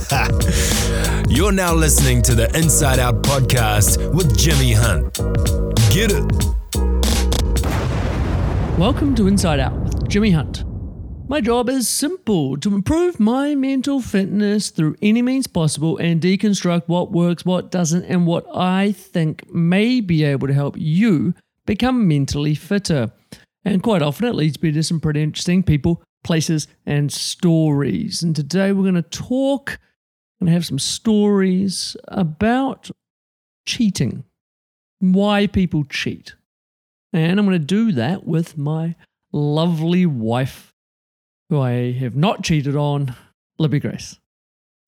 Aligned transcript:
You're 1.28 1.52
now 1.52 1.74
listening 1.74 2.22
to 2.22 2.34
the 2.34 2.50
Inside 2.54 2.98
Out 2.98 3.22
podcast 3.22 4.14
with 4.14 4.34
Jimi 4.34 4.74
Hunt. 4.74 5.12
Get 5.92 6.10
it? 6.10 6.24
Welcome 8.78 9.14
to 9.16 9.26
Inside 9.26 9.60
Out 9.60 9.78
with 9.78 10.08
Jimi 10.08 10.32
Hunt. 10.32 10.64
My 11.28 11.42
job 11.42 11.68
is 11.68 11.86
simple 11.86 12.56
to 12.56 12.74
improve 12.74 13.20
my 13.20 13.54
mental 13.54 14.00
fitness 14.00 14.70
through 14.70 14.96
any 15.02 15.20
means 15.20 15.46
possible 15.46 15.98
and 15.98 16.20
deconstruct 16.20 16.84
what 16.86 17.12
works, 17.12 17.44
what 17.44 17.70
doesn't, 17.70 18.04
and 18.04 18.26
what 18.26 18.46
I 18.54 18.92
think 18.92 19.52
may 19.52 20.00
be 20.00 20.24
able 20.24 20.48
to 20.48 20.54
help 20.54 20.76
you 20.78 21.34
become 21.66 22.08
mentally 22.08 22.54
fitter. 22.54 23.12
And 23.66 23.82
quite 23.82 24.00
often 24.00 24.26
it 24.28 24.34
leads 24.34 24.62
me 24.62 24.72
to 24.72 24.82
some 24.82 24.98
pretty 24.98 25.22
interesting 25.22 25.62
people, 25.62 26.02
places, 26.24 26.68
and 26.86 27.12
stories. 27.12 28.22
And 28.22 28.34
today 28.34 28.72
we're 28.72 28.90
going 28.90 28.94
to 28.94 29.02
talk 29.02 29.78
and 30.40 30.48
have 30.48 30.64
some 30.66 30.78
stories 30.78 31.96
about 32.08 32.90
cheating, 33.66 34.24
why 35.00 35.46
people 35.46 35.84
cheat. 35.84 36.34
And 37.12 37.38
I'm 37.38 37.46
going 37.46 37.58
to 37.58 37.64
do 37.64 37.92
that 37.92 38.26
with 38.26 38.56
my 38.56 38.94
lovely 39.32 40.06
wife, 40.06 40.72
who 41.48 41.60
I 41.60 41.92
have 41.92 42.14
not 42.16 42.42
cheated 42.42 42.76
on, 42.76 43.14
Libby 43.58 43.80
Grace. 43.80 44.18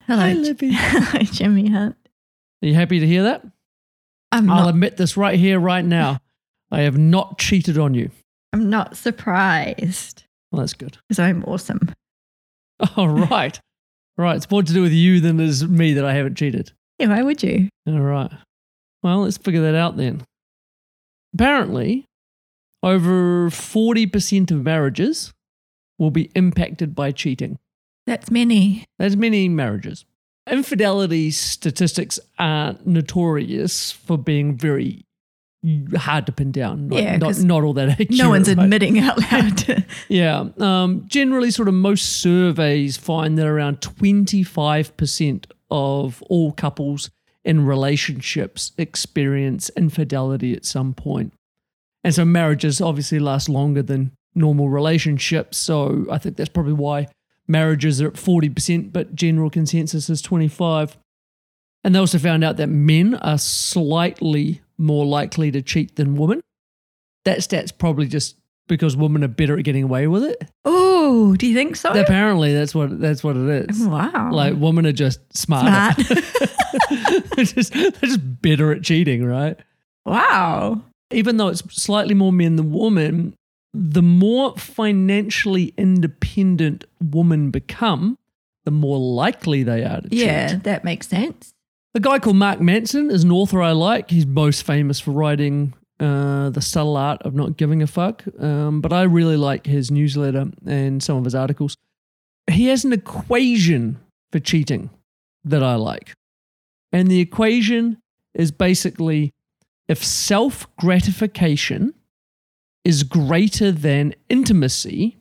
Hello, 0.07 0.21
Hi, 0.21 0.33
Libby. 0.35 0.71
Hello, 0.73 1.21
Jimi 1.25 1.71
Hunt. 1.71 1.97
Are 2.63 2.67
you 2.69 2.75
happy 2.75 3.01
to 3.01 3.07
hear 3.07 3.25
that? 3.25 3.45
I'm 4.31 4.49
I'll 4.51 4.63
not. 4.65 4.71
admit 4.71 4.97
this 4.97 5.17
right 5.17 5.39
here, 5.39 5.59
right 5.61 5.85
now. 5.85 6.19
I 6.71 6.81
have 6.83 6.97
not 6.97 7.39
cheated 7.39 7.77
on 7.77 7.93
you. 7.95 8.11
I'm 8.53 8.71
not 8.71 8.97
surprised 8.97 10.25
Well, 10.51 10.61
that's 10.61 10.75
good. 10.75 10.97
because 11.09 11.19
I'm 11.19 11.45
awesome. 11.45 11.93
All 12.97 13.09
right. 13.09 13.61
Right. 14.19 14.37
It's 14.37 14.51
more 14.51 14.63
to 14.63 14.73
do 14.73 14.83
with 14.83 14.93
you 14.93 15.21
than 15.21 15.41
it 15.41 15.49
is 15.49 15.67
me 15.67 15.95
that 15.95 16.05
I 16.05 16.15
haven't 16.15 16.37
cheated. 16.37 16.73
Yeah, 16.99 17.09
why 17.09 17.23
would 17.23 17.43
you? 17.43 17.69
All 17.87 18.01
right. 18.01 18.31
Well, 19.03 19.23
let's 19.23 19.39
figure 19.39 19.63
that 19.63 19.75
out 19.75 19.97
then. 19.97 20.25
Apparently, 21.35 22.05
over 22.83 23.49
40% 23.49 24.51
of 24.51 24.65
marriages 24.65 25.33
will 25.99 26.11
be 26.11 26.31
impacted 26.35 26.95
by 26.95 27.11
cheating. 27.13 27.59
That's 28.07 28.31
many. 28.31 28.85
That's 28.99 29.17
many 29.17 29.49
marriages. 29.49 30.05
Infidelity 30.49 31.31
statistics 31.31 32.19
are 32.39 32.77
notorious 32.85 33.93
for 33.93 34.19
being 34.19 34.57
very 34.57 35.05
hard 35.97 36.27
to 36.27 36.33
pin 36.33 36.51
down. 36.53 36.89
Not, 36.89 37.03
Yeah, 37.03 37.17
not, 37.19 37.39
not 37.39 37.63
all 37.63 37.73
that 37.75 37.89
accurate. 37.91 38.11
no 38.11 38.31
one's 38.31 38.49
right? 38.49 38.59
admitting 38.59 38.99
out 38.99 39.19
loud. 39.33 39.85
Yeah. 40.09 40.49
Um, 40.59 41.05
generally, 41.07 41.51
sort 41.51 41.69
of 41.69 41.75
most 41.75 42.21
surveys 42.21 42.97
find 42.97 43.39
that 43.39 43.47
around 43.47 43.81
25% 43.81 45.45
of 45.71 46.23
all 46.29 46.53
couples 46.53 47.11
in 47.45 47.65
relationships 47.67 48.73
experience 48.79 49.71
infidelity 49.77 50.55
at 50.55 50.65
some 50.65 50.95
point. 50.95 51.33
And 52.05 52.15
so 52.15 52.25
marriages 52.25 52.81
obviously 52.81 53.19
last 53.19 53.49
longer 53.49 53.83
than 53.83 54.13
normal 54.35 54.69
relationships. 54.69 55.57
So 55.59 56.07
I 56.11 56.19
think 56.19 56.37
that's 56.37 56.49
probably 56.51 56.73
why 56.73 57.09
marriages 57.47 58.01
are 58.03 58.09
at 58.09 58.15
40%, 58.15 58.93
but 58.93 59.15
general 59.15 59.51
consensus 59.51 60.09
is 60.11 60.23
25. 60.23 60.97
And 61.85 61.95
they 61.95 61.99
also 61.99 62.19
found 62.19 62.45
out 62.45 62.57
that 62.59 62.69
men 62.69 63.15
are 63.17 63.39
slightly 63.39 64.63
more 64.79 65.05
likely 65.05 65.51
to 65.51 65.63
cheat 65.63 65.97
than 65.97 66.17
women. 66.17 66.41
That 67.25 67.43
stat's 67.43 67.73
probably 67.73 68.07
just 68.07 68.37
because 68.69 68.97
women 68.97 69.25
are 69.25 69.29
better 69.29 69.59
at 69.59 69.65
getting 69.65 69.83
away 69.83 70.07
with 70.07 70.23
it. 70.25 70.49
oh, 70.65 71.35
do 71.37 71.47
you 71.47 71.55
think 71.55 71.77
so? 71.77 71.91
Apparently, 71.93 72.55
that's 72.55 72.75
what 72.75 72.99
that's 73.01 73.23
what 73.25 73.37
it 73.37 73.71
is. 73.71 73.81
wow. 73.85 74.31
Like 74.33 74.55
women 74.57 74.87
are 74.87 74.93
just 74.93 75.21
smarter. 75.37 76.03
Smart. 76.03 76.25
they're, 77.37 77.45
just, 77.45 77.73
they're 77.73 77.91
just 77.91 78.43
better 78.43 78.73
at 78.73 78.83
cheating, 78.83 79.25
right? 79.25 79.59
wow. 80.07 80.83
Even 81.11 81.37
though 81.37 81.49
it's 81.49 81.63
slightly 81.75 82.15
more 82.15 82.33
men 82.33 82.57
than 82.57 82.73
women, 82.73 83.35
the 83.75 84.01
more 84.03 84.57
financially 84.57 85.75
independent 85.77 86.85
women 87.03 87.51
become, 87.51 88.17
the 88.65 88.71
more 88.71 88.99
likely 88.99 89.63
they 89.63 89.85
are 89.85 90.01
to 90.01 90.09
Yeah, 90.11 90.47
cheat. 90.49 90.55
Yeah, 90.57 90.57
that 90.63 90.85
makes 90.85 91.09
sense. 91.09 91.52
A 91.95 92.01
guy 92.01 92.19
called 92.19 92.37
Mark 92.37 92.59
Manson 92.59 93.11
is 93.11 93.23
an 93.23 93.31
author 93.31 93.61
I 93.61 93.73
like. 93.73 94.11
He's 94.11 94.25
most 94.25 94.63
famous 94.63 94.99
for 94.99 95.11
writing 95.11 95.75
uh, 96.01 96.49
The 96.49 96.63
Subtle 96.63 96.97
Art 96.97 97.21
of 97.23 97.35
Not 97.35 97.59
Giving 97.59 97.83
a 97.83 97.87
Fuck, 97.87 98.25
um, 98.41 98.81
but 98.81 98.95
I 98.95 99.03
really 99.03 99.37
like 99.37 99.67
his 99.67 99.91
newsletter 99.91 100.47
and 100.65 101.03
some 101.03 101.19
of 101.19 101.25
his 101.25 101.35
articles. 101.35 101.77
He 102.51 102.69
has 102.69 102.87
an 102.87 102.95
equation 102.95 104.01
for 104.33 104.39
cheating 104.39 104.89
that 105.45 105.63
I 105.63 105.75
like. 105.75 106.15
And 106.93 107.09
the 107.09 107.21
equation 107.21 107.99
is 108.33 108.51
basically 108.51 109.33
if 109.87 110.03
self 110.03 110.67
gratification 110.77 111.93
is 112.87 113.03
greater 113.03 113.71
than 113.71 114.15
intimacy, 114.31 115.19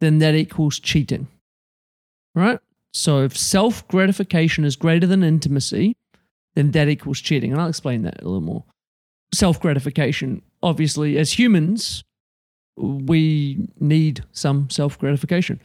then 0.00 0.18
that 0.18 0.34
equals 0.34 0.80
cheating. 0.80 1.28
Right? 2.34 2.58
So 2.94 3.24
if 3.24 3.36
self 3.36 3.86
gratification 3.88 4.64
is 4.64 4.76
greater 4.76 5.06
than 5.06 5.22
intimacy, 5.24 5.96
then 6.54 6.70
that 6.70 6.88
equals 6.88 7.20
cheating. 7.20 7.52
And 7.52 7.60
I'll 7.60 7.68
explain 7.68 8.02
that 8.02 8.22
a 8.22 8.24
little 8.24 8.40
more. 8.40 8.64
Self 9.34 9.60
gratification, 9.60 10.42
obviously, 10.62 11.18
as 11.18 11.32
humans, 11.38 12.04
we 12.76 13.68
need 13.80 14.24
some 14.32 14.70
self 14.70 14.98
gratification. 14.98 15.60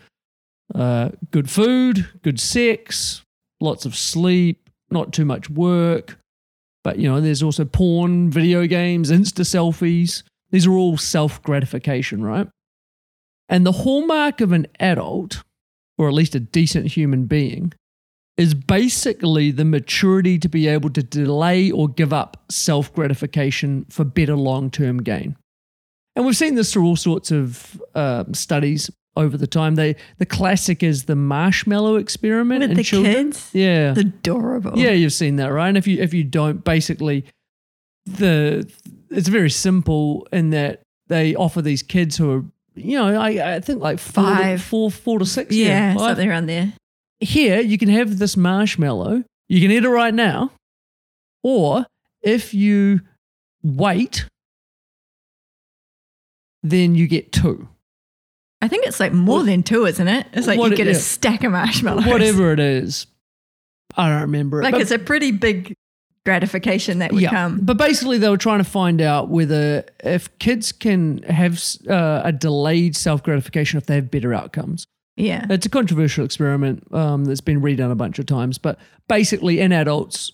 Uh, 0.73 1.09
good 1.31 1.49
food, 1.49 2.07
good 2.23 2.39
sex, 2.39 3.21
lots 3.59 3.85
of 3.85 3.95
sleep, 3.95 4.69
not 4.89 5.13
too 5.13 5.25
much 5.25 5.49
work. 5.49 6.17
But, 6.83 6.97
you 6.97 7.09
know, 7.09 7.19
there's 7.19 7.43
also 7.43 7.65
porn, 7.65 8.31
video 8.31 8.65
games, 8.65 9.11
Insta 9.11 9.43
selfies. 9.43 10.23
These 10.51 10.65
are 10.65 10.71
all 10.71 10.97
self 10.97 11.43
gratification, 11.43 12.23
right? 12.23 12.47
And 13.49 13.65
the 13.65 13.71
hallmark 13.71 14.41
of 14.41 14.51
an 14.51 14.67
adult, 14.79 15.43
or 15.99 16.07
at 16.07 16.13
least 16.15 16.33
a 16.33 16.39
decent 16.39 16.87
human 16.87 17.25
being, 17.25 17.73
is 18.37 18.53
basically 18.55 19.51
the 19.51 19.65
maturity 19.65 20.39
to 20.39 20.47
be 20.49 20.67
able 20.67 20.89
to 20.91 21.03
delay 21.03 21.69
or 21.69 21.89
give 21.89 22.13
up 22.13 22.41
self 22.49 22.91
gratification 22.93 23.85
for 23.89 24.03
better 24.05 24.35
long 24.35 24.71
term 24.71 25.03
gain. 25.03 25.35
And 26.15 26.25
we've 26.25 26.35
seen 26.37 26.55
this 26.55 26.73
through 26.73 26.85
all 26.85 26.95
sorts 26.95 27.31
of 27.31 27.79
um, 27.95 28.33
studies 28.33 28.89
over 29.15 29.37
the 29.37 29.47
time. 29.47 29.75
They 29.75 29.95
the 30.17 30.25
classic 30.25 30.81
is 30.83 31.03
the 31.05 31.15
marshmallow 31.15 31.97
experiment 31.97 32.61
With 32.61 32.77
the 32.77 32.83
children. 32.83 33.13
kids? 33.13 33.49
Yeah, 33.53 33.93
Adorable. 33.97 34.77
yeah, 34.77 34.91
you've 34.91 35.13
seen 35.13 35.35
that, 35.35 35.47
right? 35.47 35.67
And 35.67 35.77
if 35.77 35.85
you 35.85 36.01
if 36.01 36.13
you 36.13 36.23
don't, 36.23 36.63
basically, 36.63 37.25
the 38.05 38.69
it's 39.11 39.27
very 39.27 39.49
simple 39.49 40.27
in 40.31 40.51
that 40.51 40.81
they 41.07 41.35
offer 41.35 41.61
these 41.61 41.81
kids 41.83 42.17
who 42.17 42.31
are, 42.31 42.43
you 42.83 42.97
know, 42.97 43.19
I, 43.19 43.55
I 43.55 43.59
think 43.59 43.81
like 43.81 43.99
four, 43.99 44.23
to- 44.25 44.57
four, 44.57 44.91
four 44.91 45.19
to 45.19 45.25
six. 45.25 45.53
Yeah, 45.55 45.93
five. 45.95 46.01
something 46.11 46.29
around 46.29 46.45
there. 46.47 46.73
Here, 47.19 47.59
you 47.59 47.77
can 47.77 47.89
have 47.89 48.17
this 48.19 48.37
marshmallow. 48.37 49.23
You 49.47 49.61
can 49.61 49.71
eat 49.71 49.83
it 49.83 49.89
right 49.89 50.13
now, 50.13 50.51
or 51.43 51.85
if 52.21 52.53
you 52.53 53.01
wait, 53.63 54.25
then 56.63 56.95
you 56.95 57.07
get 57.07 57.31
two. 57.31 57.67
I 58.61 58.67
think 58.67 58.85
it's 58.85 58.99
like 58.99 59.13
more 59.13 59.37
What- 59.39 59.45
than 59.45 59.63
two, 59.63 59.85
isn't 59.85 60.07
it? 60.07 60.27
It's 60.33 60.47
like 60.47 60.59
you 60.59 60.65
it- 60.65 60.75
get 60.75 60.87
a 60.87 60.91
yeah. 60.91 60.97
stack 60.97 61.43
of 61.43 61.51
marshmallows. 61.51 62.05
Whatever 62.05 62.51
it 62.51 62.59
is, 62.59 63.07
I 63.95 64.09
don't 64.09 64.21
remember 64.21 64.61
it. 64.61 64.65
Like 64.65 64.75
it's 64.75 64.91
a 64.91 64.99
pretty 64.99 65.31
big 65.31 65.73
gratification 66.29 66.99
that 66.99 67.11
would 67.11 67.25
come. 67.25 67.59
But 67.63 67.77
basically, 67.77 68.19
they 68.19 68.29
were 68.29 68.37
trying 68.37 68.59
to 68.59 68.69
find 68.69 69.01
out 69.01 69.29
whether 69.29 69.83
if 70.03 70.37
kids 70.37 70.71
can 70.71 71.23
have 71.23 71.59
uh, 71.89 72.21
a 72.23 72.31
delayed 72.31 72.95
self 72.95 73.23
gratification 73.23 73.79
if 73.79 73.87
they 73.87 73.95
have 73.95 74.11
better 74.11 74.31
outcomes. 74.31 74.85
Yeah. 75.17 75.47
It's 75.49 75.65
a 75.65 75.69
controversial 75.69 76.23
experiment 76.23 76.83
um, 76.93 77.25
that's 77.25 77.41
been 77.41 77.61
redone 77.61 77.91
a 77.91 77.95
bunch 77.95 78.19
of 78.19 78.27
times, 78.27 78.59
but 78.59 78.77
basically, 79.07 79.59
in 79.59 79.71
adults, 79.71 80.31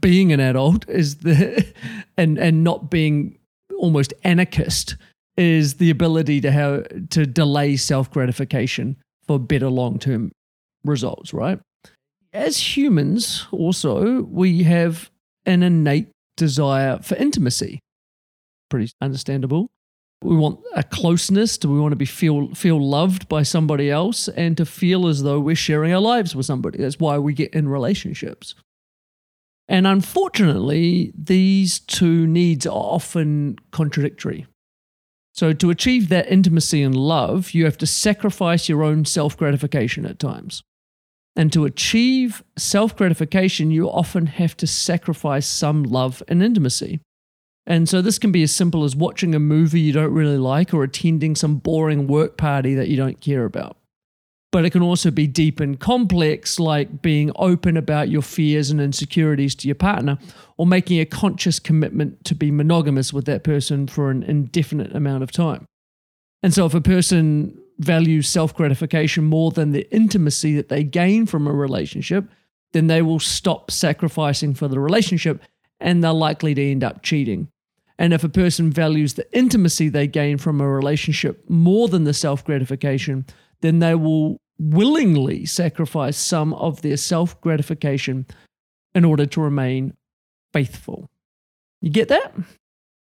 being 0.00 0.32
an 0.32 0.40
adult 0.40 0.88
is 0.88 1.16
the 1.16 1.62
and 2.16 2.38
and 2.38 2.64
not 2.64 2.90
being 2.90 3.38
almost 3.78 4.14
anarchist 4.24 4.96
is 5.36 5.74
the 5.74 5.90
ability 5.90 6.40
to 6.40 6.50
have 6.50 6.86
to 7.10 7.26
delay 7.26 7.76
self 7.76 8.10
gratification 8.10 8.96
for 9.26 9.38
better 9.38 9.68
long 9.68 9.98
term 9.98 10.32
results, 10.84 11.34
right? 11.34 11.60
As 12.32 12.76
humans, 12.76 13.46
also, 13.52 14.22
we 14.22 14.62
have 14.62 15.10
an 15.44 15.62
innate 15.62 16.08
desire 16.36 16.98
for 17.02 17.14
intimacy. 17.16 17.80
Pretty 18.70 18.90
understandable. 19.00 19.70
We 20.22 20.36
want 20.36 20.60
a 20.74 20.82
closeness. 20.82 21.58
Do 21.58 21.70
we 21.70 21.80
want 21.80 21.92
to 21.92 21.96
be 21.96 22.06
feel 22.06 22.54
feel 22.54 22.80
loved 22.80 23.28
by 23.28 23.42
somebody 23.42 23.90
else 23.90 24.28
and 24.28 24.56
to 24.56 24.64
feel 24.64 25.08
as 25.08 25.22
though 25.22 25.40
we're 25.40 25.56
sharing 25.56 25.92
our 25.92 26.00
lives 26.00 26.34
with 26.34 26.46
somebody? 26.46 26.78
That's 26.78 27.00
why 27.00 27.18
we 27.18 27.34
get 27.34 27.52
in 27.54 27.68
relationships. 27.68 28.54
And 29.68 29.86
unfortunately, 29.86 31.12
these 31.16 31.80
two 31.80 32.26
needs 32.26 32.66
are 32.66 32.70
often 32.70 33.58
contradictory. 33.72 34.46
So, 35.34 35.52
to 35.54 35.70
achieve 35.70 36.08
that 36.10 36.30
intimacy 36.30 36.82
and 36.82 36.94
love, 36.94 37.50
you 37.52 37.64
have 37.64 37.78
to 37.78 37.86
sacrifice 37.86 38.68
your 38.68 38.84
own 38.84 39.04
self 39.04 39.36
gratification 39.36 40.06
at 40.06 40.18
times. 40.18 40.62
And 41.34 41.52
to 41.52 41.64
achieve 41.64 42.42
self 42.58 42.94
gratification, 42.94 43.70
you 43.70 43.88
often 43.88 44.26
have 44.26 44.56
to 44.58 44.66
sacrifice 44.66 45.46
some 45.46 45.82
love 45.82 46.22
and 46.28 46.42
intimacy. 46.42 47.00
And 47.66 47.88
so 47.88 48.02
this 48.02 48.18
can 48.18 48.32
be 48.32 48.42
as 48.42 48.54
simple 48.54 48.84
as 48.84 48.96
watching 48.96 49.34
a 49.34 49.38
movie 49.38 49.80
you 49.80 49.92
don't 49.92 50.12
really 50.12 50.36
like 50.36 50.74
or 50.74 50.82
attending 50.82 51.36
some 51.36 51.56
boring 51.56 52.06
work 52.06 52.36
party 52.36 52.74
that 52.74 52.88
you 52.88 52.96
don't 52.96 53.20
care 53.20 53.44
about. 53.44 53.76
But 54.50 54.66
it 54.66 54.70
can 54.70 54.82
also 54.82 55.10
be 55.10 55.26
deep 55.26 55.60
and 55.60 55.80
complex, 55.80 56.60
like 56.60 57.00
being 57.00 57.32
open 57.36 57.76
about 57.76 58.10
your 58.10 58.20
fears 58.20 58.70
and 58.70 58.80
insecurities 58.80 59.54
to 59.54 59.68
your 59.68 59.76
partner, 59.76 60.18
or 60.58 60.66
making 60.66 61.00
a 61.00 61.06
conscious 61.06 61.58
commitment 61.58 62.22
to 62.26 62.34
be 62.34 62.50
monogamous 62.50 63.12
with 63.14 63.24
that 63.26 63.44
person 63.44 63.86
for 63.86 64.10
an 64.10 64.22
indefinite 64.22 64.94
amount 64.94 65.22
of 65.22 65.32
time. 65.32 65.64
And 66.42 66.52
so, 66.52 66.66
if 66.66 66.74
a 66.74 66.82
person 66.82 67.61
values 67.78 68.28
self 68.28 68.54
gratification 68.54 69.24
more 69.24 69.50
than 69.50 69.72
the 69.72 69.90
intimacy 69.94 70.54
that 70.56 70.68
they 70.68 70.84
gain 70.84 71.26
from 71.26 71.46
a 71.46 71.52
relationship, 71.52 72.28
then 72.72 72.86
they 72.86 73.02
will 73.02 73.20
stop 73.20 73.70
sacrificing 73.70 74.54
for 74.54 74.68
the 74.68 74.80
relationship 74.80 75.42
and 75.80 76.02
they're 76.02 76.12
likely 76.12 76.54
to 76.54 76.70
end 76.70 76.84
up 76.84 77.02
cheating. 77.02 77.48
And 77.98 78.12
if 78.12 78.24
a 78.24 78.28
person 78.28 78.70
values 78.70 79.14
the 79.14 79.26
intimacy 79.36 79.88
they 79.88 80.06
gain 80.06 80.38
from 80.38 80.60
a 80.60 80.68
relationship 80.68 81.48
more 81.48 81.88
than 81.88 82.04
the 82.04 82.14
self 82.14 82.44
gratification, 82.44 83.26
then 83.60 83.78
they 83.78 83.94
will 83.94 84.40
willingly 84.58 85.44
sacrifice 85.44 86.16
some 86.16 86.54
of 86.54 86.82
their 86.82 86.96
self 86.96 87.40
gratification 87.40 88.26
in 88.94 89.04
order 89.04 89.26
to 89.26 89.40
remain 89.40 89.94
faithful. 90.52 91.10
You 91.80 91.90
get 91.90 92.08
that? 92.08 92.32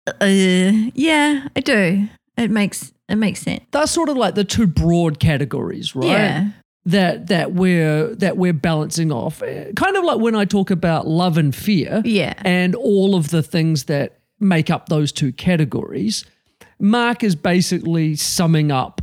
Uh, 0.07 0.91
yeah, 0.95 1.49
I 1.57 1.61
do. 1.61 2.09
It 2.37 2.51
makes 2.51 2.93
it 3.09 3.17
makes 3.17 3.41
sense. 3.41 3.65
That's 3.71 3.93
sort 3.93 4.09
of 4.09 4.17
like 4.17 4.35
the 4.35 4.45
two 4.45 4.67
broad 4.67 5.21
categories, 5.21 5.95
right? 5.95 6.07
Yeah. 6.09 6.49
That 6.87 7.29
that 7.29 7.53
we're 7.53 8.15
that 8.17 8.37
we're 8.37 8.53
balancing 8.53 9.11
off. 9.13 9.43
Eh, 9.43 9.73
Kind 9.77 9.97
of 9.97 10.05
like 10.05 10.19
when 10.19 10.35
I 10.35 10.45
talk 10.45 10.71
about 10.71 11.07
love 11.07 11.39
and 11.39 11.55
fear 11.55 12.03
Yeah. 12.05 12.35
and 12.45 12.75
all 12.75 13.15
of 13.15 13.31
the 13.31 13.43
things 13.43 13.85
that 13.85 14.19
make 14.41 14.69
up 14.71 14.89
those 14.89 15.13
two 15.13 15.33
categories. 15.33 16.25
Mark 16.81 17.23
is 17.23 17.37
basically 17.37 18.17
summing 18.17 18.71
up 18.73 19.01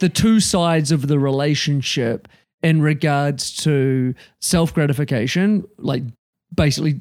the 0.00 0.08
two 0.08 0.40
sides 0.40 0.90
of 0.92 1.06
the 1.06 1.18
relationship 1.18 2.28
in 2.62 2.82
regards 2.82 3.54
to 3.56 4.14
self 4.40 4.74
gratification, 4.74 5.64
like 5.78 6.02
basically 6.54 7.00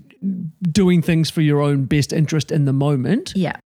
doing 0.61 1.01
things 1.01 1.29
for 1.29 1.41
your 1.41 1.61
own 1.61 1.85
best 1.85 2.13
interest 2.13 2.51
in 2.51 2.63
the 2.65 2.73
moment, 2.73 3.33
Yeah. 3.35 3.57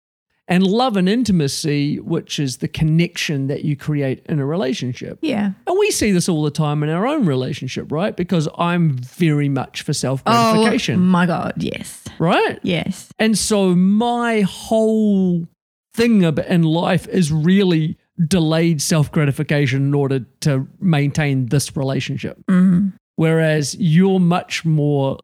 And 0.48 0.64
love 0.66 0.96
and 0.96 1.08
intimacy, 1.08 1.98
which 1.98 2.38
is 2.38 2.58
the 2.58 2.68
connection 2.68 3.48
that 3.48 3.64
you 3.64 3.76
create 3.76 4.24
in 4.26 4.38
a 4.38 4.46
relationship. 4.46 5.18
Yeah. 5.20 5.52
And 5.66 5.78
we 5.78 5.90
see 5.90 6.12
this 6.12 6.28
all 6.28 6.42
the 6.44 6.50
time 6.50 6.82
in 6.82 6.88
our 6.88 7.06
own 7.06 7.26
relationship, 7.26 7.90
right? 7.90 8.16
Because 8.16 8.48
I'm 8.56 8.92
very 8.96 9.48
much 9.48 9.82
for 9.82 9.92
self 9.92 10.24
gratification, 10.24 10.96
Oh 10.96 10.98
my 10.98 11.26
god, 11.26 11.54
yes. 11.56 12.04
right? 12.18 12.58
Yes. 12.62 13.08
And 13.18 13.36
so 13.36 13.74
my 13.74 14.42
whole 14.42 15.46
thing 15.94 16.22
in 16.22 16.62
life 16.62 17.08
is 17.08 17.32
really 17.32 17.96
delayed 18.28 18.80
self 18.80 19.10
gratification 19.10 19.82
in 19.82 19.94
order 19.94 20.20
to 20.40 20.66
maintain 20.80 21.46
this 21.46 21.76
relationship. 21.76 22.38
Mm. 22.48 22.92
Whereas 23.16 23.74
you're 23.78 24.20
much 24.20 24.64
more 24.64 25.18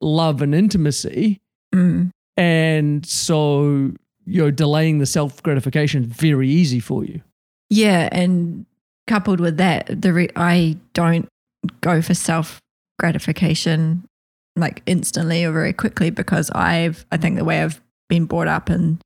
love 0.00 0.42
and 0.42 0.54
intimacy. 0.54 1.40
Mm. 1.74 2.10
And 2.36 3.04
so 3.04 3.92
you're 4.28 4.50
delaying 4.50 4.98
the 4.98 5.06
self 5.06 5.42
gratification 5.42 6.04
very 6.04 6.48
easy 6.48 6.80
for 6.80 7.04
you. 7.04 7.20
Yeah, 7.70 8.08
and 8.12 8.66
coupled 9.06 9.40
with 9.40 9.56
that, 9.56 9.86
the 10.02 10.12
re- 10.12 10.30
I 10.36 10.76
don't 10.92 11.26
go 11.80 12.02
for 12.02 12.14
self 12.14 12.60
gratification 12.98 14.04
like 14.56 14.82
instantly 14.86 15.44
or 15.44 15.52
very 15.52 15.72
quickly 15.72 16.10
because 16.10 16.50
I've 16.50 17.06
I 17.12 17.16
think 17.16 17.36
the 17.36 17.44
way 17.44 17.62
I've 17.62 17.80
been 18.08 18.24
brought 18.26 18.48
up 18.48 18.68
and 18.68 18.98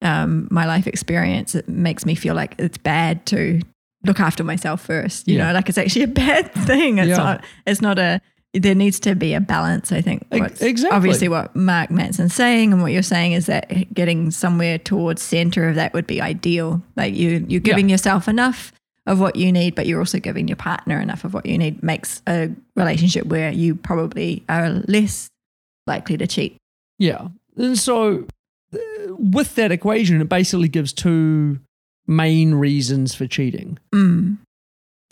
um, 0.00 0.48
my 0.50 0.64
life 0.66 0.86
experience 0.86 1.54
it 1.54 1.68
makes 1.68 2.04
me 2.06 2.14
feel 2.14 2.34
like 2.34 2.54
it's 2.58 2.78
bad 2.78 3.24
to 3.26 3.60
look 4.04 4.20
after 4.20 4.42
myself 4.44 4.80
first. 4.80 5.28
You 5.28 5.38
Yeah. 5.38 5.48
know, 5.48 5.52
like 5.54 5.68
it's 5.68 5.78
actually 5.78 6.02
a 6.04 6.08
bad 6.08 6.52
thing. 6.66 6.98
It's 6.98 7.08
Yeah. 7.10 7.16
not. 7.16 7.44
It's 7.66 7.80
not 7.80 7.98
a. 7.98 8.20
There 8.54 8.74
needs 8.74 9.00
to 9.00 9.14
be 9.14 9.32
a 9.32 9.40
balance. 9.40 9.92
I 9.92 10.02
think. 10.02 10.26
What's- 10.28 10.60
exactly. 10.60 10.96
Obviously, 10.96 11.28
what 11.28 11.56
Mark 11.56 11.90
Manson's 11.90 12.34
saying 12.34 12.72
and 12.72 12.82
what 12.82 12.92
you're 12.92 13.02
saying 13.02 13.32
is 13.32 13.46
that 13.46 13.92
getting 13.94 14.30
somewhere 14.30 14.78
towards 14.78 15.22
center 15.22 15.68
of 15.68 15.74
that 15.76 15.94
would 15.94 16.06
be 16.06 16.20
ideal. 16.20 16.82
Like 16.96 17.14
you, 17.14 17.44
you're 17.48 17.60
giving 17.60 17.88
yourself 17.88 18.28
enough 18.28 18.72
of 19.06 19.18
what 19.20 19.36
you 19.36 19.50
need, 19.50 19.74
but 19.74 19.86
you're 19.86 19.98
also 19.98 20.18
giving 20.18 20.48
your 20.48 20.56
partner 20.56 21.00
enough 21.00 21.24
of 21.24 21.32
what 21.34 21.46
you 21.46 21.56
need. 21.56 21.82
Makes 21.82 22.20
a 22.28 22.50
relationship 22.76 23.26
where 23.26 23.50
you 23.50 23.74
probably 23.74 24.44
are 24.48 24.70
less 24.86 25.28
likely 25.86 26.16
to 26.18 26.26
cheat. 26.26 26.56
Yeah. 26.98 27.28
And 27.56 27.78
so 27.78 28.26
uh, 28.74 28.78
with 29.08 29.54
that 29.56 29.72
equation, 29.72 30.20
it 30.20 30.28
basically 30.28 30.68
gives 30.68 30.92
two 30.92 31.58
main 32.06 32.54
reasons 32.54 33.14
for 33.14 33.26
cheating. 33.26 33.78
Mm. 33.94 34.36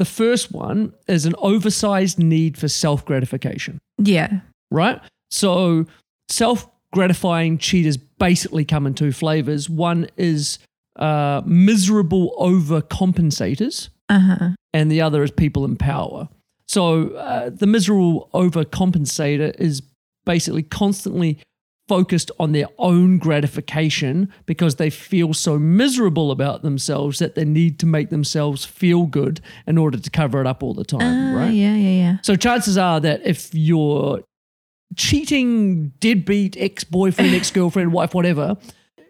The 0.01 0.07
first 0.07 0.51
one 0.51 0.95
is 1.07 1.27
an 1.27 1.35
oversized 1.37 2.19
need 2.19 2.57
for 2.57 2.69
self 2.69 3.05
gratification, 3.05 3.79
Yeah. 3.99 4.41
right? 4.71 4.99
So, 5.31 5.85
self 6.31 6.67
gratifying 6.91 7.59
cheaters 7.59 7.99
basically 7.99 8.65
come 8.65 8.87
in 8.87 8.95
two 8.95 9.13
flavors. 9.13 9.69
One 9.69 10.09
is 10.17 10.59
uh, 10.99 11.43
miserable 11.45 12.35
overcompensators, 12.41 13.91
Uh 14.09 14.19
huh. 14.21 14.49
and 14.73 14.91
the 14.91 15.03
other 15.03 15.23
is 15.23 15.31
people 15.31 15.67
in 15.67 15.77
power. 15.77 16.31
So, 16.67 17.11
uh, 17.11 17.51
the 17.51 17.67
miserable 17.67 18.31
overcompensator 18.33 19.55
is 19.61 19.83
basically 20.25 20.63
constantly 20.63 21.39
focused 21.91 22.31
on 22.39 22.53
their 22.53 22.69
own 22.79 23.19
gratification 23.19 24.33
because 24.47 24.77
they 24.77 24.91
feel 24.91 25.35
so 25.35 25.59
miserable 25.59 26.31
about 26.31 26.63
themselves 26.63 27.19
that 27.19 27.35
they 27.35 27.45
need 27.45 27.81
to 27.81 27.87
make 27.87 28.11
themselves 28.11 28.65
feel 28.65 29.07
good 29.07 29.41
in 29.67 29.77
order 29.77 29.99
to 29.99 30.09
cover 30.11 30.41
it 30.41 30.47
up 30.47 30.63
all 30.63 30.73
the 30.73 30.85
time, 30.85 31.01
Ah, 31.35 31.39
right? 31.41 31.53
Yeah. 31.53 31.75
Yeah. 31.75 31.91
Yeah. 32.05 32.17
So 32.23 32.37
chances 32.37 32.79
are 32.79 33.01
that 33.01 33.21
if 33.25 33.53
your 33.53 34.21
cheating 34.97 35.89
deadbeat 36.01 36.57
ex-boyfriend, 36.59 37.35
ex-girlfriend, 37.35 37.93
wife, 37.93 38.15
whatever, 38.15 38.57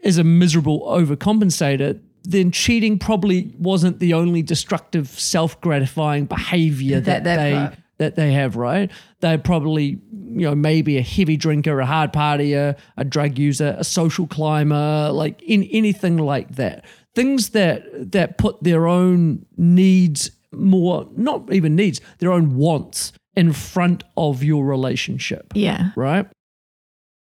is 0.03 0.17
a 0.19 0.25
miserable 0.25 0.81
overcompensator, 0.89 2.01
then 2.25 2.51
cheating 2.51 2.99
probably 2.99 3.53
wasn't 3.59 3.99
the 3.99 4.15
only 4.15 4.43
destructive, 4.43 5.09
self-gratifying 5.09 6.25
behavior 6.27 7.01
that, 7.01 7.25
That 7.25 7.37
they've 7.37 7.71
they. 7.71 7.80
That 8.01 8.17
they 8.17 8.33
have, 8.33 8.57
right? 8.57 8.91
They're 9.21 9.39
probably, 9.39 9.85
you 10.13 10.47
know, 10.49 10.55
maybe 10.57 10.99
a 10.99 11.03
heavy 11.03 11.37
drinker, 11.37 11.79
a 11.79 11.87
hard 11.87 12.13
partier, 12.13 12.77
a 12.97 13.05
drug 13.05 13.39
user, 13.39 13.77
a 13.79 13.85
social 13.85 14.27
climber, 14.27 15.11
like 15.13 15.41
in 15.43 15.63
anything 15.65 16.17
like 16.19 16.57
that. 16.57 16.85
Things 17.15 17.51
that 17.51 18.11
that 18.13 18.39
put 18.39 18.63
their 18.63 18.87
own 18.89 19.47
needs 19.57 20.31
more, 20.53 21.09
not 21.17 21.53
even 21.53 21.77
needs, 21.77 22.01
their 22.19 22.33
own 22.33 22.57
wants 22.57 23.13
in 23.37 23.53
front 23.53 24.03
of 24.17 24.43
your 24.43 24.65
relationship, 24.67 25.53
Yeah. 25.55 25.91
right? 25.95 26.27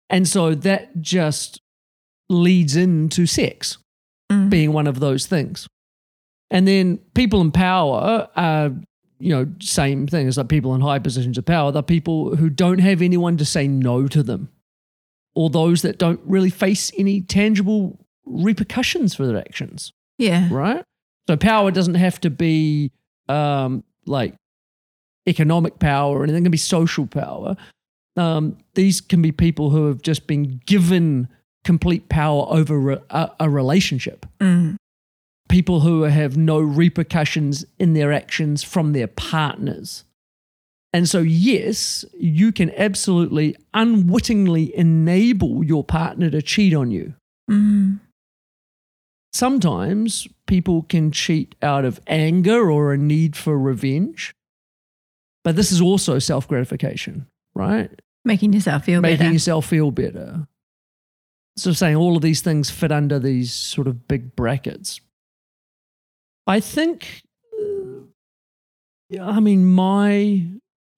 And 0.09 0.27
so 0.27 0.53
that 0.53 1.01
just 1.01 1.59
leads 2.29 2.75
into 2.75 3.25
sex 3.25 3.77
Mm. 4.31 4.49
being 4.49 4.73
one 4.73 4.87
of 4.87 4.99
those 4.99 5.25
things. 5.25 5.67
And 6.51 6.67
then 6.67 6.97
people 7.13 7.39
in 7.41 7.51
power 7.51 8.27
are, 8.35 8.71
you 9.19 9.29
know, 9.35 9.47
same 9.59 10.07
thing 10.07 10.27
as 10.27 10.37
like 10.37 10.47
people 10.47 10.73
in 10.75 10.81
high 10.81 10.99
positions 10.99 11.37
of 11.37 11.45
power. 11.45 11.71
They're 11.71 11.81
people 11.81 12.35
who 12.35 12.49
don't 12.49 12.79
have 12.79 13.01
anyone 13.01 13.37
to 13.37 13.45
say 13.45 13.67
no 13.67 14.07
to 14.07 14.21
them, 14.23 14.49
or 15.35 15.49
those 15.49 15.81
that 15.83 15.97
don't 15.97 16.19
really 16.25 16.49
face 16.49 16.91
any 16.97 17.21
tangible 17.21 17.99
repercussions 18.25 19.15
for 19.15 19.25
their 19.25 19.37
actions, 19.37 19.91
Yeah. 20.17 20.47
right? 20.51 20.83
So 21.27 21.35
power 21.37 21.71
doesn't 21.71 21.95
have 21.95 22.19
to 22.21 22.29
be 22.29 22.91
um, 23.29 23.83
like 24.05 24.35
economic 25.27 25.79
power 25.79 26.17
or 26.19 26.23
anything. 26.23 26.43
It 26.43 26.45
can 26.45 26.51
be 26.51 26.57
social 26.57 27.05
power. 27.07 27.55
Um, 28.15 28.57
these 28.75 29.01
can 29.01 29.21
be 29.21 29.31
people 29.31 29.69
who 29.69 29.87
have 29.87 30.01
just 30.01 30.25
been 30.27 30.61
given 30.65 31.27
complete 31.63 32.07
power 32.09 32.45
over 32.49 32.91
a, 32.93 33.01
a, 33.09 33.31
a 33.41 33.49
relationship 33.49 34.25
Mm. 34.39 34.77
People 35.47 35.81
who 35.81 36.03
have 36.03 36.37
no 36.37 36.59
repercussions 36.59 37.65
in 37.79 37.93
their 37.93 38.11
actions 38.11 38.63
from 38.63 38.93
their 38.93 39.07
partners. 39.07 40.03
And 40.93 41.07
so, 41.07 41.19
yes, 41.19 42.05
you 42.17 42.51
can 42.51 42.71
absolutely 42.75 43.55
unwittingly 43.73 44.75
enable 44.75 45.63
your 45.63 45.83
partner 45.83 46.29
to 46.29 46.41
cheat 46.41 46.73
on 46.73 46.91
you. 46.91 47.13
Mm. 47.49 47.99
Sometimes 49.33 50.27
people 50.47 50.83
can 50.83 51.11
cheat 51.11 51.55
out 51.61 51.85
of 51.85 51.99
anger 52.07 52.71
or 52.71 52.93
a 52.93 52.97
need 52.97 53.35
for 53.35 53.59
revenge. 53.59 54.33
But 55.43 55.55
this 55.55 55.71
is 55.71 55.79
also 55.81 56.19
self 56.19 56.47
gratification, 56.47 57.27
right? 57.53 57.91
Making 58.25 58.53
yourself 58.53 58.85
feel 58.85 59.01
Making 59.01 59.17
better. 59.19 59.33
yourself 59.33 59.65
feel 59.65 59.91
better. 59.91 60.47
So, 61.55 61.71
saying 61.71 61.95
all 61.95 62.15
of 62.15 62.21
these 62.21 62.41
things 62.41 62.69
fit 62.69 62.91
under 62.91 63.19
these 63.19 63.53
sort 63.53 63.87
of 63.87 64.07
big 64.07 64.35
brackets. 64.35 64.99
I 66.47 66.59
think, 66.59 67.21
uh, 67.59 68.05
yeah, 69.09 69.27
I 69.27 69.39
mean, 69.39 69.65
my 69.65 70.47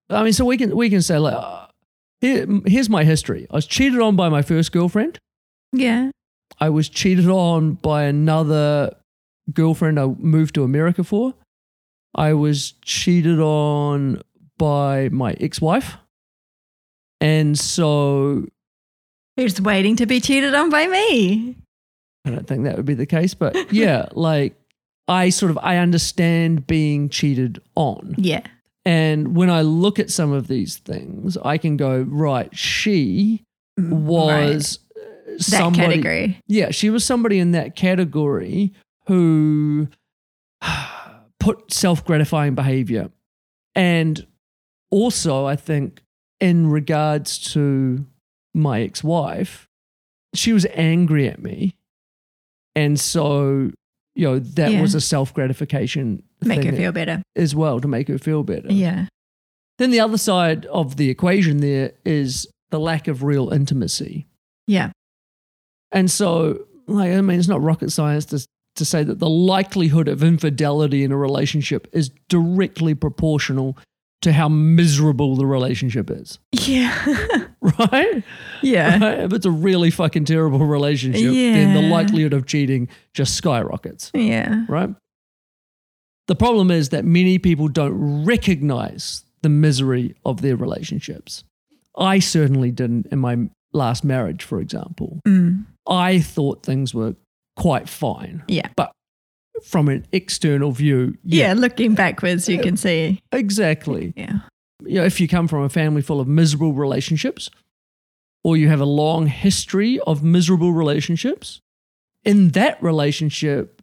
I 0.09 0.23
mean, 0.23 0.33
so 0.33 0.45
we 0.45 0.57
can 0.57 0.75
we 0.75 0.89
can 0.89 1.01
say 1.01 1.17
like, 1.17 1.33
uh, 1.35 1.67
here, 2.21 2.45
here's 2.65 2.89
my 2.89 3.03
history. 3.03 3.47
I 3.49 3.55
was 3.55 3.65
cheated 3.65 3.99
on 3.99 4.15
by 4.15 4.29
my 4.29 4.41
first 4.41 4.71
girlfriend. 4.71 5.19
Yeah. 5.71 6.11
I 6.59 6.69
was 6.69 6.89
cheated 6.89 7.27
on 7.29 7.73
by 7.73 8.03
another 8.03 8.95
girlfriend 9.53 9.99
I 9.99 10.07
moved 10.07 10.55
to 10.55 10.63
America 10.63 11.03
for. 11.03 11.33
I 12.15 12.33
was 12.33 12.73
cheated 12.83 13.39
on 13.39 14.21
by 14.57 15.09
my 15.09 15.33
ex-wife. 15.39 15.97
And 17.21 17.57
so 17.57 18.47
You're 19.37 19.49
waiting 19.61 19.95
to 19.97 20.05
be 20.05 20.19
cheated 20.19 20.55
on 20.55 20.69
by 20.69 20.87
me. 20.87 21.55
I 22.25 22.31
don't 22.31 22.47
think 22.47 22.63
that 22.65 22.75
would 22.75 22.85
be 22.85 22.95
the 22.95 23.05
case, 23.05 23.33
but 23.33 23.71
yeah, 23.71 24.07
like 24.13 24.58
I 25.09 25.29
sort 25.29 25.49
of 25.51 25.57
I 25.57 25.77
understand 25.77 26.65
being 26.67 27.09
cheated 27.09 27.61
on. 27.75 28.15
Yeah. 28.17 28.41
And 28.85 29.35
when 29.35 29.49
I 29.49 29.61
look 29.61 29.99
at 29.99 30.09
some 30.09 30.31
of 30.31 30.47
these 30.47 30.77
things, 30.77 31.35
I 31.43 31.57
can 31.57 31.75
go, 31.77 32.01
right, 32.01 32.55
she 32.55 33.43
Mm, 33.79 33.91
right. 33.91 34.55
was 34.55 34.79
uh, 34.97 35.01
that 35.51 35.73
category. 35.73 36.41
Yeah, 36.47 36.71
she 36.71 36.89
was 36.89 37.05
somebody 37.05 37.39
in 37.39 37.51
that 37.51 37.75
category 37.75 38.73
who 39.07 39.87
put 41.39 41.71
self 41.73 42.03
gratifying 42.05 42.55
behavior. 42.55 43.09
And 43.75 44.25
also, 44.91 45.45
I 45.45 45.55
think, 45.55 46.01
in 46.39 46.69
regards 46.69 47.37
to 47.53 48.05
my 48.53 48.81
ex 48.81 49.03
wife, 49.03 49.67
she 50.33 50.51
was 50.53 50.65
angry 50.73 51.27
at 51.29 51.41
me. 51.41 51.75
And 52.75 52.99
so, 52.99 53.71
you 54.19 54.25
know, 54.25 54.39
that 54.39 54.71
Yeah. 54.73 54.81
was 54.81 54.93
a 54.95 55.01
self 55.01 55.33
gratification 55.33 56.21
to 56.41 56.47
Make 56.49 56.63
her 56.65 56.73
feel 56.73 56.91
better. 56.91 57.23
as 57.37 57.55
well 57.55 57.79
to 57.79 57.87
make 57.87 58.09
her 58.09 58.17
feel 58.17 58.43
better. 58.43 58.67
Yeah. 58.71 59.07
Then 59.77 59.91
the 59.91 60.01
other 60.01 60.17
side 60.17 60.65
of 60.65 60.97
the 60.97 61.09
equation 61.09 61.61
there 61.61 61.93
is 62.05 62.45
the 62.69 62.79
lack 62.79 63.07
of 63.07 63.23
real 63.23 63.49
intimacy. 63.49 64.27
Yeah. 64.67 64.91
And 65.91 66.11
so, 66.11 66.65
like, 66.87 67.11
I 67.13 67.21
mean, 67.21 67.39
it's 67.39 67.47
not 67.47 67.61
rocket 67.61 67.91
science 67.91 68.25
to, 68.25 68.45
to 68.75 68.83
say 68.85 69.03
that 69.03 69.19
the 69.19 69.29
likelihood 69.29 70.07
of 70.09 70.21
infidelity 70.21 71.03
in 71.05 71.11
a 71.13 71.17
relationship 71.17 71.87
is 71.93 72.09
directly 72.27 72.93
proportional 72.93 73.77
to 74.21 74.33
how 74.33 74.49
miserable 74.49 75.35
the 75.37 75.45
relationship 75.45 76.09
is, 76.11 76.39
Yeah. 76.51 76.93
right? 77.61 78.23
yeah. 78.61 78.99
Right? 78.99 79.19
If 79.19 79.33
it's 79.33 79.45
a 79.45 79.51
really 79.51 79.89
fucking 79.91 80.25
terrible 80.25 80.65
relationship, 80.65 81.21
yeah. 81.33 81.53
then 81.53 81.73
the 81.73 81.81
likelihood 81.89 82.33
of 82.33 82.45
cheating 82.45 82.89
just 83.13 83.35
skyrockets, 83.35 84.11
Yeah. 84.13 84.65
right? 84.67 84.89
The 86.27 86.35
problem 86.35 86.69
is 86.69 86.89
that 86.89 87.05
many 87.05 87.39
people 87.39 87.67
don't 87.69 88.25
recognize 88.25 89.23
the 89.41 89.49
misery 89.49 90.15
of 90.25 90.41
their 90.41 90.55
relationships. 90.55 91.43
I 91.97 92.19
certainly 92.19 92.71
didn't 92.71 93.07
in 93.11 93.19
my 93.19 93.49
last 93.73 94.03
marriage, 94.03 94.43
for 94.43 94.59
example. 94.59 95.19
Mm. 95.27 95.65
I 95.87 96.19
thought 96.19 96.63
things 96.63 96.93
were 96.93 97.15
quite 97.55 97.87
fine. 97.89 98.43
Yeah. 98.47 98.67
But 98.75 98.91
from 99.63 99.87
an 99.89 100.05
external 100.11 100.71
view, 100.71 101.17
Yeah. 101.23 101.47
yeah, 101.47 101.53
Looking 101.53 101.95
backwards, 101.95 102.47
you 102.49 102.59
can 102.59 102.77
see. 102.77 103.21
exactly. 103.31 104.13
Yeah. 104.15 104.39
You 104.85 104.95
know, 104.99 105.05
if 105.05 105.19
you 105.19 105.27
come 105.27 105.47
from 105.47 105.63
a 105.63 105.69
family 105.69 106.01
full 106.01 106.19
of 106.19 106.27
miserable 106.27 106.73
relationships, 106.73 107.49
or 108.43 108.55
you 108.55 108.69
have 108.69 108.79
a 108.79 108.85
long 108.85 109.27
history 109.27 109.99
of 110.07 110.23
miserable 110.23 110.71
relationships, 110.71 111.59
in 112.23 112.49
that 112.49 112.81
relationship, 112.81 113.81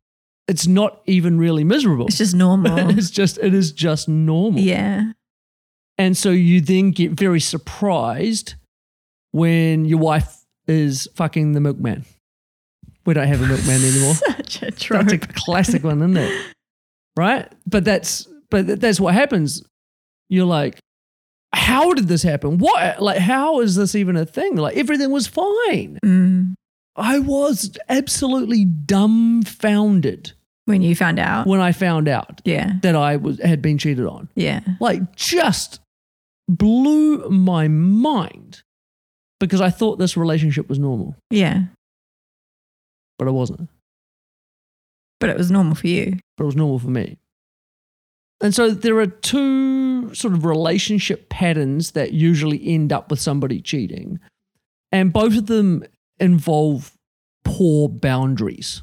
it's 0.49 0.67
not 0.67 1.01
even 1.07 1.39
really 1.39 1.65
miserable. 1.65 2.07
It's 2.07 2.19
just 2.19 2.35
normal. 2.35 2.91
it's 2.99 3.11
just 3.11 3.37
it 3.39 3.53
is 3.55 3.73
just 3.73 4.09
normal. 4.09 4.61
yeah. 4.61 5.13
And 5.99 6.17
so 6.17 6.31
you 6.31 6.61
then 6.61 6.91
get 6.91 7.13
very 7.13 7.41
surprised 7.41 8.55
when 9.33 9.85
your 9.87 9.99
wife 9.99 10.45
is 10.67 11.09
fucking 11.15 11.53
the 11.53 11.61
milkman. 11.61 12.05
We 13.07 13.15
don't 13.15 13.27
have 13.29 13.41
a 13.41 13.47
milkman 13.47 13.83
anymore. 13.85 14.15
Such 14.15 14.63
a 14.63 14.71
trope. 14.73 15.07
That's 15.07 15.25
a 15.25 15.29
classic 15.33 15.85
one, 15.85 15.99
isn't 16.03 16.17
it? 16.17 16.47
Right? 17.17 17.51
But 17.67 17.85
that's 17.85 18.27
but 18.51 18.81
that's 18.81 19.01
what 19.01 19.15
happens. 19.15 19.63
You're 20.29 20.45
like, 20.47 20.79
how 21.55 21.95
did 21.95 22.09
this 22.09 22.23
happen? 22.23 22.59
What 22.59 23.01
like 23.01 23.19
how 23.19 23.61
is 23.61 23.77
this 23.77 23.95
even 23.95 24.17
a 24.17 24.27
thing? 24.27 24.57
Like 24.57 24.77
everything 24.77 25.11
was 25.11 25.27
fine. 25.27 25.99
Mm. 26.05 26.55
I 26.97 27.19
was 27.19 27.77
absolutely 27.89 28.65
dumbfounded 28.65 30.33
When 30.65 30.83
you 30.83 30.95
found 30.97 31.19
out. 31.19 31.47
when 31.47 31.61
I 31.61 31.73
found 31.73 32.09
out 32.09 32.41
Yeah. 32.45 32.73
that 32.83 32.97
I 32.97 33.17
was 33.17 33.39
had 33.41 33.63
been 33.63 33.79
cheated 33.79 34.07
on. 34.07 34.29
Yeah. 34.35 34.61
Like 34.81 35.15
just 35.17 35.81
blew 36.49 37.29
my 37.29 37.69
mind 37.69 38.63
because 39.41 39.61
I 39.61 39.71
thought 39.71 39.99
this 39.99 40.17
relationship 40.17 40.69
was 40.69 40.79
normal, 40.79 41.17
Yeah. 41.31 41.65
But 43.19 43.29
it 43.29 43.33
wasn't. 43.33 43.69
But 45.21 45.31
it 45.31 45.39
was 45.39 45.51
normal 45.51 45.75
for 45.75 45.87
you. 45.87 46.19
but 46.37 46.45
it 46.45 46.47
was 46.47 46.57
normal 46.57 46.79
for 46.79 46.91
me. 46.91 47.19
And 48.41 48.55
so 48.55 48.71
there 48.71 48.99
are 48.99 49.07
two 49.07 50.15
sort 50.15 50.35
of 50.35 50.45
relationship 50.45 51.31
patterns 51.31 51.93
that 51.93 52.13
usually 52.13 52.67
end 52.69 52.93
up 52.93 53.11
with 53.11 53.19
somebody 53.19 53.61
cheating. 53.61 54.21
And 54.93 55.13
both 55.13 55.37
of 55.37 55.47
them 55.47 55.85
involve 56.21 56.93
poor 57.45 57.89
boundaries. 57.89 58.83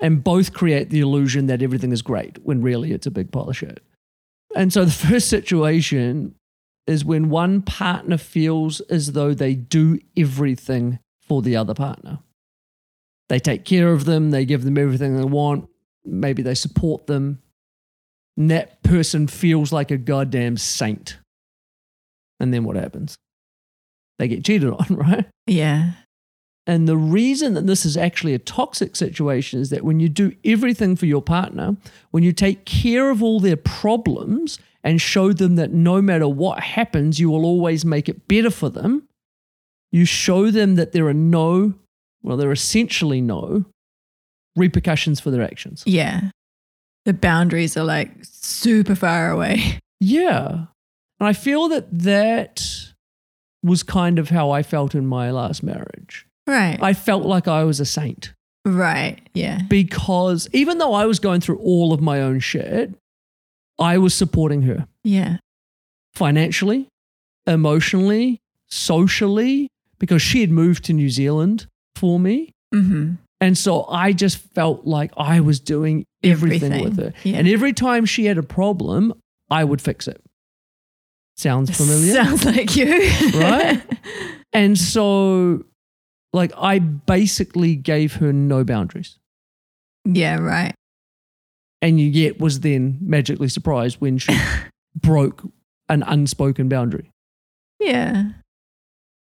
And 0.00 0.24
both 0.24 0.52
create 0.52 0.90
the 0.90 1.00
illusion 1.00 1.46
that 1.46 1.60
everything 1.60 1.92
is 1.92 2.02
great 2.02 2.38
when 2.42 2.62
really 2.62 2.92
it's 2.92 3.06
a 3.06 3.10
big 3.10 3.32
pile 3.32 3.50
of 3.50 3.56
shit. 3.56 3.82
And 4.54 4.72
so 4.72 4.84
the 4.84 4.90
first 5.08 5.28
situation 5.28 6.34
is 6.86 7.04
when 7.04 7.30
one 7.30 7.62
partner 7.62 8.16
feels 8.16 8.80
as 8.82 9.12
though 9.12 9.34
they 9.34 9.54
do 9.54 9.98
everything 10.16 10.98
for 11.20 11.42
the 11.42 11.56
other 11.56 11.74
partner. 11.74 12.20
They 13.30 13.38
take 13.38 13.64
care 13.64 13.92
of 13.92 14.04
them, 14.06 14.32
they 14.32 14.44
give 14.44 14.64
them 14.64 14.76
everything 14.76 15.16
they 15.16 15.24
want, 15.24 15.68
maybe 16.04 16.42
they 16.42 16.54
support 16.54 17.06
them. 17.06 17.40
And 18.36 18.50
that 18.50 18.82
person 18.82 19.28
feels 19.28 19.72
like 19.72 19.92
a 19.92 19.96
goddamn 19.96 20.56
saint. 20.56 21.18
And 22.40 22.52
then 22.52 22.64
what 22.64 22.74
happens? 22.74 23.16
They 24.18 24.26
get 24.26 24.44
cheated 24.44 24.70
on, 24.70 24.86
right? 24.90 25.26
Yeah. 25.46 25.92
And 26.66 26.88
the 26.88 26.96
reason 26.96 27.54
that 27.54 27.66
this 27.66 27.86
is 27.86 27.96
actually 27.96 28.34
a 28.34 28.38
toxic 28.38 28.96
situation 28.96 29.60
is 29.60 29.70
that 29.70 29.84
when 29.84 30.00
you 30.00 30.08
do 30.08 30.32
everything 30.44 30.96
for 30.96 31.06
your 31.06 31.22
partner, 31.22 31.76
when 32.10 32.24
you 32.24 32.32
take 32.32 32.64
care 32.64 33.10
of 33.10 33.22
all 33.22 33.38
their 33.40 33.56
problems 33.56 34.58
and 34.82 35.00
show 35.00 35.32
them 35.32 35.54
that 35.56 35.72
no 35.72 36.02
matter 36.02 36.28
what 36.28 36.60
happens, 36.60 37.20
you 37.20 37.30
will 37.30 37.44
always 37.44 37.84
make 37.84 38.08
it 38.08 38.26
better 38.26 38.50
for 38.50 38.68
them, 38.70 39.04
you 39.92 40.04
show 40.04 40.50
them 40.50 40.74
that 40.74 40.92
there 40.92 41.06
are 41.06 41.14
no, 41.14 41.74
well, 42.22 42.36
there 42.36 42.48
are 42.48 42.52
essentially 42.52 43.20
no 43.20 43.64
repercussions 44.56 45.20
for 45.20 45.30
their 45.30 45.42
actions. 45.42 45.82
Yeah. 45.86 46.30
The 47.04 47.12
boundaries 47.14 47.76
are 47.76 47.84
like 47.84 48.10
super 48.22 48.94
far 48.94 49.30
away. 49.30 49.78
Yeah. 50.02 50.48
And 51.18 51.28
I 51.28 51.34
feel 51.34 51.68
that 51.68 51.86
that 51.98 52.66
was 53.62 53.82
kind 53.82 54.18
of 54.18 54.30
how 54.30 54.50
I 54.50 54.62
felt 54.62 54.94
in 54.94 55.06
my 55.06 55.30
last 55.30 55.62
marriage. 55.62 56.24
Right. 56.46 56.78
I 56.80 56.94
felt 56.94 57.26
like 57.26 57.46
I 57.46 57.64
was 57.64 57.80
a 57.80 57.84
saint. 57.84 58.32
right. 58.64 59.18
Yeah. 59.34 59.60
because 59.68 60.48
even 60.54 60.78
though 60.78 60.94
I 60.94 61.04
was 61.04 61.18
going 61.18 61.42
through 61.42 61.58
all 61.58 61.92
of 61.92 62.00
my 62.00 62.22
own 62.22 62.40
shit, 62.40 62.94
I 63.78 63.98
was 63.98 64.14
supporting 64.14 64.62
her 64.62 64.86
Yeah. 65.04 65.36
financially, 66.14 66.88
emotionally, 67.46 68.38
socially, 68.70 69.68
because 69.98 70.22
she 70.22 70.40
had 70.40 70.50
moved 70.50 70.84
to 70.86 70.94
New 70.94 71.10
Zealand 71.10 71.66
for 72.00 72.18
me. 72.18 72.52
Mm-hmm. 72.74 73.12
And 73.42 73.56
so 73.56 73.84
I 73.88 74.12
just 74.12 74.38
felt 74.54 74.84
like 74.86 75.12
I 75.16 75.40
was 75.40 75.60
doing 75.60 76.04
everything, 76.22 76.72
Everything, 76.72 76.84
with 76.84 76.98
her. 76.98 77.12
yeah. 77.24 77.36
And 77.38 77.48
every 77.48 77.72
time 77.72 78.04
she 78.04 78.24
had 78.26 78.36
a 78.38 78.42
problem, 78.42 79.12
I 79.50 79.64
would 79.64 79.80
fix 79.80 80.06
it. 80.08 80.20
Sounds 81.36 81.74
familiar? 81.76 82.12
Sounds 82.12 82.44
like 82.44 82.76
you. 82.76 82.92
Right? 83.40 83.82
and 84.52 84.76
so, 84.76 85.64
like, 86.34 86.52
I 86.56 86.78
basically 86.80 87.76
gave 87.76 88.14
her 88.16 88.32
no 88.32 88.62
boundaries. 88.64 89.18
yeah. 90.04 90.36
Right. 90.38 90.74
and 91.82 91.98
you 91.98 92.06
yet 92.06 92.38
was 92.38 92.60
then 92.60 92.98
magically 93.00 93.48
surprised 93.48 94.00
when 94.02 94.18
she 94.18 94.36
broke 94.94 95.42
an 95.88 96.02
unspoken 96.02 96.68
boundary. 96.68 97.10
Yeah. 97.78 98.24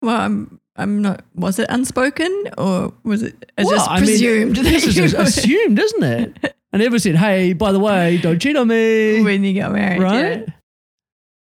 Well, 0.03 0.15
I'm. 0.22 0.60
I'm 0.75 1.01
not. 1.01 1.24
Was 1.36 1.60
it 1.60 1.68
unspoken 1.70 2.50
or 2.58 2.94
was 3.03 3.22
it 3.24 3.51
Well, 3.58 3.70
just 3.70 3.89
I 3.89 3.96
mean, 3.98 4.06
presumed? 4.06 4.56
that 4.58 4.63
this 4.63 4.86
is 4.88 4.96
just 5.12 5.15
assumed, 5.15 5.77
isn't 5.80 6.03
it? 6.03 6.56
I 6.74 6.77
never 6.77 6.98
said, 6.98 7.15
"Hey, 7.15 7.53
by 7.53 7.72
the 7.72 7.80
way, 7.80 8.18
don't 8.18 8.42
cheat 8.42 8.56
on 8.58 8.68
me," 8.70 9.22
when 9.24 9.44
you 9.44 9.53
get 9.53 9.72
married, 9.72 10.01
right? 10.01 10.46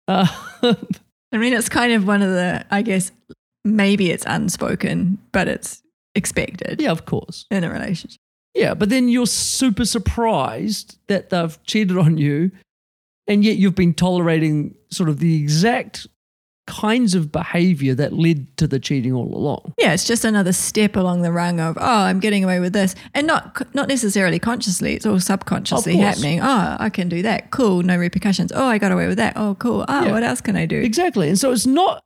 Yeah. 0.09 0.27
Uh, 0.63 0.75
I 1.33 1.39
mean, 1.39 1.55
it's 1.55 1.69
kind 1.71 1.93
of 1.95 2.07
one 2.07 2.21
of 2.23 2.31
the. 2.31 2.65
I 2.71 2.83
guess 2.83 3.11
maybe 3.65 4.11
it's 4.11 4.25
unspoken, 4.27 5.19
but 5.33 5.49
it's 5.49 5.83
expected 6.15 6.81
yeah, 6.83 6.91
of 6.91 7.07
course. 7.07 7.47
in 7.51 7.65
a 7.65 7.71
relationship. 7.71 8.19
Yeah, 8.55 8.75
but 8.75 8.91
then 8.91 9.09
you're 9.09 9.25
super 9.27 9.87
surprised 9.87 10.99
that 11.07 11.31
they've 11.31 11.59
cheated 11.65 11.97
on 11.97 12.19
you, 12.19 12.51
And 13.27 13.43
yet 13.45 13.57
you've 13.57 13.75
been 13.75 13.95
tolerating 13.95 14.75
sort 14.91 15.09
of 15.09 15.21
the 15.21 15.37
exact 15.41 16.07
kinds 16.69 17.15
of 17.17 17.33
behavior 17.33 17.95
that 17.95 18.13
led 18.13 18.57
to 18.57 18.67
the 18.69 18.79
cheating 18.79 19.13
all 19.13 19.35
along. 19.35 19.75
Yeah, 19.79 19.93
it's 19.95 20.05
just 20.07 20.25
another 20.25 20.53
step 20.53 20.95
along 20.97 21.23
the 21.23 21.33
rung 21.33 21.59
of 21.61 21.77
oh, 21.81 21.83
I'm 21.85 22.21
getting 22.21 22.45
away 22.45 22.61
with 22.61 22.73
this, 22.73 22.95
and 23.15 23.27
not 23.27 23.75
not 23.75 23.89
necessarily 23.89 24.39
consciously. 24.39 24.95
It's 24.95 25.05
all 25.07 25.19
subconsciously 25.21 25.97
happening. 25.97 26.41
Oh, 26.41 26.77
I 26.79 26.89
can 26.91 27.09
do 27.09 27.23
that. 27.23 27.51
Cool, 27.51 27.83
no 27.83 27.97
repercussions. 27.97 28.53
Oh, 28.55 28.67
I 28.67 28.79
got 28.79 28.93
away 28.93 29.09
with 29.09 29.19
that. 29.19 29.33
Oh, 29.37 29.55
cool. 29.57 29.85
Oh, 29.89 30.05
Yeah. 30.05 30.13
what 30.13 30.23
else 30.23 30.41
can 30.41 30.57
I 30.57 30.67
do? 30.67 30.79
Exactly. 30.81 31.29
And 31.29 31.39
so 31.39 31.51
it's 31.53 31.67
not 31.67 32.03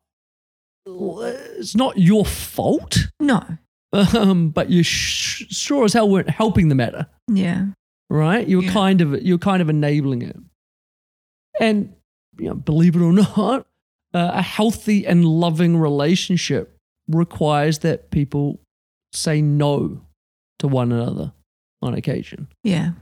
it's 0.89 1.75
not 1.75 1.99
your 1.99 2.25
fault, 2.25 3.09
No. 3.21 3.43
um, 3.93 4.51
but 4.51 4.71
you 4.71 4.83
sh- 4.85 5.45
sure 5.51 5.85
as 5.85 5.93
hell 5.93 6.09
weren't 6.09 6.31
helping 6.31 6.69
the 6.69 6.75
matter. 6.77 7.07
Yeah. 7.29 7.67
right? 8.09 8.47
You're 8.49 8.63
Yeah. 8.63 8.73
kind 8.73 9.01
of 9.01 9.21
you're 9.23 9.37
kind 9.39 9.61
of 9.61 9.69
enabling 9.69 10.23
it, 10.23 10.37
and 11.61 11.93
you 12.39 12.49
know, 12.49 12.55
believe 12.55 12.95
it 12.95 13.01
or 13.03 13.13
not, 13.37 13.67
uh, 14.17 14.31
a 14.33 14.41
healthy 14.41 15.07
and 15.07 15.27
loving 15.27 15.77
relationship 15.77 16.75
requires 17.07 17.81
that 17.81 18.11
people 18.11 18.59
say 19.13 19.43
no 19.43 20.01
to 20.59 20.67
one 20.67 20.91
another 20.91 21.35
on 21.83 21.93
occasion. 21.93 22.49
Yeah. 22.65 22.93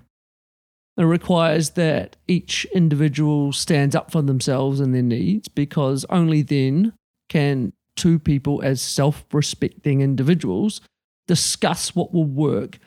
It 0.96 1.04
requires 1.04 1.70
that 1.70 2.16
each 2.26 2.66
individual 2.74 3.52
stands 3.52 3.94
up 3.94 4.10
for 4.10 4.22
themselves 4.22 4.80
and 4.80 4.92
their 4.92 5.02
needs 5.02 5.46
because 5.46 6.04
only 6.10 6.42
then 6.42 6.94
can 7.28 7.72
two 7.94 8.18
people, 8.18 8.60
as 8.62 8.82
self 8.82 9.24
respecting 9.32 10.00
individuals, 10.00 10.80
discuss 11.28 11.94
what 11.94 12.12
will 12.12 12.24
work 12.24 12.80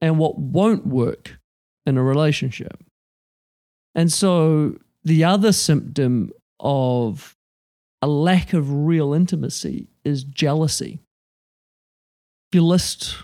and 0.00 0.18
what 0.18 0.36
won't 0.36 0.84
work 0.84 1.38
in 1.86 1.96
a 1.96 2.02
relationship. 2.02 2.82
And 3.94 4.12
so 4.12 4.78
the 5.04 5.22
other 5.22 5.52
symptom 5.52 6.32
of 6.58 7.36
a 8.02 8.06
lack 8.06 8.52
of 8.52 8.70
real 8.86 9.12
intimacy 9.12 9.88
is 10.04 10.24
jealousy. 10.24 11.00
If 12.50 12.54
you 12.56 12.64
list, 12.64 13.16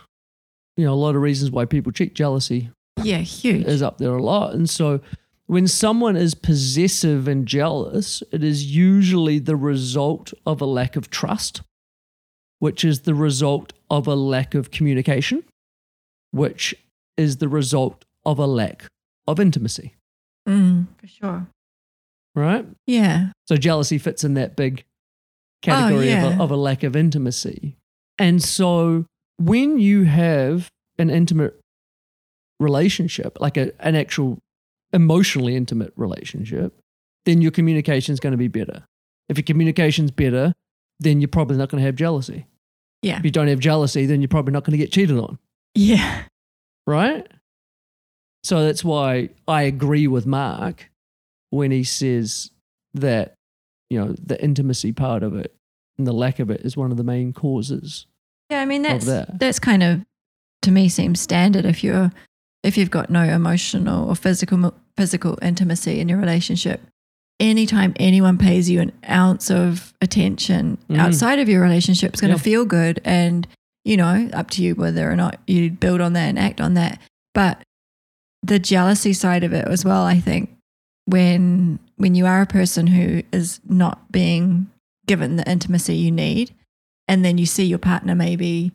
you 0.77 0.85
know, 0.85 0.93
a 0.93 0.97
lot 0.97 1.15
of 1.17 1.23
reasons 1.23 1.51
why 1.51 1.65
people 1.65 1.93
cheat, 1.93 2.15
jealousy 2.15 2.71
Yeah. 3.03 3.19
Huge. 3.19 3.65
is 3.67 3.83
up 3.83 3.99
there 3.99 4.15
a 4.15 4.23
lot. 4.23 4.55
And 4.55 4.69
so 4.69 5.01
when 5.47 5.69
someone 5.69 6.17
is 6.17 6.35
possessive 6.35 7.29
and 7.29 7.47
jealous, 7.47 8.23
it 8.33 8.43
is 8.43 8.75
usually 8.75 9.39
the 9.39 9.57
result 9.57 10.33
of 10.47 10.61
a 10.61 10.67
lack 10.67 10.97
of 10.97 11.11
trust, 11.11 11.63
which 12.59 12.85
is 12.85 13.01
the 13.03 13.15
result 13.15 13.73
of 13.91 14.07
a 14.07 14.15
lack 14.15 14.55
of 14.55 14.71
communication, 14.71 15.45
which 16.33 16.75
is 17.17 17.37
the 17.37 17.49
result 17.49 18.05
of 18.27 18.39
a 18.39 18.47
lack 18.47 18.87
of 19.29 19.39
intimacy, 19.39 19.95
Mm, 20.49 20.87
for 20.99 21.07
sure. 21.07 21.47
Right? 22.35 22.67
Yeah. 22.87 23.29
So 23.49 23.57
jealousy 23.57 23.99
fits 23.99 24.25
in 24.25 24.35
that 24.35 24.57
big 24.57 24.85
category 25.63 26.13
of, 26.13 26.19
yeah. 26.23 26.39
a, 26.39 26.43
of 26.43 26.51
a 26.51 26.57
lack 26.57 26.83
of 26.83 26.95
intimacy. 26.97 27.77
And 28.19 28.43
so 28.43 29.07
when 29.39 29.79
you 29.79 30.05
have 30.05 30.69
an 30.99 31.11
intimate 31.11 31.59
relationship, 32.61 33.39
like 33.41 33.57
a, 33.57 33.73
an 33.85 33.97
actual 33.97 34.39
emotionally 34.93 35.57
intimate 35.57 35.93
relationship, 35.97 36.79
then 37.25 37.43
your 37.43 37.51
communication 37.51 38.13
is 38.13 38.21
going 38.21 38.33
to 38.33 38.37
be 38.39 38.49
better. 38.49 38.85
If 39.29 39.39
your 39.39 39.45
communication's 39.45 40.11
better, 40.11 40.53
then 41.01 41.21
you're 41.21 41.29
probably 41.29 41.57
not 41.57 41.69
going 41.71 41.81
to 41.81 41.87
have 41.87 41.97
jealousy. 41.97 42.47
Yeah. 43.03 43.19
If 43.19 43.25
you 43.25 43.31
don't 43.31 43.49
have 43.49 43.59
jealousy, 43.59 44.07
then 44.07 44.21
you're 44.21 44.29
probably 44.29 44.53
not 44.53 44.65
going 44.65 44.73
to 44.73 44.79
get 44.79 44.93
cheated 44.93 45.19
on, 45.19 45.39
Yeah. 45.75 46.25
right? 46.87 47.27
So 48.45 48.65
that's 48.65 48.85
why 48.85 49.31
I 49.49 49.63
agree 49.63 50.07
with 50.07 50.27
Mark 50.27 50.91
when 51.55 51.71
he 51.71 51.85
says 51.85 52.51
that, 52.95 53.35
you 53.91 53.99
know, 53.99 54.15
the 54.23 54.43
intimacy 54.43 54.93
part 54.93 55.23
of 55.23 55.35
it 55.37 55.55
and 55.99 56.07
the 56.07 56.13
lack 56.13 56.39
of 56.41 56.51
it 56.51 56.61
is 56.63 56.77
one 56.77 56.91
of 56.91 56.97
the 56.97 57.05
main 57.05 57.33
causes. 57.33 58.07
Yeah, 58.51 58.61
I 58.61 58.67
mean 58.67 58.83
that's 58.83 59.07
that. 59.07 59.39
that's 59.39 59.59
kind 59.59 59.83
of 59.83 60.03
to 60.63 60.71
me 60.71 60.89
seems 60.89 61.21
standard 61.21 61.65
if 61.65 61.83
you're 61.85 62.11
if 62.63 62.77
you've 62.79 62.91
got 62.91 63.11
no 63.11 63.23
emotional 63.23 64.09
or 64.09 64.17
physical 64.17 64.75
physical 64.97 65.39
intimacy 65.43 66.01
in 66.01 66.09
your 66.09 66.19
relationship. 66.19 66.81
Anytime 67.41 67.95
anyone 67.97 68.39
pays 68.39 68.71
you 68.71 68.81
an 68.81 68.93
ounce 69.09 69.51
of 69.51 69.93
attention 70.01 70.79
Mhm. 70.89 70.99
outside 70.99 71.39
of 71.41 71.49
your 71.49 71.63
relationship, 71.63 72.13
it's 72.13 72.21
going 72.21 72.33
to 72.33 72.39
feel 72.39 72.65
good, 72.65 73.01
and 73.05 73.47
you 73.85 73.97
know, 73.97 74.31
up 74.33 74.51
to 74.51 74.63
you 74.63 74.75
whether 74.75 75.11
or 75.11 75.17
not 75.17 75.39
you 75.47 75.71
build 75.71 76.01
on 76.01 76.13
that 76.15 76.29
and 76.29 76.39
act 76.39 76.61
on 76.61 76.75
that. 76.75 76.99
But 77.35 77.63
the 78.43 78.59
jealousy 78.59 79.13
side 79.13 79.43
of 79.45 79.53
it 79.53 79.67
as 79.67 79.85
well, 79.85 80.05
I 80.05 80.21
think, 80.21 80.51
when 81.07 81.79
when 81.97 82.15
you 82.15 82.27
are 82.27 82.43
a 82.43 82.47
person 82.47 82.87
who 82.89 83.23
is 83.33 83.61
not 83.69 84.11
being 84.11 84.69
given 85.07 85.37
the 85.37 85.49
intimacy 85.51 85.95
you 85.97 86.11
need, 86.11 86.55
and 87.09 87.25
then 87.25 87.39
you 87.39 87.47
see 87.47 87.65
your 87.65 87.79
partner 87.79 88.15
maybe 88.15 88.73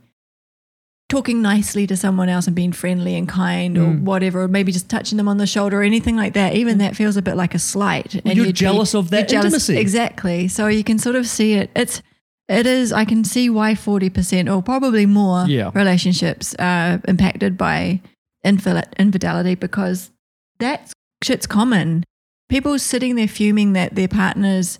talking 1.09 1.41
nicely 1.41 1.87
to 1.87 1.97
someone 1.97 2.29
else 2.29 2.45
and 2.45 2.55
being 2.55 2.71
friendly 2.71 3.15
and 3.15 3.27
kind 3.27 3.77
or 3.79 3.87
Mm. 3.87 4.01
whatever, 4.03 4.43
or 4.43 4.47
maybe 4.47 4.71
just 4.71 4.89
touching 4.89 5.17
them 5.17 5.27
on 5.27 5.37
the 5.37 5.47
shoulder 5.47 5.79
or 5.79 5.83
anything 5.83 6.15
like 6.15 6.33
that, 6.35 6.53
even 6.53 6.77
that 6.77 6.95
feels 6.95 7.17
a 7.17 7.21
bit 7.23 7.35
like 7.35 7.55
a 7.55 7.59
slight. 7.59 8.21
Well, 8.23 8.35
you're 8.35 8.45
you'd 8.45 8.51
be- 8.53 8.59
jealous 8.59 8.93
of 8.93 9.09
that 9.09 9.27
jealous- 9.27 9.45
intimacy. 9.45 9.77
Exactly. 9.77 10.47
So 10.47 10.67
you 10.67 10.83
can 10.83 10.99
sort 10.99 11.15
of 11.15 11.27
see 11.27 11.53
it. 11.53 11.71
It's 11.75 12.01
it 12.47 12.65
is. 12.65 12.91
I 12.93 13.05
can 13.05 13.23
see 13.23 13.49
why 13.49 13.73
forty 13.75 14.09
percent 14.09 14.49
or 14.49 14.61
probably 14.61 15.05
more 15.07 15.45
Yeah. 15.47 15.71
relationships 15.73 16.55
are 16.59 17.01
impacted 17.07 17.57
by 17.57 18.01
infidel- 18.43 18.83
infidelity 18.99 19.55
because 19.55 20.11
that 20.59 20.91
shit's 21.23 21.47
common. 21.47 22.03
People 22.49 22.77
sitting 22.79 23.15
there 23.15 23.27
fuming 23.27 23.73
that 23.73 23.95
their 23.95 24.07
partners, 24.07 24.79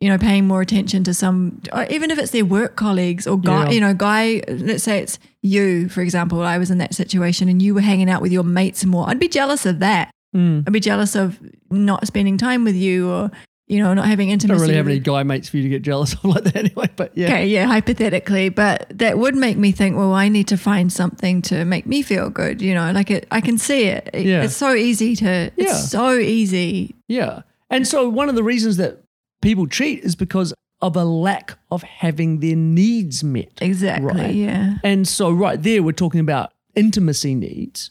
you 0.00 0.08
know, 0.08 0.16
paying 0.18 0.46
more 0.46 0.60
attention 0.60 1.02
to 1.04 1.12
some, 1.12 1.60
or 1.72 1.84
even 1.90 2.10
if 2.10 2.18
it's 2.18 2.30
their 2.30 2.44
work 2.44 2.76
colleagues 2.76 3.26
or 3.26 3.38
guy, 3.38 3.64
Yeah. 3.66 3.70
you 3.70 3.80
know, 3.80 3.92
guy. 3.94 4.42
Let's 4.48 4.84
say 4.84 5.00
it's 5.00 5.18
you, 5.42 5.88
for 5.88 6.00
example. 6.00 6.40
I 6.42 6.58
was 6.58 6.70
in 6.70 6.78
that 6.78 6.94
situation 6.94 7.48
and 7.48 7.60
you 7.60 7.74
were 7.74 7.80
hanging 7.80 8.08
out 8.08 8.22
with 8.22 8.30
your 8.32 8.44
mates 8.44 8.84
more. 8.84 9.08
I'd 9.08 9.18
be 9.18 9.28
jealous 9.28 9.66
of 9.66 9.80
that. 9.80 10.10
Mm. 10.36 10.64
I'd 10.66 10.72
be 10.72 10.80
jealous 10.80 11.16
of 11.16 11.38
not 11.70 12.06
spending 12.06 12.38
time 12.38 12.62
with 12.64 12.76
you 12.76 13.10
or 13.10 13.30
you 13.68 13.78
know 13.82 13.94
not 13.94 14.06
having 14.06 14.30
intimacy. 14.30 14.58
Don't 14.58 14.62
really 14.62 14.76
have 14.76 14.88
any 14.88 14.98
guy 14.98 15.22
mates 15.22 15.48
for 15.48 15.58
you 15.58 15.62
to 15.64 15.68
get 15.68 15.82
jealous 15.82 16.14
of 16.14 16.24
like 16.34 16.44
that 16.44 16.56
anyway, 16.56 16.88
but 16.96 17.16
yeah. 17.16 17.26
Okay, 17.26 17.46
yeah, 17.46 17.66
hypothetically, 17.66 18.48
but 18.48 18.86
that 18.90 19.18
would 19.18 19.34
make 19.36 19.56
me 19.56 19.72
think, 19.72 19.96
well, 19.96 20.12
I 20.12 20.28
need 20.28 20.48
to 20.48 20.56
find 20.56 20.92
something 20.92 21.42
to 21.42 21.64
make 21.64 21.86
me 21.86 22.02
feel 22.02 22.30
good. 22.30 22.60
You 22.62 22.74
know, 22.74 22.90
like 22.92 23.10
it, 23.10 23.26
I 23.30 23.40
can 23.40 23.58
see 23.58 23.84
it. 23.84 24.08
It- 24.12 24.26
Yeah. 24.26 24.42
It's 24.42 24.56
so 24.56 24.74
easy 24.74 25.14
to, 25.16 25.24
Yeah. 25.24 25.50
it's 25.56 25.90
so 25.90 26.14
easy. 26.14 26.94
Yeah. 27.08 27.42
And 27.70 27.86
so 27.86 28.08
one 28.08 28.28
of 28.28 28.34
the 28.34 28.42
reasons 28.42 28.78
that 28.78 29.02
people 29.42 29.66
cheat 29.66 30.02
is 30.02 30.16
because 30.16 30.54
of 30.80 30.96
a 30.96 31.04
lack 31.04 31.58
of 31.70 31.82
having 31.82 32.40
their 32.40 32.56
needs 32.56 33.22
met. 33.24 33.50
Exactly. 33.60 34.06
Right. 34.06 34.34
Yeah. 34.34 34.76
And 34.84 35.06
so 35.06 35.30
right 35.30 35.62
there 35.62 35.82
we're 35.82 35.92
talking 35.92 36.20
about 36.20 36.52
intimacy 36.74 37.34
needs. 37.34 37.90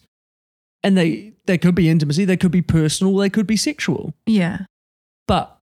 And 0.84 0.98
they 0.98 1.34
they 1.46 1.58
could 1.58 1.76
be 1.76 1.90
intimacy, 1.90 2.26
they 2.26 2.38
could 2.38 2.52
be 2.52 2.62
personal, 2.62 3.16
they 3.18 3.30
could 3.30 3.46
be 3.48 3.58
sexual. 3.58 4.14
Yeah. 4.26 4.60
But 5.28 5.57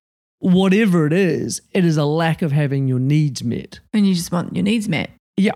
whatever 0.46 1.08
it 1.08 1.14
is, 1.14 1.62
it 1.72 1.84
is 1.84 1.98
a 1.98 2.06
lack 2.06 2.42
of 2.42 2.52
having 2.52 2.88
your 2.88 3.00
needs 3.00 3.44
met. 3.44 3.80
And 3.94 4.08
you 4.08 4.14
just 4.14 4.32
want 4.32 4.56
your 4.56 4.64
needs 4.64 4.88
met. 4.88 5.10
Yeah. 5.38 5.54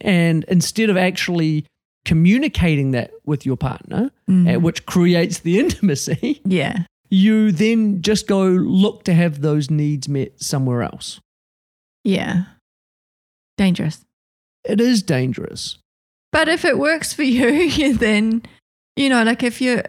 And 0.00 0.44
instead 0.48 0.90
of 0.90 0.96
actually 0.96 1.66
communicating 2.04 2.90
that 2.90 3.12
with 3.24 3.46
your 3.46 3.56
partner, 3.56 4.10
Mm. 4.28 4.60
which 4.62 4.86
creates 4.86 5.38
the 5.40 5.58
intimacy, 5.64 6.40
Yeah. 6.44 6.84
you 7.10 7.52
then 7.52 8.02
just 8.02 8.26
go 8.26 8.44
look 8.46 9.04
to 9.04 9.14
have 9.14 9.40
those 9.40 9.70
needs 9.70 10.08
met 10.08 10.42
somewhere 10.42 10.82
else. 10.82 11.20
Yeah. 12.02 12.44
Dangerous. 13.56 14.00
It 14.64 14.80
is 14.80 15.02
dangerous. 15.02 15.78
But 16.32 16.48
if 16.48 16.64
it 16.64 16.78
works 16.78 17.12
for 17.12 17.22
you, 17.38 17.94
then, 17.96 18.42
you 18.96 19.08
know, 19.08 19.22
like 19.22 19.42
if 19.44 19.60
you, 19.60 19.82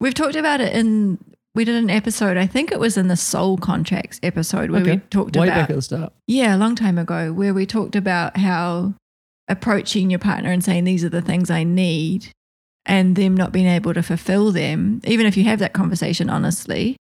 we've 0.00 0.14
talked 0.14 0.36
about 0.36 0.60
it 0.60 0.72
in, 0.74 1.18
we 1.58 1.64
did 1.64 1.74
an 1.74 1.90
episode, 1.90 2.36
I 2.36 2.46
think 2.46 2.70
it 2.70 2.78
was 2.78 2.96
in 2.96 3.08
the 3.08 3.16
soul 3.16 3.58
contracts 3.58 4.20
episode 4.22 4.70
where 4.70 4.84
we 4.84 4.98
talked 5.10 5.36
Way 5.36 5.48
about 5.48 5.56
back 5.56 5.70
at 5.70 5.74
the 5.74 5.82
start. 5.82 6.12
Yeah, 6.28 6.54
a 6.54 6.56
long 6.56 6.76
time 6.76 6.98
ago, 6.98 7.32
where 7.32 7.52
we 7.52 7.66
talked 7.66 7.96
about 7.96 8.36
how 8.36 8.94
approaching 9.48 10.08
your 10.08 10.20
partner 10.20 10.52
and 10.52 10.62
saying, 10.62 10.84
These 10.84 11.02
are 11.02 11.08
the 11.08 11.20
things 11.20 11.50
I 11.50 11.64
need, 11.64 12.28
and 12.86 13.16
them 13.16 13.36
not 13.36 13.50
being 13.50 13.66
able 13.66 13.92
to 13.92 14.04
fulfill 14.04 14.52
them, 14.52 15.00
even 15.02 15.26
if 15.26 15.36
you 15.36 15.42
have 15.44 15.58
that 15.58 15.72
conversation 15.72 16.30
honestly, 16.30 16.96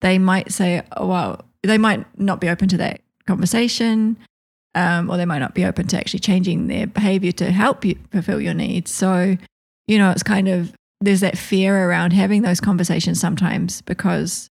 they 0.00 0.18
might 0.18 0.50
say, 0.50 0.82
oh, 0.96 1.06
Well, 1.06 1.44
they 1.62 1.78
might 1.78 2.04
not 2.18 2.40
be 2.40 2.48
open 2.48 2.66
to 2.66 2.76
that 2.78 3.02
conversation, 3.28 4.16
um, 4.74 5.08
or 5.08 5.16
they 5.16 5.26
might 5.26 5.38
not 5.38 5.54
be 5.54 5.64
open 5.64 5.86
to 5.86 5.96
actually 5.96 6.18
changing 6.18 6.66
their 6.66 6.88
behavior 6.88 7.30
to 7.30 7.52
help 7.52 7.84
you 7.84 7.96
fulfill 8.10 8.40
your 8.40 8.54
needs. 8.54 8.90
So, 8.90 9.36
you 9.86 9.98
know, 9.98 10.10
it's 10.10 10.24
kind 10.24 10.48
of, 10.48 10.72
there's 11.00 11.20
that 11.20 11.36
fear 11.38 11.88
around 11.88 12.12
having 12.12 12.42
those 12.42 12.60
conversations 12.60 13.20
sometimes 13.20 13.82
because 13.82 14.48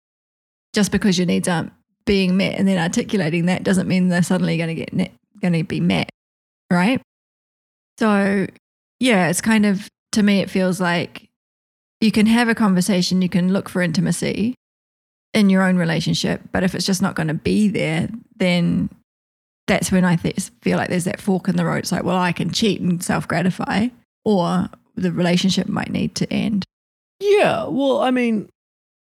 just 0.74 0.92
because 0.92 1.18
your 1.18 1.28
needs 1.28 1.48
aren't 1.48 1.72
being 2.06 2.38
met 2.38 2.56
and 2.58 2.68
then 2.68 2.78
articulating 2.78 3.46
that 3.48 3.64
doesn't 3.64 3.88
mean 3.88 4.08
they're 4.08 4.24
suddenly 4.24 4.58
going 4.58 4.70
to 4.70 4.76
get 4.76 4.94
net, 4.94 5.12
going 5.42 5.54
to 5.54 5.64
be 5.64 5.80
met, 5.80 6.10
right? 6.72 7.02
So, 8.00 8.48
yeah, 9.00 9.30
it's 9.30 9.42
kind 9.42 9.66
of 9.66 9.90
to 10.14 10.24
me 10.24 10.40
it 10.40 10.50
feels 10.50 10.80
like 10.80 11.30
you 12.02 12.12
can 12.12 12.26
have 12.26 12.48
a 12.48 12.56
conversation, 12.56 13.22
you 13.22 13.30
can 13.30 13.52
look 13.52 13.68
for 13.68 13.82
intimacy, 13.82 14.56
in 15.34 15.50
your 15.50 15.64
own 15.64 15.78
relationship. 15.78 16.42
But 16.52 16.64
if 16.64 16.76
it's 16.76 16.86
just 16.86 17.02
not 17.02 17.16
going 17.16 17.28
to 17.28 17.34
be 17.34 17.68
there, 17.68 18.10
then 18.38 18.90
that's 19.68 19.92
when 19.92 20.06
I 20.06 20.16
th- 20.16 20.52
feel 20.62 20.78
like 20.78 20.90
there's 20.90 21.04
that 21.04 21.22
fork 21.22 21.48
in 21.48 21.56
the 21.56 21.66
road. 21.66 21.80
It's 21.80 21.92
like, 21.92 22.04
well, 22.04 22.18
I 22.18 22.32
can 22.32 22.52
cheat 22.52 22.82
and 22.82 23.04
self 23.04 23.28
gratify, 23.28 23.88
or 24.26 24.68
the 25.00 25.12
relationship 25.12 25.68
might 25.68 25.92
need 25.92 26.16
to 26.16 26.32
end. 26.32 26.66
Yeah. 27.20 27.66
Well, 27.68 28.00
I 28.02 28.12
mean, 28.12 28.50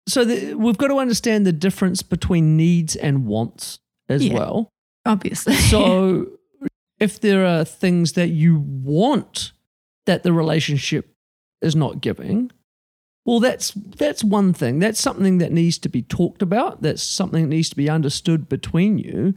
so 0.08 0.26
the, 0.26 0.56
we've 0.56 0.78
got 0.78 0.88
to 0.88 0.98
understand 0.98 1.46
the 1.46 1.52
difference 1.52 2.02
between 2.02 2.58
needs 2.58 2.96
and 2.96 3.26
wants 3.26 3.80
as 4.10 4.26
Yeah. 4.26 4.34
well. 4.34 4.70
Obviously. 5.06 5.56
So 5.56 6.28
if 7.00 7.20
there 7.20 7.46
are 7.46 7.64
things 7.64 8.14
that 8.14 8.30
you 8.30 8.60
want 8.60 9.52
that 10.06 10.24
the 10.24 10.34
relationship 10.34 11.14
is 11.62 11.76
not 11.76 12.02
giving, 12.02 12.52
well 13.26 13.40
that's 13.40 13.72
that's 13.72 14.24
one 14.24 14.54
thing. 14.54 14.80
That's 14.80 15.00
something 15.00 15.38
that 15.38 15.52
needs 15.52 15.78
to 15.80 15.90
be 15.90 16.02
talked 16.02 16.42
about. 16.42 16.82
That's 16.82 17.04
something 17.04 17.44
that 17.44 17.50
needs 17.56 17.70
to 17.70 17.76
be 17.76 17.90
understood 17.90 18.50
between 18.50 18.98
you. 18.98 19.36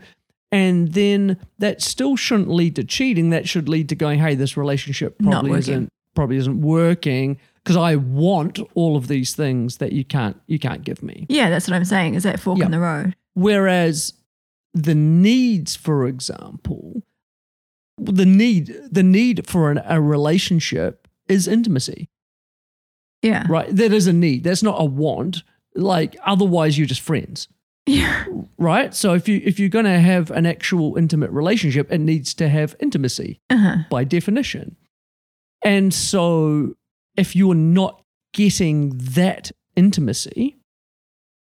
And 0.50 0.92
then 0.92 1.38
that 1.58 1.82
still 1.82 2.16
shouldn't 2.16 2.48
lead 2.48 2.76
to 2.76 2.84
cheating. 2.84 3.30
That 3.30 3.48
should 3.48 3.68
lead 3.68 3.88
to 3.88 3.96
going, 3.96 4.20
hey, 4.20 4.34
this 4.36 4.56
relationship 4.56 5.18
probably 5.18 5.58
isn't 5.58 5.88
probably 6.14 6.36
isn't 6.36 6.60
working 6.60 7.38
because 7.62 7.76
I 7.76 7.96
want 7.96 8.58
all 8.74 8.96
of 8.96 9.08
these 9.08 9.34
things 9.34 9.78
that 9.78 9.92
you 9.92 10.04
can't 10.04 10.36
you 10.46 10.58
can't 10.58 10.84
give 10.84 11.02
me. 11.02 11.26
yeah, 11.28 11.50
that's 11.50 11.66
what 11.68 11.74
I'm 11.74 11.84
saying. 11.84 12.14
Is 12.14 12.22
that 12.24 12.40
fork 12.40 12.58
Yeah. 12.58 12.66
in 12.66 12.70
the 12.70 12.80
road? 12.80 13.14
Whereas 13.34 14.12
the 14.72 14.94
needs, 14.94 15.76
for 15.76 16.06
example, 16.06 17.02
the 17.98 18.26
need 18.26 18.74
the 18.90 19.02
need 19.02 19.46
for 19.46 19.70
an, 19.70 19.80
a 19.86 20.00
relationship 20.00 21.06
is 21.28 21.46
intimacy, 21.48 22.08
Yeah. 23.22 23.46
right? 23.48 23.68
That 23.74 23.92
is 23.92 24.06
a 24.06 24.12
need. 24.12 24.44
That's 24.44 24.62
not 24.62 24.80
a 24.80 24.84
want. 24.84 25.42
Like 25.74 26.16
otherwise, 26.24 26.76
you're 26.78 26.86
just 26.86 27.00
friends, 27.00 27.48
Yeah. 27.86 28.24
right? 28.58 28.94
So 28.94 29.14
if 29.14 29.28
you 29.28 29.40
if 29.44 29.58
you're 29.58 29.68
going 29.68 29.84
to 29.86 29.98
have 30.00 30.30
an 30.30 30.46
actual 30.46 30.96
intimate 30.96 31.30
relationship, 31.30 31.90
it 31.90 31.98
needs 31.98 32.34
to 32.34 32.48
have 32.48 32.76
intimacy 32.80 33.40
Uh-huh. 33.50 33.78
by 33.90 34.04
definition. 34.04 34.76
And 35.64 35.92
so 35.92 36.74
if 37.16 37.34
you're 37.34 37.54
not 37.54 38.02
getting 38.34 38.90
that 38.98 39.50
intimacy, 39.74 40.58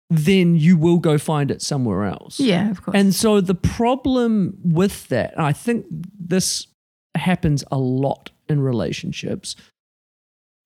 then 0.10 0.56
you 0.56 0.78
will 0.78 1.00
go 1.00 1.18
find 1.18 1.50
it 1.50 1.62
somewhere 1.62 2.06
else. 2.06 2.40
Yeah, 2.40 2.70
of 2.70 2.84
course. 2.84 2.96
And 2.96 3.16
so 3.16 3.42
the 3.42 3.56
problem 3.56 4.58
with 4.64 5.08
that, 5.08 5.34
and 5.34 5.42
I 5.42 5.52
think 5.52 5.88
this 5.90 6.68
happens 7.16 7.64
a 7.72 7.78
lot 7.78 8.30
in 8.48 8.60
relationships, 8.60 9.56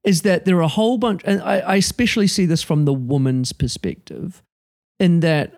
is 0.03 0.23
that 0.23 0.45
there 0.45 0.57
are 0.57 0.61
a 0.61 0.67
whole 0.67 0.97
bunch, 0.97 1.21
and 1.23 1.41
I, 1.41 1.59
I 1.59 1.75
especially 1.75 2.27
see 2.27 2.45
this 2.45 2.63
from 2.63 2.85
the 2.85 2.93
woman's 2.93 3.53
perspective, 3.53 4.43
in 4.99 5.21
that, 5.21 5.55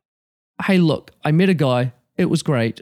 hey, 0.66 0.78
look, 0.78 1.12
I 1.24 1.32
met 1.32 1.50
a 1.50 1.56
guy, 1.56 1.94
it 2.18 2.26
was 2.26 2.44
great. 2.44 2.82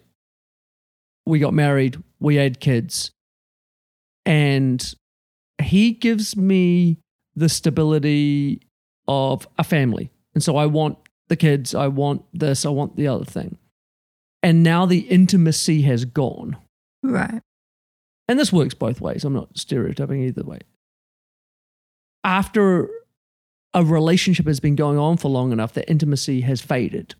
We 1.26 1.40
got 1.40 1.54
married, 1.54 2.02
we 2.20 2.36
had 2.36 2.60
kids, 2.60 3.12
and 4.30 4.94
he 5.60 5.92
gives 5.92 6.38
me 6.38 7.00
the 7.36 7.50
stability 7.50 8.62
of 9.08 9.48
a 9.58 9.64
family. 9.64 10.12
And 10.36 10.44
so 10.44 10.56
I 10.56 10.68
want 10.68 11.00
the 11.30 11.36
kids, 11.36 11.74
I 11.74 11.88
want 11.88 12.24
this, 12.32 12.64
I 12.64 12.70
want 12.70 12.96
the 12.96 13.08
other 13.08 13.26
thing. 13.26 13.58
And 14.44 14.62
now 14.62 14.86
the 14.86 15.00
intimacy 15.00 15.82
has 15.82 16.06
gone. 16.06 16.58
right. 17.04 17.42
And 18.28 18.38
this 18.38 18.54
works 18.54 18.76
both 18.76 19.02
ways. 19.02 19.26
I'm 19.26 19.34
not 19.34 19.58
stereotyping 19.58 20.22
either 20.22 20.44
way. 20.44 20.60
After 22.24 22.88
a 23.74 23.84
relationship 23.84 24.46
has 24.46 24.60
been 24.60 24.76
going 24.76 25.00
on 25.00 25.18
for 25.18 25.30
long 25.30 25.52
enough, 25.52 25.74
the 25.74 25.90
intimacy 25.90 26.42
has 26.42 26.62
faded. 26.62 27.16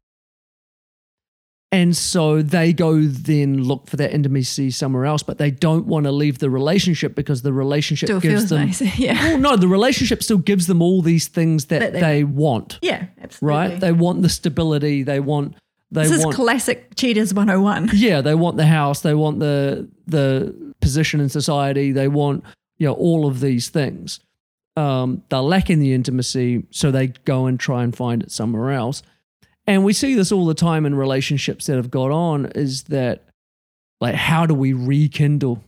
And 1.72 1.96
so 1.96 2.42
they 2.42 2.74
go 2.74 3.00
then 3.04 3.62
look 3.64 3.88
for 3.88 3.96
that 3.98 4.12
intimacy 4.12 4.72
somewhere 4.72 5.06
else, 5.06 5.22
but 5.22 5.38
they 5.38 5.52
don't 5.52 5.86
want 5.86 6.06
to 6.06 6.12
leave 6.12 6.40
the 6.40 6.50
relationship 6.50 7.14
because 7.14 7.44
the 7.44 7.54
relationship 7.54 8.08
Still 8.08 8.20
gives 8.20 8.50
them. 8.50 8.66
nice. 8.68 8.82
yeah. 9.00 9.14
Well, 9.24 9.38
no, 9.38 9.56
the 9.56 9.68
relationship 9.68 10.24
still 10.24 10.40
gives 10.40 10.66
them 10.66 10.82
all 10.82 11.04
these 11.04 11.28
things 11.28 11.66
that, 11.66 11.80
That 11.80 11.94
they, 11.94 12.00
they- 12.00 12.24
want, 12.24 12.80
Yeah, 12.82 13.06
absolutely. 13.22 13.58
right? 13.58 13.80
They 13.80 13.92
want 13.92 14.24
the 14.24 14.30
stability. 14.30 15.04
They 15.04 15.20
want. 15.20 15.56
They 15.92 16.08
this 16.08 16.24
want. 16.24 16.30
is 16.32 16.36
classic 16.36 16.96
Cheaters 16.96 17.34
101. 17.36 17.90
yeah, 17.94 18.22
they 18.22 18.34
want 18.36 18.58
the 18.58 18.66
house. 18.66 19.02
They 19.02 19.14
want 19.14 19.40
the 19.40 19.88
the 20.08 20.74
position 20.82 21.20
in 21.20 21.30
society. 21.30 21.92
They 21.92 22.08
want 22.08 22.44
you 22.80 22.88
know 22.88 22.94
all 22.94 23.28
of 23.28 23.42
these 23.42 23.70
things. 23.70 24.20
Um, 24.76 25.24
they're 25.30 25.40
lacking 25.40 25.80
the 25.80 25.94
intimacy, 25.94 26.66
so 26.72 26.90
they 26.92 27.08
go 27.26 27.46
and 27.48 27.60
try 27.60 27.84
and 27.84 27.96
find 27.96 28.24
it 28.24 28.32
somewhere 28.32 28.72
else. 28.72 29.02
And 29.70 29.84
we 29.86 29.94
see 29.94 30.16
this 30.16 30.32
all 30.32 30.46
the 30.48 30.54
time 30.56 30.86
in 30.86 30.96
relationships 30.96 31.68
that 31.68 31.76
have 31.76 31.92
got 31.92 32.10
on. 32.12 32.48
Is 32.56 32.84
that 32.86 33.24
like 34.02 34.16
how 34.16 34.46
do 34.46 34.54
we 34.56 34.74
rekindle 34.74 35.64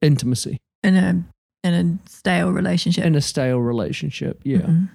intimacy 0.00 0.58
In 0.82 0.96
a 0.96 1.24
in 1.64 1.74
a 1.74 2.08
stale 2.08 2.50
relationship. 2.52 3.04
in 3.04 3.14
a 3.16 3.20
stale 3.20 3.58
relationship? 3.58 4.40
Yeah, 4.44 4.58
Mhm. 4.58 4.90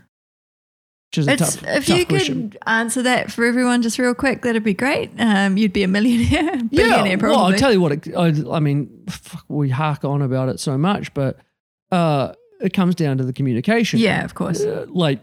which 1.09 1.17
is 1.17 1.27
a 1.27 1.31
It's, 1.33 1.55
tough, 1.57 1.63
if 1.67 1.87
tough 1.87 1.97
you 1.97 2.05
question. 2.05 2.49
could 2.51 2.59
answer 2.67 3.01
that 3.03 3.31
for 3.31 3.45
everyone 3.45 3.81
just 3.81 3.97
real 3.99 4.13
quick, 4.13 4.41
that'd 4.43 4.63
be 4.63 4.73
great. 4.73 5.11
Um, 5.19 5.57
you'd 5.57 5.73
be 5.73 5.83
a 5.83 5.87
millionaire. 5.87 6.63
billionaire 6.71 7.17
probably. 7.17 7.35
Well, 7.37 7.45
I'll 7.47 7.53
tell 7.57 7.71
you 7.73 7.81
what. 7.81 7.91
It, 7.93 8.15
I, 8.15 8.33
I 8.55 8.59
mean, 8.59 9.03
fuck, 9.09 9.43
we 9.49 9.69
hark 9.69 10.05
on 10.05 10.21
about 10.21 10.49
it 10.49 10.59
so 10.59 10.77
much, 10.77 11.13
but 11.13 11.37
uh, 11.91 12.33
it 12.61 12.71
comes 12.73 12.95
down 12.95 13.17
to 13.17 13.23
the 13.25 13.33
communication. 13.33 13.99
yeah, 13.99 14.23
of 14.23 14.35
course. 14.35 14.61
Uh, 14.61 14.85
like 14.89 15.19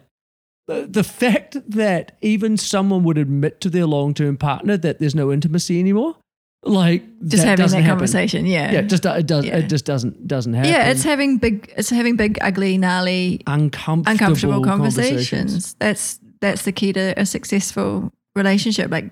the, 0.66 0.86
the 0.90 1.04
fact 1.04 1.56
that 1.70 2.16
even 2.22 2.56
someone 2.56 3.04
would 3.04 3.18
admit 3.18 3.60
to 3.62 3.70
their 3.70 3.86
long-term 3.86 4.36
partner 4.38 4.76
that 4.78 4.98
there's 4.98 5.14
no 5.14 5.30
intimacy 5.32 5.78
anymore, 5.78 6.16
like 6.62 7.02
Just 7.20 7.42
that 7.42 7.48
having 7.50 7.62
doesn't 7.64 7.78
that 7.78 7.82
happen. 7.82 7.98
conversation. 7.98 8.46
Yeah. 8.46 8.72
Yeah, 8.72 8.78
it 8.80 8.86
just 8.88 9.04
it 9.04 9.26
does. 9.26 9.44
Yeah. 9.44 9.58
It 9.58 9.68
just 9.68 9.84
doesn't 9.84 10.26
doesn't 10.26 10.54
happen. 10.54 10.70
Yeah, 10.72 10.90
it's 10.90 11.02
having 11.02 11.36
big 11.36 11.70
it's 11.76 11.90
having 11.90 12.16
big, 12.16 12.38
ugly, 12.40 12.78
gnarly, 12.78 13.42
uncomfortable, 13.46 14.10
uncomfortable 14.12 14.64
conversations. 14.64 15.28
conversations. 15.30 15.76
That's 15.78 16.18
that's 16.40 16.62
the 16.62 16.72
key 16.72 16.92
to 16.94 17.12
a 17.20 17.26
successful 17.26 18.10
relationship. 18.34 18.90
Like 18.90 19.10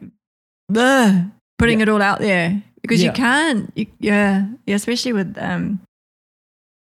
ugh, 0.75 1.25
putting 1.59 1.81
Yeah. 1.81 1.83
it 1.83 1.89
all 1.91 2.01
out 2.03 2.21
there. 2.21 2.63
Because 2.81 3.03
Yeah. 3.03 3.09
you 3.11 3.13
can't 3.13 3.73
you, 3.77 3.87
yeah. 4.01 4.47
Yeah, 4.67 4.75
especially 4.77 5.13
with 5.13 5.37
um 5.39 5.81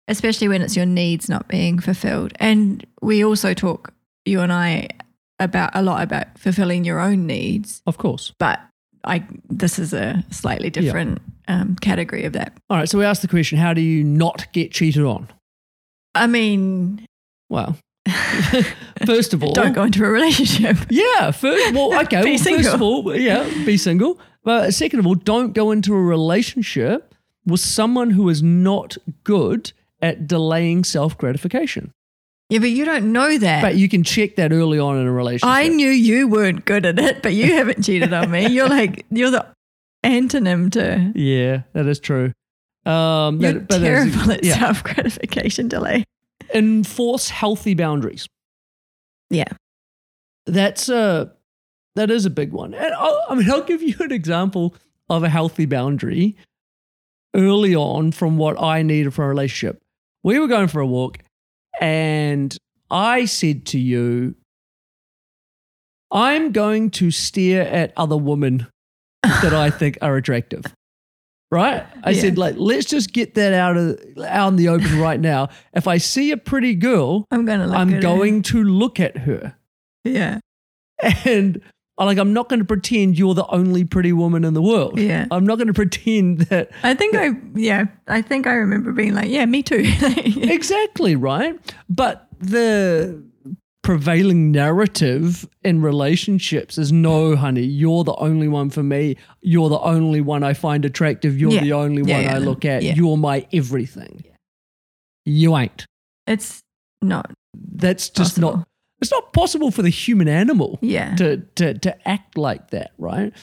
especially 0.08 0.48
when 0.48 0.62
it's 0.62 0.76
your 0.78 0.86
needs 0.86 1.28
not 1.30 1.48
being 1.50 1.80
fulfilled. 1.80 2.34
And 2.38 2.86
we 3.02 3.24
also 3.24 3.54
talk, 3.54 3.94
you 4.26 4.42
and 4.42 4.52
I, 4.52 4.90
about 5.40 5.72
a 5.74 5.82
lot 5.82 6.04
about 6.04 6.38
fulfilling 6.38 6.86
your 6.86 7.00
own 7.00 7.26
needs. 7.26 7.82
Of 7.88 7.98
course. 7.98 8.34
But 8.38 8.60
I 9.04 9.26
this 9.50 9.80
is 9.80 9.94
a 9.94 10.24
slightly 10.32 10.70
different 10.70 11.22
um, 11.48 11.76
category 11.76 12.26
of 12.26 12.34
that. 12.34 12.58
All 12.70 12.78
right. 12.78 12.88
So 12.88 12.98
we 12.98 13.06
asked 13.06 13.22
the 13.22 13.28
question: 13.28 13.58
How 13.58 13.74
do 13.74 13.82
you 13.82 14.04
not 14.04 14.52
get 14.54 14.72
cheated 14.72 15.04
on? 15.04 15.28
I 16.14 16.28
mean, 16.28 17.06
Well, 17.50 17.78
first 19.06 19.34
of 19.34 19.44
all, 19.44 19.54
don't 19.54 19.74
go 19.74 19.84
into 19.84 20.04
a 20.04 20.10
relationship. 20.10 20.78
Yeah, 20.90 21.32
first, 21.32 21.74
well, 21.74 22.00
okay. 22.02 22.24
Be 22.24 22.38
well, 22.38 22.58
first 22.58 22.74
of 22.74 22.82
all, 22.82 23.16
yeah, 23.16 23.44
be 23.66 23.78
single. 23.78 24.20
But 24.44 24.74
second 24.74 25.00
of 25.00 25.08
all, 25.08 25.16
don't 25.16 25.54
go 25.54 25.72
into 25.72 25.94
a 25.94 26.02
relationship 26.02 27.14
with 27.46 27.60
someone 27.60 28.12
who 28.12 28.30
is 28.30 28.42
not 28.42 28.98
good 29.24 29.72
at 30.02 30.28
delaying 30.28 30.84
self 30.84 31.18
gratification. 31.18 31.92
Yeah, 32.52 32.60
but 32.60 32.70
you 32.70 32.84
don't 32.86 33.12
know 33.14 33.38
that. 33.38 33.62
But 33.62 33.76
you 33.78 33.88
can 33.88 34.04
check 34.04 34.36
that 34.36 34.52
early 34.52 34.78
on 34.78 34.98
in 35.00 35.08
a 35.08 35.12
relationship. 35.12 35.48
I 35.48 35.70
knew 35.70 35.90
you 35.90 36.28
weren't 36.28 36.66
good 36.66 36.86
at 36.86 37.00
it, 37.00 37.24
but 37.24 37.34
you 37.34 37.54
haven't 37.56 37.84
cheated 37.84 38.12
on 38.14 38.30
me. 38.30 38.48
You're 38.50 38.68
like 38.70 39.06
you're 39.10 39.32
the 39.32 39.46
antonym 40.04 40.70
to 40.74 41.12
yeah, 41.18 41.62
that 41.74 41.88
is 41.88 42.00
true. 42.00 42.34
Um, 42.86 43.40
you're 43.42 43.54
that- 43.54 43.68
but 43.70 43.80
that 43.82 43.92
is- 44.08 44.14
terrible 44.16 44.32
at 44.34 44.44
yeah. 44.44 44.60
self 44.60 44.84
gratification 44.84 45.68
delay. 45.70 46.04
enforce 46.54 47.30
healthy 47.30 47.74
boundaries. 47.74 48.28
Yeah. 49.30 49.48
That's 50.46 50.90
a 50.90 51.32
that 51.96 52.12
is 52.12 52.26
a 52.26 52.30
big 52.30 52.52
one. 52.52 52.74
And 52.74 52.94
I'll, 52.94 53.22
I 53.30 53.36
mean, 53.36 53.50
I'll 53.50 53.64
give 53.64 53.82
you 53.82 53.96
an 54.02 54.12
example 54.12 54.76
of 55.10 55.24
a 55.24 55.30
healthy 55.30 55.66
boundary 55.66 56.36
early 57.34 57.76
on 57.76 58.12
from 58.12 58.38
what 58.38 58.62
I 58.62 58.82
needed 58.82 59.14
for 59.14 59.24
a 59.24 59.28
relationship. 59.30 59.80
We 60.24 60.38
were 60.40 60.48
going 60.48 60.68
for 60.68 60.82
a 60.82 60.86
walk, 60.86 61.20
and 61.82 62.56
I 62.90 63.26
said 63.26 63.66
to 63.68 63.80
you, 63.80 64.36
"I'm 66.12 66.52
going 66.52 66.90
to 66.92 67.12
stare 67.12 67.68
at 67.68 67.94
other 67.98 68.18
women 68.18 68.68
that 69.24 69.54
I 69.54 69.70
think 69.70 69.98
are 70.02 70.16
attractive." 70.16 70.64
Right? 71.54 71.86
I 72.06 72.12
Yeah. 72.12 72.22
said, 72.22 72.38
like, 72.38 72.56
let's 72.58 72.86
just 72.86 73.12
get 73.12 73.34
that 73.34 73.52
out 73.52 73.76
of 73.76 74.00
out 74.26 74.48
in 74.48 74.56
the 74.56 74.70
open 74.70 74.98
right 75.02 75.20
now. 75.20 75.50
If 75.74 75.86
I 75.86 75.98
see 75.98 76.32
a 76.32 76.38
pretty 76.38 76.76
girl, 76.76 77.26
I'm 77.30 77.44
gonna 77.44 77.70
I'm 77.70 78.00
going 78.00 78.42
to 78.44 78.64
look 78.64 79.02
at 79.02 79.18
her. 79.18 79.58
Yeah. 80.06 80.40
And 81.26 81.60
I'm 82.02 82.08
like, 82.08 82.18
I'm 82.18 82.34
not 82.34 82.50
going 82.50 82.60
to 82.60 82.66
pretend 82.66 83.18
you're 83.18 83.36
the 83.36 83.46
only 83.48 83.86
pretty 83.86 84.12
woman 84.12 84.44
in 84.44 84.56
the 84.56 84.62
world. 84.62 85.00
Yeah. 85.00 85.28
I'm 85.30 85.46
not 85.46 85.58
going 85.60 85.68
to 85.68 85.74
pretend 85.74 86.40
that 86.50 86.72
I 86.84 86.96
think 86.96 87.16
I 87.16 87.30
yeah, 87.54 87.86
I 88.08 88.24
think 88.24 88.48
I 88.48 88.54
remember 88.54 88.92
being 88.92 89.14
like, 89.14 89.30
Yeah, 89.30 89.46
me 89.46 89.62
too. 89.62 89.84
exactly 90.26 91.16
right. 91.16 91.60
But 91.90 92.28
the 92.40 93.24
prevailing 93.84 94.52
narrative 94.52 95.48
in 95.64 95.82
relationships 95.82 96.78
is 96.80 96.92
no, 96.92 97.36
honey, 97.36 97.64
you're 97.64 98.04
the 98.04 98.16
only 98.16 98.48
one 98.48 98.70
for 98.72 98.82
me. 98.84 99.16
You're 99.42 99.70
the 99.70 99.80
only 99.80 100.22
one 100.22 100.44
I 100.44 100.54
find 100.54 100.86
attractive. 100.86 101.40
You're 101.40 101.52
Yeah. 101.54 101.62
the 101.62 101.74
only 101.74 102.02
Yeah, 102.04 102.26
one. 102.26 102.36
I 102.36 102.38
look 102.40 102.66
at. 102.66 102.82
You're 102.84 103.18
my 103.18 103.46
everything. 103.54 104.24
You 105.26 105.56
ain't. 105.56 105.86
It's 106.26 106.62
not 107.04 107.32
That's 107.54 108.10
just 108.10 108.36
possible. 108.42 108.58
not. 108.58 108.68
It's 109.02 109.12
not 109.12 109.34
possible 109.34 109.72
for 109.72 109.82
the 109.82 109.90
human 109.90 110.28
animal 110.28 110.78
Yeah. 110.82 111.16
to 111.16 111.38
to 111.56 111.74
to 111.80 112.08
act 112.08 112.38
like 112.38 112.70
that, 112.72 112.92
right? 112.98 113.34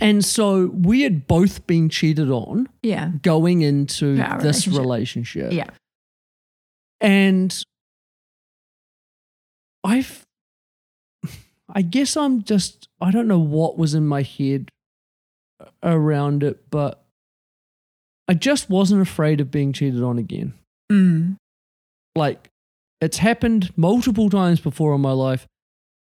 And 0.00 0.24
so 0.24 0.66
we 0.66 1.02
had 1.02 1.26
both 1.26 1.66
been 1.66 1.88
cheated 1.88 2.28
on 2.30 2.68
Yeah. 2.82 3.12
going 3.22 3.62
into 3.62 4.20
Our 4.20 4.40
this 4.42 4.66
relationship. 4.66 5.44
relationship. 5.44 5.52
Yeah. 5.52 5.70
And 7.00 7.62
I've, 9.84 10.24
I 11.68 11.82
guess 11.82 12.16
I'm 12.16 12.42
just, 12.42 12.88
I 13.00 13.10
don't 13.10 13.28
know 13.28 13.38
what 13.38 13.76
was 13.78 13.94
in 13.94 14.06
my 14.06 14.22
head 14.22 14.70
around 15.82 16.42
it, 16.42 16.70
but 16.70 17.04
I 18.28 18.34
just 18.34 18.70
wasn't 18.70 19.02
afraid 19.02 19.40
of 19.40 19.50
being 19.50 19.72
cheated 19.72 20.02
on 20.02 20.18
again. 20.18 20.54
Mm. 20.90 21.36
Like, 22.16 22.48
it's 23.04 23.18
happened 23.18 23.72
multiple 23.76 24.30
times 24.30 24.60
before 24.60 24.94
in 24.94 25.00
my 25.00 25.12
life. 25.12 25.46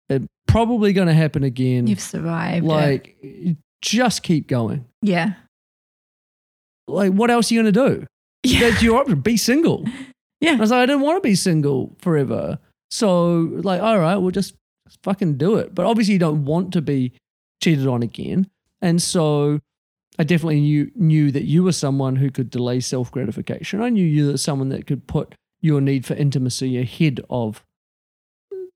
It's 0.09 0.27
probably 0.47 0.93
going 0.93 1.09
to 1.09 1.15
happen 1.15 1.43
again. 1.43 1.87
You've 1.87 2.01
survived. 2.01 2.65
it. 2.65 2.69
like, 2.69 3.17
just 3.81 4.23
keep 4.23 4.47
going. 4.49 4.85
yeah. 5.01 5.35
Like, 6.89 7.13
what 7.13 7.31
else 7.31 7.51
are 7.51 7.55
you 7.55 7.63
going 7.63 7.73
to 7.73 7.89
do? 7.89 8.07
Yeah. 8.43 8.61
That's 8.71 8.83
your 8.83 8.99
option. 9.01 9.21
Be 9.21 9.37
single. 9.37 9.87
Yeah. 10.41 10.55
I 10.55 10.57
was 10.57 10.73
like, 10.73 10.79
I 10.81 10.87
didn't 10.87 11.03
want 11.03 11.19
to 11.19 11.21
be 11.21 11.37
single 11.37 11.95
forever. 12.01 12.59
So, 12.91 13.49
like, 13.63 13.81
all 13.81 14.01
right, 14.01 14.17
we'll 14.17 14.33
just, 14.33 14.57
just 14.89 14.99
fucking 15.05 15.37
do 15.37 15.55
it. 15.55 15.73
But 15.73 15.87
obviously, 15.87 16.15
you 16.15 16.19
don't 16.19 16.45
want 16.45 16.73
to 16.73 16.83
be 16.83 17.13
cheated 17.63 17.87
on 17.87 18.03
again. 18.03 18.49
And 18.81 19.01
so, 19.01 19.61
I 20.19 20.25
definitely 20.25 20.61
knew, 20.63 20.91
knew 20.97 21.31
that 21.31 21.45
you 21.45 21.63
were 21.63 21.71
someone 21.71 22.17
who 22.17 22.29
could 22.29 22.51
delay 22.51 22.81
self 22.81 23.13
gratification. 23.13 23.81
I 23.81 23.89
knew 23.91 24.05
you 24.05 24.33
were 24.33 24.37
someone 24.37 24.71
that 24.71 24.89
could 24.89 25.07
put 25.07 25.37
your 25.63 25.81
need 25.81 26.05
for 26.05 26.15
intimacy 26.15 26.79
ahead 26.79 27.21
of, 27.31 27.65
you 28.51 28.69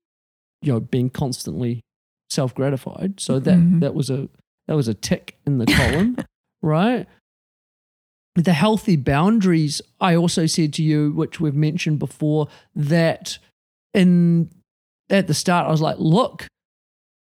know, 0.73 0.79
being 0.79 1.09
constantly 1.09 1.81
self 2.29 2.55
gratified. 2.55 3.19
So 3.19 3.39
that 3.39 3.57
Mhm. 3.57 3.79
that 3.81 3.93
was 3.93 4.09
a 4.09 4.29
that 4.67 4.75
was 4.75 4.87
a 4.87 4.93
tick 4.93 5.37
in 5.45 5.57
the 5.59 5.65
column, 5.65 6.17
right? 6.61 7.07
the 8.35 8.53
healthy 8.53 8.95
boundaries, 8.95 9.81
I 9.99 10.15
also 10.15 10.45
said 10.45 10.71
to 10.73 10.83
you, 10.83 11.11
which 11.13 11.39
we've 11.39 11.55
mentioned 11.55 11.97
before, 11.97 12.47
that 12.75 13.39
in 13.95 14.51
at 15.09 15.25
the 15.25 15.33
start, 15.33 15.65
I 15.67 15.71
was 15.71 15.81
like, 15.81 15.95
look, 15.97 16.45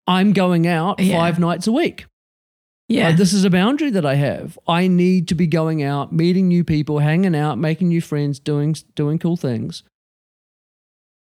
I'm 0.07 0.35
going 0.35 0.67
out 0.67 1.01
Yeah. 1.01 1.17
five 1.17 1.39
nights 1.39 1.67
a 1.67 1.73
week. 1.73 2.05
Uh, 2.91 2.95
yeah. 2.95 3.09
Like, 3.09 3.17
this 3.17 3.33
is 3.33 3.45
a 3.45 3.51
boundary 3.51 3.91
that 3.91 4.05
I 4.05 4.15
have. 4.17 4.59
I 4.67 4.89
need 4.89 5.29
to 5.29 5.35
be 5.35 5.47
going 5.47 5.83
out, 5.83 6.13
meeting 6.13 6.49
new 6.49 6.65
people, 6.65 6.99
hanging 6.99 7.37
out, 7.37 7.59
making 7.59 7.89
new 7.89 8.01
friends, 8.01 8.39
doing 8.39 8.75
doing 8.95 9.19
cool 9.19 9.37
things. 9.37 9.83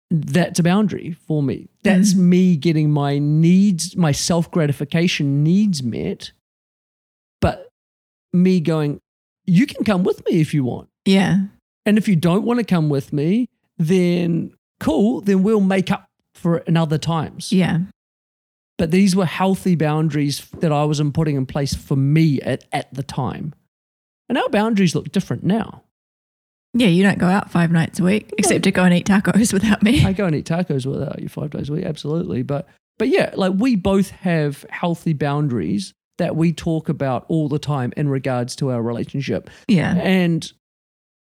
That's 0.09 0.59
a 0.59 0.63
boundary 0.63 1.15
for 1.27 1.41
me. 1.41 1.69
That's 1.83 2.13
mm-hmm. 2.13 2.29
me 2.29 2.57
getting 2.57 2.91
my 2.91 3.19
needs, 3.19 3.95
my 3.95 4.11
self 4.11 4.49
gratification 4.51 5.43
needs 5.43 5.83
met. 5.83 6.31
But 7.39 7.69
me 8.33 8.59
going, 8.59 8.99
you 9.45 9.65
can 9.67 9.83
come 9.83 10.03
with 10.03 10.23
me 10.25 10.41
if 10.41 10.53
you 10.53 10.63
want. 10.63 10.89
yeah. 11.05 11.45
And 11.83 11.97
if 11.97 12.07
you 12.07 12.15
don't 12.15 12.43
want 12.43 12.59
to 12.59 12.63
come 12.63 12.89
with 12.89 13.11
me, 13.11 13.49
then 13.77 14.53
cool, 14.79 15.21
then 15.21 15.41
we'll 15.41 15.59
make 15.59 15.91
up 15.91 16.05
for 16.35 16.57
it 16.57 16.67
in 16.67 16.77
other 16.77 16.99
times. 16.99 17.51
Yeah. 17.51 17.79
But 18.81 18.89
these 18.89 19.15
were 19.15 19.27
healthy 19.27 19.75
boundaries 19.75 20.43
that 20.57 20.71
I 20.71 20.85
was 20.85 20.99
putting 21.13 21.35
in 21.35 21.45
place 21.45 21.75
for 21.75 21.95
me 21.95 22.41
at, 22.41 22.65
at 22.71 22.91
the 22.91 23.03
time. 23.03 23.53
And 24.27 24.39
our 24.39 24.49
boundaries 24.49 24.95
look 24.95 25.11
different 25.11 25.43
now. 25.43 25.83
Yeah. 26.73 26.87
You 26.87 27.03
don't 27.03 27.19
go 27.19 27.27
out 27.27 27.51
five 27.51 27.71
nights 27.71 27.99
a 27.99 28.03
week 28.03 28.33
except 28.39 28.63
to 28.63 28.71
go 28.71 28.83
and 28.83 28.91
eat 28.91 29.05
tacos 29.05 29.53
without 29.53 29.83
me. 29.83 30.03
I 30.03 30.13
go 30.13 30.25
and 30.25 30.35
eat 30.35 30.47
tacos 30.47 30.87
without 30.87 31.19
uh, 31.19 31.21
you 31.21 31.29
five 31.29 31.51
days 31.51 31.69
a 31.69 31.73
week, 31.73 31.85
absolutely. 31.85 32.41
But 32.41 32.67
but 32.97 33.09
yeah, 33.09 33.29
like 33.35 33.53
we 33.55 33.75
both 33.75 34.09
have 34.09 34.65
healthy 34.71 35.13
boundaries 35.13 35.93
that 36.17 36.35
we 36.35 36.51
talk 36.51 36.89
about 36.89 37.25
all 37.27 37.47
the 37.47 37.59
time 37.59 37.93
in 37.95 38.09
regards 38.09 38.55
to 38.55 38.71
our 38.71 38.81
relationship. 38.81 39.51
Yeah. 39.67 39.93
And 39.93 40.51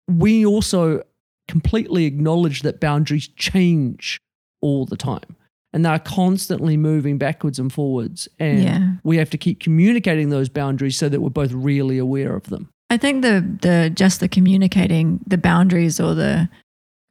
we 0.06 0.46
also 0.46 1.02
completely 1.48 2.04
acknowledge 2.04 2.62
that 2.62 2.78
boundaries 2.78 3.26
change 3.26 4.20
all 4.62 4.86
the 4.86 4.96
time 4.96 5.34
and 5.72 5.84
they're 5.84 5.98
constantly 5.98 6.76
moving 6.76 7.18
backwards 7.18 7.58
and 7.58 7.72
forwards. 7.72 8.28
And 8.38 8.62
Yeah. 8.62 8.92
we 9.04 9.16
have 9.18 9.30
to 9.30 9.38
keep 9.38 9.60
communicating 9.60 10.30
those 10.30 10.48
boundaries 10.48 10.96
so 10.96 11.08
that 11.08 11.20
we're 11.20 11.28
both 11.30 11.52
really 11.52 11.98
aware 11.98 12.34
of 12.34 12.44
them. 12.44 12.68
I 12.90 12.96
think 12.96 13.22
the 13.22 13.44
the 13.60 13.90
just 13.94 14.20
the 14.20 14.28
communicating 14.28 15.20
the 15.26 15.36
boundaries 15.38 16.00
or 16.00 16.14
the 16.14 16.48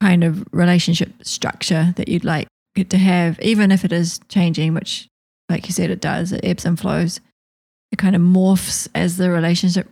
kind 0.02 0.24
of 0.24 0.44
relationship 0.52 1.12
structure 1.24 1.94
that 1.98 2.08
you'd 2.08 2.24
like 2.26 2.48
it 2.76 2.90
to 2.92 2.98
have, 2.98 3.40
even 3.42 3.72
if 3.72 3.86
it 3.86 3.92
is 3.92 4.20
changing, 4.30 4.74
which 4.74 5.08
like 5.50 5.66
you 5.68 5.74
said 5.74 5.90
it 5.92 6.02
does, 6.02 6.32
it 6.32 6.42
ebbs 6.44 6.66
and 6.66 6.80
flows. 6.80 7.20
It 7.92 7.98
kind 8.00 8.16
of 8.16 8.22
morphs 8.22 8.88
as 8.96 9.18
the 9.18 9.30
relationship 9.30 9.88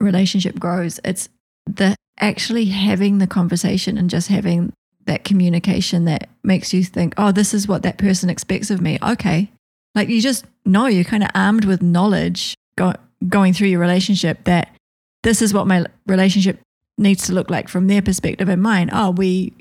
relationship 0.00 0.58
grows. 0.58 1.00
It's 1.04 1.28
the 1.66 1.96
actually 2.18 2.66
having 2.66 3.18
the 3.18 3.26
conversation 3.26 3.96
and 3.98 4.10
just 4.10 4.28
having 4.28 4.72
that 5.06 5.24
communication 5.24 6.04
that 6.04 6.28
makes 6.42 6.72
you 6.72 6.84
think, 6.84 7.14
oh, 7.16 7.32
this 7.32 7.54
is 7.54 7.66
what 7.66 7.82
that 7.82 7.98
person 7.98 8.30
expects 8.30 8.70
of 8.70 8.80
me. 8.80 8.98
Okay. 9.02 9.50
Like 9.94 10.08
you 10.08 10.20
just 10.20 10.44
know 10.64 10.86
you're 10.86 11.04
kind 11.04 11.22
of 11.22 11.30
armed 11.34 11.64
with 11.64 11.82
knowledge 11.82 12.54
go, 12.76 12.92
going 13.28 13.52
through 13.52 13.68
your 13.68 13.80
relationship 13.80 14.44
that 14.44 14.74
this 15.22 15.42
is 15.42 15.52
what 15.52 15.66
my 15.66 15.84
relationship 16.06 16.60
needs 16.96 17.26
to 17.26 17.32
look 17.32 17.50
like 17.50 17.68
from 17.68 17.86
their 17.86 18.02
perspective 18.02 18.48
and 18.48 18.62
mine. 18.62 18.90
Oh, 18.92 19.10
we 19.10 19.54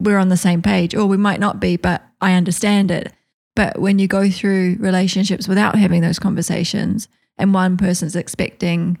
we're 0.00 0.18
on 0.18 0.28
the 0.28 0.36
same 0.36 0.62
page, 0.62 0.94
or 0.94 1.06
we 1.06 1.16
might 1.16 1.38
not 1.38 1.60
be, 1.60 1.76
but 1.76 2.02
I 2.20 2.34
understand 2.34 2.90
it. 2.90 3.12
But 3.54 3.78
when 3.78 3.98
you 3.98 4.08
go 4.08 4.28
through 4.30 4.78
relationships 4.80 5.46
without 5.46 5.76
having 5.76 6.00
those 6.00 6.18
conversations, 6.18 7.06
and 7.38 7.54
one 7.54 7.76
person's 7.76 8.16
expecting, 8.16 8.98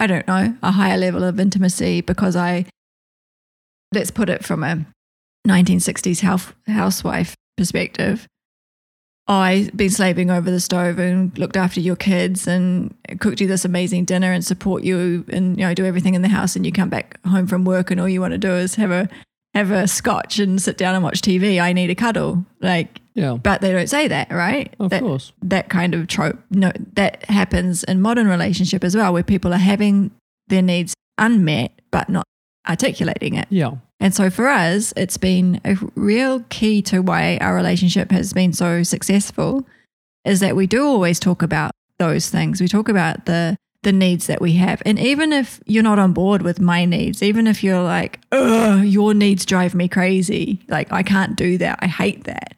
I 0.00 0.06
don't 0.06 0.26
know, 0.26 0.56
a 0.62 0.72
higher 0.72 0.96
level 0.96 1.22
of 1.22 1.38
intimacy 1.38 2.00
because 2.00 2.34
I, 2.34 2.66
let's 3.92 4.10
put 4.10 4.30
it 4.30 4.44
from 4.44 4.64
a 4.64 4.86
1960s 5.48 6.20
house, 6.20 6.52
housewife 6.66 7.34
perspective. 7.56 8.26
I've 9.26 9.76
been 9.76 9.90
slaving 9.90 10.30
over 10.30 10.50
the 10.50 10.60
stove 10.60 10.98
and 10.98 11.36
looked 11.38 11.56
after 11.56 11.80
your 11.80 11.96
kids 11.96 12.46
and 12.46 12.94
cooked 13.20 13.40
you 13.42 13.46
this 13.46 13.64
amazing 13.66 14.06
dinner 14.06 14.32
and 14.32 14.42
support 14.42 14.84
you 14.84 15.24
and 15.28 15.58
you 15.58 15.66
know 15.66 15.74
do 15.74 15.84
everything 15.84 16.14
in 16.14 16.22
the 16.22 16.28
house 16.28 16.56
and 16.56 16.64
you 16.64 16.72
come 16.72 16.88
back 16.88 17.22
home 17.26 17.46
from 17.46 17.64
work 17.66 17.90
and 17.90 18.00
all 18.00 18.08
you 18.08 18.22
want 18.22 18.32
to 18.32 18.38
do 18.38 18.52
is 18.52 18.76
have 18.76 18.90
a 18.90 19.06
have 19.54 19.70
a 19.70 19.86
scotch 19.86 20.38
and 20.38 20.62
sit 20.62 20.78
down 20.78 20.94
and 20.94 21.04
watch 21.04 21.20
TV. 21.20 21.60
I 21.60 21.74
need 21.74 21.90
a 21.90 21.94
cuddle. 21.94 22.46
Like 22.62 23.00
Yeah, 23.14 23.36
but 23.42 23.60
they 23.60 23.70
don't 23.70 23.88
say 23.88 24.08
that, 24.08 24.30
right? 24.30 24.74
of 24.80 24.90
that, 24.90 25.02
course. 25.02 25.32
that 25.42 25.68
kind 25.68 25.94
of 25.94 26.06
trope. 26.06 26.38
No, 26.50 26.72
that 26.94 27.24
happens 27.24 27.84
in 27.84 28.00
modern 28.00 28.28
relationship 28.28 28.82
as 28.82 28.96
well, 28.96 29.12
where 29.12 29.22
people 29.22 29.52
are 29.52 29.58
having 29.58 30.10
their 30.46 30.62
needs 30.62 30.94
unmet 31.18 31.72
but 31.90 32.08
not 32.08 32.24
articulating 32.68 33.34
it. 33.34 33.46
Yeah. 33.50 33.72
And 34.00 34.14
so 34.14 34.30
for 34.30 34.48
us, 34.48 34.92
it's 34.96 35.16
been 35.16 35.60
a 35.64 35.76
real 35.94 36.40
key 36.50 36.82
to 36.82 37.00
why 37.00 37.38
our 37.40 37.54
relationship 37.54 38.10
has 38.12 38.32
been 38.32 38.52
so 38.52 38.82
successful 38.82 39.66
is 40.24 40.40
that 40.40 40.54
we 40.56 40.66
do 40.66 40.84
always 40.86 41.18
talk 41.18 41.42
about 41.42 41.72
those 41.98 42.28
things. 42.30 42.60
We 42.60 42.68
talk 42.68 42.88
about 42.88 43.26
the 43.26 43.56
the 43.84 43.92
needs 43.92 44.26
that 44.26 44.40
we 44.40 44.54
have. 44.54 44.82
And 44.84 44.98
even 44.98 45.32
if 45.32 45.60
you're 45.64 45.84
not 45.84 46.00
on 46.00 46.12
board 46.12 46.42
with 46.42 46.58
my 46.60 46.84
needs, 46.84 47.22
even 47.22 47.46
if 47.46 47.62
you're 47.62 47.80
like, 47.82 48.18
ugh, 48.32 48.84
your 48.84 49.14
needs 49.14 49.46
drive 49.46 49.72
me 49.72 49.86
crazy, 49.86 50.58
like 50.68 50.92
I 50.92 51.04
can't 51.04 51.36
do 51.36 51.56
that, 51.58 51.78
I 51.80 51.86
hate 51.86 52.24
that. 52.24 52.54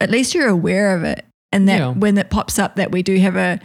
At 0.00 0.10
least 0.10 0.34
you're 0.34 0.48
aware 0.48 0.96
of 0.96 1.04
it. 1.04 1.26
And 1.52 1.68
that 1.68 1.78
Yeah. 1.78 1.88
when 1.90 2.16
it 2.16 2.30
pops 2.30 2.58
up 2.58 2.76
that 2.76 2.90
we 2.90 3.02
do 3.02 3.16
have 3.18 3.36
a 3.36 3.60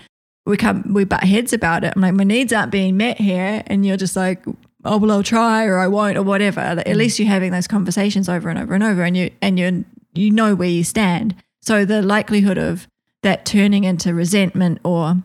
we 0.45 0.57
come 0.57 0.93
we 0.93 1.05
butt 1.05 1.23
heads 1.23 1.53
about 1.53 1.83
it. 1.85 1.93
I'm 1.95 2.01
like, 2.01 2.13
my 2.13 2.23
needs 2.25 2.51
aren't 2.51 2.71
being 2.71 2.97
met 2.97 3.17
here. 3.17 3.63
And 3.67 3.85
you're 3.85 3.97
just 3.97 4.15
like, 4.17 4.43
oh 4.85 4.97
well 4.97 5.11
I'll 5.11 5.23
try 5.23 5.65
or 5.65 5.79
I 5.79 5.87
won't 5.87 6.17
or 6.17 6.23
whatever. 6.23 6.59
At 6.59 6.85
mm. 6.85 6.95
least 6.95 7.19
you're 7.19 7.27
having 7.27 7.51
those 7.51 7.67
conversations 7.67 8.29
over 8.29 8.49
and 8.49 8.59
over 8.59 8.73
and 8.73 8.83
over 8.83 9.03
and 9.03 9.15
you 9.15 9.31
and 9.41 9.59
you 9.59 9.85
you 10.13 10.31
know 10.31 10.55
where 10.55 10.69
you 10.69 10.83
stand. 10.83 11.35
So 11.61 11.85
the 11.85 12.01
likelihood 12.01 12.57
of 12.57 12.87
that 13.23 13.45
turning 13.45 13.83
into 13.83 14.13
resentment 14.13 14.79
or 14.83 15.15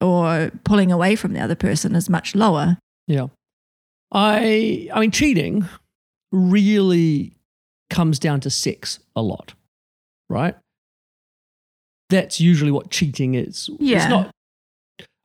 or 0.00 0.50
pulling 0.64 0.92
away 0.92 1.16
from 1.16 1.32
the 1.32 1.40
other 1.40 1.54
person 1.54 1.94
is 1.94 2.08
much 2.08 2.34
lower. 2.34 2.78
Yeah. 3.06 3.28
I 4.12 4.88
I 4.92 5.00
mean 5.00 5.10
cheating 5.10 5.66
really 6.32 7.36
comes 7.90 8.18
down 8.18 8.40
to 8.40 8.50
sex 8.50 8.98
a 9.14 9.22
lot. 9.22 9.54
Right? 10.28 10.56
That's 12.10 12.40
usually 12.40 12.70
what 12.70 12.90
cheating 12.90 13.34
is. 13.34 13.70
Yeah. 13.78 13.96
It's 13.96 14.08
not 14.08 14.30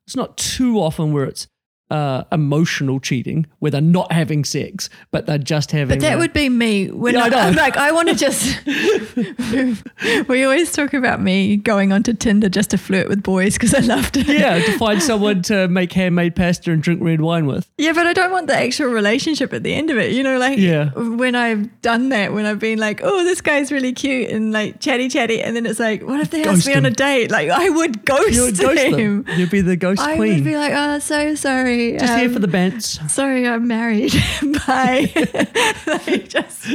it's 0.08 0.15
not 0.15 0.38
too 0.38 0.80
often 0.80 1.13
where 1.13 1.25
it's 1.25 1.47
uh, 1.89 2.23
emotional 2.32 2.99
cheating, 2.99 3.47
where 3.60 3.71
they're 3.71 3.82
not 3.82 4.12
having 4.12 4.43
sex, 4.45 4.89
but 5.12 5.25
they're 5.25 5.38
just 5.39 5.71
having. 5.71 5.97
But 5.97 6.02
that 6.02 6.15
a- 6.15 6.17
would 6.19 6.34
be 6.34 6.47
me. 6.49 6.88
When 6.91 7.15
Yeah, 7.15 7.23
I 7.25 7.28
I, 7.30 7.47
am 7.47 7.56
like, 7.65 7.78
I 7.78 7.91
want 7.91 8.10
to 8.10 8.15
just. 8.15 8.60
we 10.28 10.43
always 10.43 10.71
talk 10.71 10.93
about 10.93 11.21
me 11.21 11.58
going 11.58 11.91
onto 11.91 12.13
Tinder 12.13 12.49
just 12.49 12.71
to 12.71 12.78
flirt 12.78 13.08
with 13.10 13.23
boys 13.23 13.54
because 13.54 13.73
I 13.73 13.80
love 13.80 14.12
it. 14.15 14.28
yeah, 14.28 14.60
to 14.60 14.78
find 14.78 15.02
someone 15.02 15.41
to 15.43 15.67
make 15.67 15.91
handmade 15.93 16.36
pasta 16.36 16.71
and 16.71 16.82
drink 16.82 17.02
red 17.02 17.21
wine 17.21 17.45
with. 17.45 17.69
Yeah, 17.78 17.93
but 17.93 18.08
I 18.08 18.13
don't 18.13 18.32
want 18.32 18.47
the 18.47 18.56
actual 18.56 18.88
relationship 18.88 19.54
at 19.54 19.63
the 19.63 19.73
end 19.73 19.89
of 19.89 19.97
it. 19.97 20.12
You 20.12 20.23
know, 20.23 20.38
like 20.38 20.58
Yeah. 20.60 20.91
when 20.95 21.36
I've 21.36 21.82
done 21.82 22.10
that, 22.10 22.34
when 22.34 22.45
I've 22.45 22.60
been 22.60 22.80
like, 22.80 23.02
oh, 23.04 23.23
this 23.23 23.41
guy's 23.41 23.71
really 23.71 23.93
cute 23.93 24.30
and 24.30 24.52
like 24.52 24.80
chatty 24.80 25.10
chatty, 25.10 25.41
and 25.41 25.56
then 25.56 25.65
it's 25.65 25.80
like, 25.80 26.04
what 26.04 26.19
if 26.19 26.30
they 26.30 26.43
ask 26.43 26.67
me 26.67 26.75
on 26.75 26.86
a 26.86 26.91
date? 26.91 27.32
Like, 27.32 27.49
I 27.49 27.69
would 27.69 28.06
ghost, 28.06 28.32
You 28.34 28.43
would 28.43 28.58
ghost 28.60 28.80
him. 28.80 29.23
them. 29.23 29.39
You'd 29.39 29.49
be 29.52 29.62
the 29.62 29.75
ghost 29.75 30.02
I 30.02 30.15
queen. 30.17 30.32
I 30.32 30.36
would 30.36 30.43
be 30.43 30.56
like, 30.56 30.73
oh, 30.75 30.99
so 30.99 31.36
sorry. 31.36 31.79
Just 32.00 32.13
here 32.18 32.28
um, 32.28 32.34
for 32.34 32.39
the 32.39 32.48
bants. 32.48 33.10
Sorry, 33.10 33.48
I'm 33.48 33.68
married. 33.68 34.13
Bye. 34.68 35.12
like 35.88 36.30
just 36.30 36.68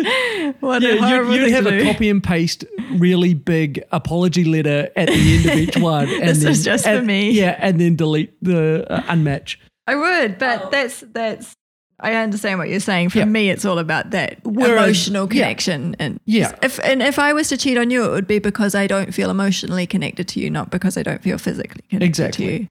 what 0.60 0.82
a 0.82 0.94
Yeah, 0.94 0.96
horrible 1.06 1.36
you, 1.36 1.42
you'd 1.42 1.52
have 1.52 1.66
a 1.66 1.82
copy 1.84 2.08
and 2.10 2.22
paste 2.22 2.64
really 2.92 3.34
big 3.34 3.82
apology 3.92 4.44
letter 4.44 4.90
at 4.96 5.08
the 5.08 5.36
end 5.36 5.46
of 5.46 5.54
each 5.56 5.76
one. 5.76 6.08
And 6.20 6.28
This 6.30 6.42
then, 6.42 6.52
is 6.52 6.64
just 6.64 6.84
for 6.84 7.02
me. 7.02 7.30
Yeah, 7.30 7.56
and 7.58 7.80
then 7.80 7.96
delete 7.96 8.32
the 8.42 8.90
uh, 8.92 9.02
unmatch. 9.02 9.56
I 9.86 9.94
would, 9.96 10.38
but 10.38 10.70
that's 10.70 11.00
that's. 11.12 11.54
I 12.00 12.14
understand 12.14 12.58
what 12.58 12.68
you're 12.68 12.80
saying. 12.80 13.10
For 13.10 13.18
Yeah. 13.18 13.24
me, 13.26 13.50
it's 13.50 13.64
all 13.64 13.78
about 13.78 14.10
that 14.10 14.40
Whereas- 14.44 14.84
emotional 15.08 15.24
yeah. 15.32 15.44
connection. 15.44 15.94
And 16.00 16.18
Yeah. 16.24 16.54
if 16.62 16.78
and 16.80 17.00
if 17.02 17.18
I 17.18 17.32
was 17.32 17.48
to 17.50 17.56
cheat 17.56 17.78
on 17.78 17.90
you, 17.90 18.04
it 18.04 18.10
would 18.10 18.26
be 18.26 18.40
because 18.40 18.74
I 18.74 18.86
don't 18.86 19.14
feel 19.14 19.30
emotionally 19.30 19.86
connected 19.86 20.26
to 20.28 20.40
you, 20.40 20.50
not 20.50 20.70
because 20.70 20.96
I 20.98 21.02
don't 21.02 21.22
feel 21.22 21.38
physically 21.38 21.82
connected 21.88 22.06
Exactly. 22.06 22.46
to 22.46 22.52
you. 22.62 22.68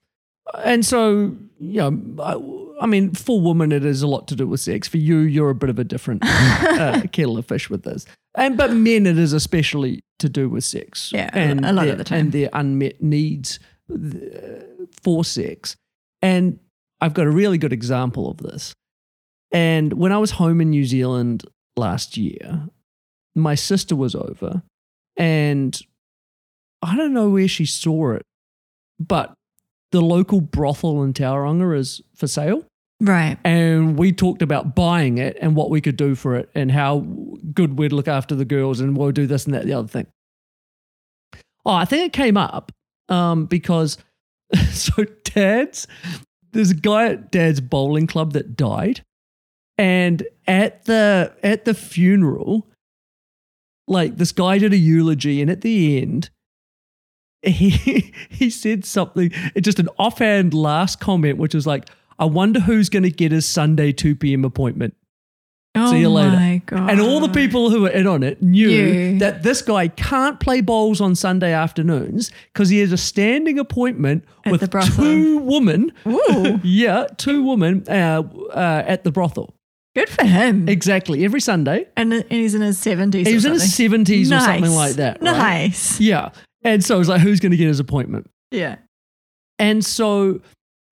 And 0.65 0.85
so, 0.85 1.35
you 1.59 1.91
know, 1.91 2.23
I, 2.23 2.83
I 2.83 2.85
mean, 2.85 3.13
for 3.13 3.39
women, 3.39 3.71
it 3.71 3.85
is 3.85 4.01
a 4.01 4.07
lot 4.07 4.27
to 4.29 4.35
do 4.35 4.47
with 4.47 4.59
sex. 4.59 4.87
For 4.87 4.97
you, 4.97 5.19
you're 5.19 5.49
a 5.49 5.55
bit 5.55 5.69
of 5.69 5.79
a 5.79 5.83
different 5.83 6.23
uh, 6.25 7.03
kettle 7.11 7.37
of 7.37 7.45
fish 7.47 7.69
with 7.69 7.83
this. 7.83 8.05
And 8.35 8.57
but 8.57 8.73
men, 8.73 9.05
it 9.05 9.17
is 9.17 9.33
especially 9.33 10.01
to 10.19 10.29
do 10.29 10.49
with 10.49 10.63
sex. 10.63 11.11
Yeah, 11.13 11.29
and 11.33 11.65
a 11.65 11.71
lot 11.71 11.87
of 11.87 11.97
the 11.97 12.03
time. 12.03 12.19
and 12.19 12.31
their 12.31 12.49
unmet 12.53 13.01
needs 13.01 13.59
for 15.01 15.23
sex. 15.23 15.75
And 16.21 16.59
I've 16.99 17.13
got 17.13 17.27
a 17.27 17.31
really 17.31 17.57
good 17.57 17.73
example 17.73 18.29
of 18.29 18.37
this. 18.37 18.73
And 19.51 19.93
when 19.93 20.11
I 20.11 20.17
was 20.17 20.31
home 20.31 20.61
in 20.61 20.71
New 20.71 20.85
Zealand 20.85 21.45
last 21.75 22.17
year, 22.17 22.69
my 23.35 23.55
sister 23.55 23.95
was 23.95 24.15
over, 24.15 24.63
and 25.15 25.79
I 26.81 26.95
don't 26.95 27.13
know 27.13 27.29
where 27.29 27.47
she 27.47 27.65
saw 27.65 28.13
it, 28.13 28.23
but 28.99 29.33
the 29.93 30.01
local 30.01 30.41
brothel 30.41 31.03
in 31.03 31.13
Tauranga 31.13 31.77
is 31.77 32.01
for 32.15 32.25
sale. 32.25 32.65
Right. 32.99 33.37
And 33.43 33.97
we 33.97 34.11
talked 34.11 34.41
about 34.41 34.75
buying 34.75 35.19
it 35.19 35.37
and 35.39 35.55
what 35.55 35.69
we 35.69 35.81
could 35.81 35.97
do 35.97 36.15
for 36.15 36.35
it 36.35 36.49
and 36.55 36.71
how 36.71 37.05
good 37.53 37.77
we'd 37.77 37.93
look 37.93 38.07
after 38.07 38.33
the 38.33 38.43
girls 38.43 38.79
and 38.79 38.97
we'll 38.97 39.11
do 39.11 39.27
this 39.27 39.45
and 39.45 39.53
that, 39.53 39.65
the 39.65 39.73
other 39.73 39.87
thing. 39.87 40.07
Oh, 41.63 41.73
I 41.73 41.85
think 41.85 42.07
it 42.07 42.13
came 42.13 42.37
up 42.37 42.71
um, 43.07 43.45
because 43.45 43.99
so 44.71 45.05
dad's 45.23 45.87
there's 46.53 46.71
a 46.71 46.75
guy 46.75 47.09
at 47.09 47.31
dad's 47.31 47.61
bowling 47.61 48.07
club 48.07 48.33
that 48.33 48.57
died. 48.57 49.03
And 49.77 50.23
at 50.47 50.85
the 50.85 51.35
at 51.43 51.65
the 51.65 51.73
funeral, 51.75 52.67
like 53.87 54.17
this 54.17 54.31
guy 54.31 54.57
did 54.57 54.73
a 54.73 54.77
eulogy, 54.77 55.41
and 55.41 55.49
at 55.51 55.61
the 55.61 56.01
end, 56.01 56.29
he 57.43 58.13
he 58.29 58.49
said 58.49 58.85
something, 58.85 59.31
just 59.61 59.79
an 59.79 59.89
offhand 59.99 60.53
last 60.53 60.99
comment, 60.99 61.37
which 61.37 61.53
was 61.53 61.67
like, 61.67 61.89
I 62.19 62.25
wonder 62.25 62.59
who's 62.59 62.89
gonna 62.89 63.09
get 63.09 63.31
his 63.31 63.45
Sunday 63.45 63.91
2 63.91 64.15
p.m. 64.15 64.45
appointment. 64.45 64.95
Oh 65.75 65.89
See 65.91 66.01
you 66.01 66.09
later. 66.09 66.29
my 66.29 66.61
god. 66.67 66.91
And 66.91 67.01
all 67.01 67.19
the 67.19 67.29
people 67.29 67.71
who 67.71 67.81
were 67.81 67.89
in 67.89 68.05
on 68.05 68.21
it 68.21 68.43
knew 68.43 68.67
Knew. 68.67 69.17
that 69.19 69.41
this 69.41 69.63
guy 69.63 69.87
can't 69.87 70.39
play 70.39 70.61
bowls 70.61 71.01
on 71.01 71.15
Sunday 71.15 71.51
afternoons 71.51 72.31
because 72.53 72.69
he 72.69 72.77
has 72.79 72.91
a 72.91 72.97
standing 72.97 73.57
appointment 73.57 74.23
At 74.45 74.51
with 74.51 74.71
two 74.95 75.39
women. 75.39 75.91
Ooh, 76.05 76.59
yeah, 76.63 77.07
two 77.17 77.41
women 77.43 77.83
uh, 77.89 78.21
uh, 78.51 78.83
at 78.85 79.03
the 79.03 79.11
brothel. 79.11 79.55
good 79.95 80.09
for 80.09 80.23
him. 80.25 80.69
Exactly, 80.69 81.25
every 81.25 81.41
Sunday. 81.41 81.87
and, 81.97 82.13
and 82.13 82.23
he's 82.29 82.53
in 82.53 82.61
his 82.61 82.77
seventies. 82.77 83.27
He 83.27 83.33
was 83.33 83.45
in 83.45 83.53
his 83.53 83.63
70s 83.63 84.27
or 84.27 84.41
something 84.41 84.71
like 84.75 84.93
that. 84.97 85.23
right? 85.23 85.31
Nice. 85.31 85.99
Yeah. 85.99 86.29
And 86.63 86.83
so 86.83 86.95
it 86.95 86.99
was 86.99 87.09
like, 87.09 87.21
who's 87.21 87.39
going 87.39 87.51
to 87.51 87.57
get 87.57 87.67
his 87.67 87.79
appointment? 87.79 88.29
Yeah. 88.51 88.77
And 89.59 89.83
so 89.83 90.41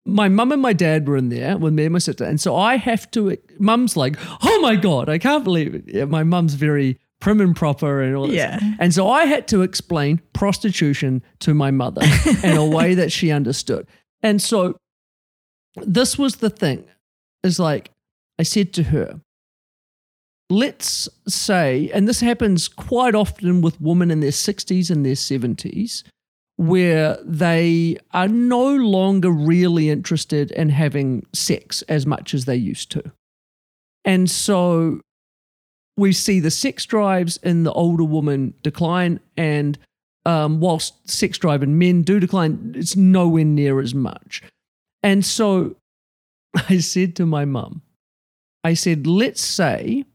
my 0.05 0.27
mum 0.27 0.51
and 0.51 0.61
my 0.61 0.73
dad 0.73 1.07
were 1.07 1.17
in 1.17 1.29
there 1.29 1.57
with 1.57 1.73
me 1.73 1.85
and 1.85 1.93
my 1.93 1.99
sister. 1.99 2.23
And 2.23 2.39
so 2.39 2.55
I 2.55 2.75
have 2.75 3.09
to, 3.11 3.37
mum's 3.59 3.95
like, 3.95 4.17
oh 4.43 4.59
my 4.61 4.75
God, 4.75 5.09
I 5.09 5.17
can't 5.17 5.43
believe 5.43 5.73
it. 5.73 5.83
Yeah, 5.87 6.05
my 6.05 6.23
mum's 6.23 6.55
very 6.55 6.99
prim 7.21 7.39
and 7.39 7.55
proper 7.55 8.01
and 8.01 8.15
all 8.15 8.27
this. 8.27 8.35
Yeah. 8.35 8.59
And 8.79 8.93
so 8.93 9.09
I 9.09 9.25
had 9.25 9.47
to 9.49 9.61
explain 9.61 10.21
prostitution 10.33 11.23
to 11.39 11.53
my 11.53 11.71
mother 11.71 12.01
in 12.43 12.57
a 12.57 12.65
way 12.65 12.95
that 12.95 13.11
she 13.11 13.31
understood. 13.31 13.87
And 14.21 14.41
so 14.41 14.75
this 15.77 16.17
was 16.17 16.37
the 16.37 16.49
thing 16.49 16.83
is 17.43 17.59
like, 17.59 17.91
I 18.37 18.43
said 18.43 18.73
to 18.73 18.83
her, 18.83 19.21
let's 20.53 21.09
say, 21.27 21.89
and 21.93 22.07
this 22.07 22.19
happens 22.19 22.67
quite 22.67 23.15
often 23.15 23.61
with 23.61 23.81
women 23.81 24.11
in 24.11 24.19
their 24.19 24.31
60s 24.31 24.89
and 24.89 25.05
their 25.05 25.13
70s, 25.13 26.03
where 26.55 27.17
they 27.25 27.97
are 28.11 28.27
no 28.27 28.75
longer 28.75 29.31
really 29.31 29.89
interested 29.89 30.51
in 30.51 30.69
having 30.69 31.25
sex 31.33 31.81
as 31.83 32.05
much 32.05 32.33
as 32.33 32.45
they 32.45 32.55
used 32.55 32.91
to. 32.91 33.03
And 34.05 34.29
so 34.29 35.01
we 35.97 36.13
see 36.13 36.39
the 36.39 36.51
sex 36.51 36.85
drives 36.85 37.37
in 37.37 37.63
the 37.63 37.73
older 37.73 38.03
woman 38.03 38.53
decline, 38.61 39.19
and 39.35 39.77
um, 40.25 40.59
whilst 40.59 41.09
sex 41.09 41.37
drive 41.37 41.63
in 41.63 41.77
men 41.77 42.03
do 42.03 42.19
decline, 42.19 42.73
it's 42.75 42.95
nowhere 42.95 43.45
near 43.45 43.79
as 43.79 43.95
much. 43.95 44.43
And 45.01 45.25
so 45.25 45.75
I 46.69 46.79
said 46.79 47.15
to 47.17 47.25
my 47.25 47.45
mum, 47.45 47.81
I 48.63 48.75
said, 48.75 49.07
let's 49.07 49.41
say 49.41 50.05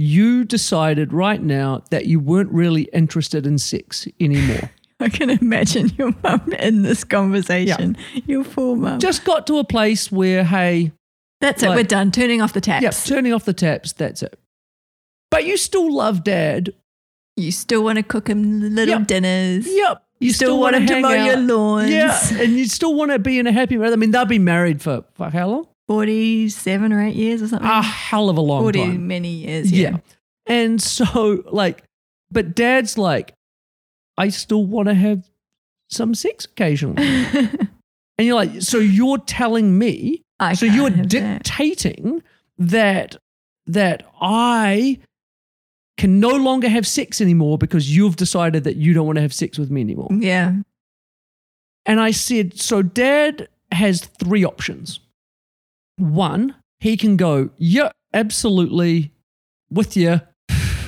you 0.00 0.44
decided 0.44 1.12
right 1.12 1.42
now 1.42 1.82
that 1.90 2.06
you 2.06 2.18
weren't 2.18 2.50
really 2.52 2.84
interested 2.84 3.46
in 3.46 3.58
sex 3.58 4.08
anymore. 4.18 4.70
I 5.00 5.08
can 5.10 5.28
imagine 5.30 5.90
your 5.98 6.14
mum 6.22 6.52
in 6.58 6.82
this 6.82 7.04
conversation. 7.04 7.96
Your 8.26 8.44
poor 8.44 8.76
mum. 8.76 8.98
Just 8.98 9.24
got 9.24 9.46
to 9.48 9.58
a 9.58 9.64
place 9.64 10.10
where, 10.10 10.42
hey, 10.44 10.92
That's 11.42 11.62
it. 11.62 11.68
We're 11.68 11.82
done. 11.84 12.10
Turning 12.12 12.40
off 12.40 12.52
the 12.54 12.60
taps. 12.62 12.82
yep, 12.82 12.94
turning 13.04 13.32
off 13.34 13.44
the 13.44 13.52
taps, 13.54 13.92
that's 13.92 14.22
it. 14.22 14.38
But 15.30 15.44
you 15.44 15.56
still 15.56 15.92
love 15.94 16.24
dad. 16.24 16.72
You 17.36 17.52
still 17.52 17.84
want 17.84 17.96
to 17.96 18.02
cook 18.02 18.28
him 18.28 18.60
little 18.74 18.98
Yep. 19.00 19.06
dinners. 19.06 19.66
Yep. 19.68 20.02
You 20.18 20.32
Still, 20.34 20.48
still, 20.48 20.60
want 20.60 20.76
him 20.76 20.86
to 20.86 21.00
mow 21.00 21.08
out. 21.08 21.24
your 21.26 21.36
lawns. 21.38 21.90
Yeah, 21.90 22.42
and 22.42 22.52
you 22.58 22.66
still 22.66 22.94
want 22.94 23.10
to 23.10 23.18
be 23.18 23.38
in 23.38 23.46
a 23.46 23.52
happy 23.52 23.76
marriage. 23.78 23.92
I 23.94 23.96
mean, 23.96 24.10
they'll 24.10 24.26
be 24.26 24.38
married 24.38 24.82
for, 24.82 25.04
for 25.14 25.30
how 25.30 25.48
long? 25.48 25.66
47 25.90 26.92
or 26.92 27.02
8 27.02 27.16
years 27.16 27.42
or 27.42 27.48
something. 27.48 27.68
A 27.68 27.82
hell 27.82 28.30
of 28.30 28.36
a 28.36 28.40
long 28.40 28.62
40 28.62 28.78
time. 28.78 29.08
many 29.08 29.28
years. 29.30 29.72
Yeah. 29.72 29.90
Yeah. 29.90 29.96
And 30.46 30.80
so, 30.80 31.42
like, 31.46 31.82
but 32.30 32.54
dad's 32.54 32.96
like, 32.96 33.34
I 34.16 34.28
still 34.28 34.64
want 34.64 34.86
to 34.86 34.94
have 34.94 35.28
some 35.88 36.14
sex 36.14 36.44
occasionally. 36.44 37.02
and 37.02 37.68
you're 38.18 38.36
like, 38.36 38.62
so 38.62 38.78
you're 38.78 39.18
telling 39.18 39.76
me, 39.78 40.22
I 40.38 40.54
so 40.54 40.64
you're 40.64 40.90
have 40.90 41.08
that. 41.10 41.42
dictating 41.42 42.22
that 42.56 43.16
that 43.66 44.04
I 44.20 45.00
can 45.98 46.20
no 46.20 46.30
longer 46.30 46.68
have 46.68 46.86
sex 46.86 47.20
anymore 47.20 47.58
because 47.58 47.94
you've 47.94 48.14
decided 48.14 48.62
that 48.62 48.76
you 48.76 48.94
don't 48.94 49.06
want 49.06 49.16
to 49.16 49.22
have 49.22 49.34
sex 49.34 49.58
with 49.58 49.72
me 49.72 49.80
anymore. 49.80 50.08
Yeah. 50.12 50.54
And 51.84 52.00
I 52.00 52.12
said, 52.12 52.60
so 52.60 52.80
dad 52.80 53.48
has 53.72 54.02
three 54.02 54.44
options. 54.44 55.00
One, 56.00 56.54
he 56.80 56.96
can 56.96 57.16
go, 57.16 57.50
yeah, 57.58 57.90
absolutely, 58.14 59.12
with 59.70 59.96
you. 59.96 60.20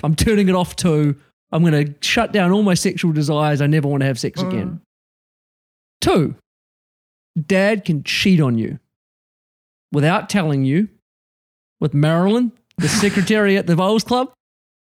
I'm 0.03 0.15
turning 0.17 0.49
it 0.49 0.55
off 0.55 0.75
too. 0.75 1.17
I'm 1.53 1.63
going 1.63 1.87
to 1.87 1.95
shut 2.01 2.33
down 2.33 2.51
all 2.51 2.63
my 2.63 2.75
sexual 2.75 3.13
desires. 3.13 3.61
I 3.61 3.67
never 3.67 3.87
want 3.89 4.01
to 4.01 4.07
have 4.07 4.19
sex 4.19 4.41
Mm. 4.43 4.49
again. 4.49 4.81
Two, 6.01 6.35
dad 7.47 7.85
can 7.85 8.03
cheat 8.03 8.41
on 8.41 8.59
you 8.59 8.79
without 9.93 10.29
telling 10.29 10.65
you 10.65 10.89
with 11.79 11.95
Marilyn, 11.95 12.51
the 12.79 12.89
secretary 12.89 13.57
at 13.57 13.67
the 13.67 13.77
bowls 13.77 14.03
club, 14.05 14.33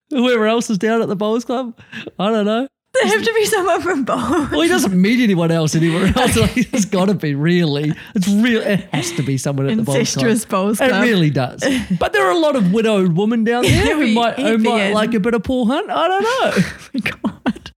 whoever 0.10 0.48
else 0.48 0.70
is 0.70 0.78
down 0.78 1.02
at 1.02 1.10
the 1.10 1.16
bowls 1.16 1.44
club. 1.46 1.78
I 2.18 2.30
don't 2.30 2.46
know. 2.46 2.68
There 2.94 3.08
have 3.08 3.24
to 3.24 3.34
be 3.34 3.46
someone 3.46 3.82
from 3.82 4.04
both. 4.04 4.52
Well, 4.52 4.62
he 4.62 4.68
doesn't 4.68 5.00
meet 5.00 5.20
anyone 5.24 5.50
else 5.50 5.74
anywhere 5.74 6.14
else. 6.16 6.36
Like, 6.38 6.56
it's 6.56 6.86
got 6.86 7.06
to 7.06 7.16
be 7.16 7.34
really. 7.34 7.94
It's 8.14 8.28
real. 8.28 8.62
It 8.62 8.82
has 8.94 9.12
to 9.14 9.24
be 9.24 9.38
someone 9.39 9.68
at 9.68 9.78
the 9.78 9.84
bowls 9.84 9.86
club. 10.14 10.26
Incestuous 10.28 10.46
bowls 10.46 10.80
It 10.80 10.91
really 10.91 11.32
does. 11.32 11.64
But 12.00 12.14
there 12.14 12.24
are 12.28 12.32
a 12.32 12.38
lot 12.38 12.56
of 12.56 12.72
widowed 12.72 13.14
women 13.18 13.44
down 13.44 13.64
there 13.64 13.96
who 13.98 14.14
might, 14.14 14.38
who 14.38 14.60
might 14.60 14.91
like 14.91 15.16
a 15.16 15.20
bit 15.20 15.34
of 15.34 15.41
Paul 15.44 15.66
Hunt. 15.66 15.89
I 15.89 16.08
don't 16.08 16.24
know. 16.24 16.64
Oh 16.86 16.89
my 16.94 17.00
God. 17.00 17.72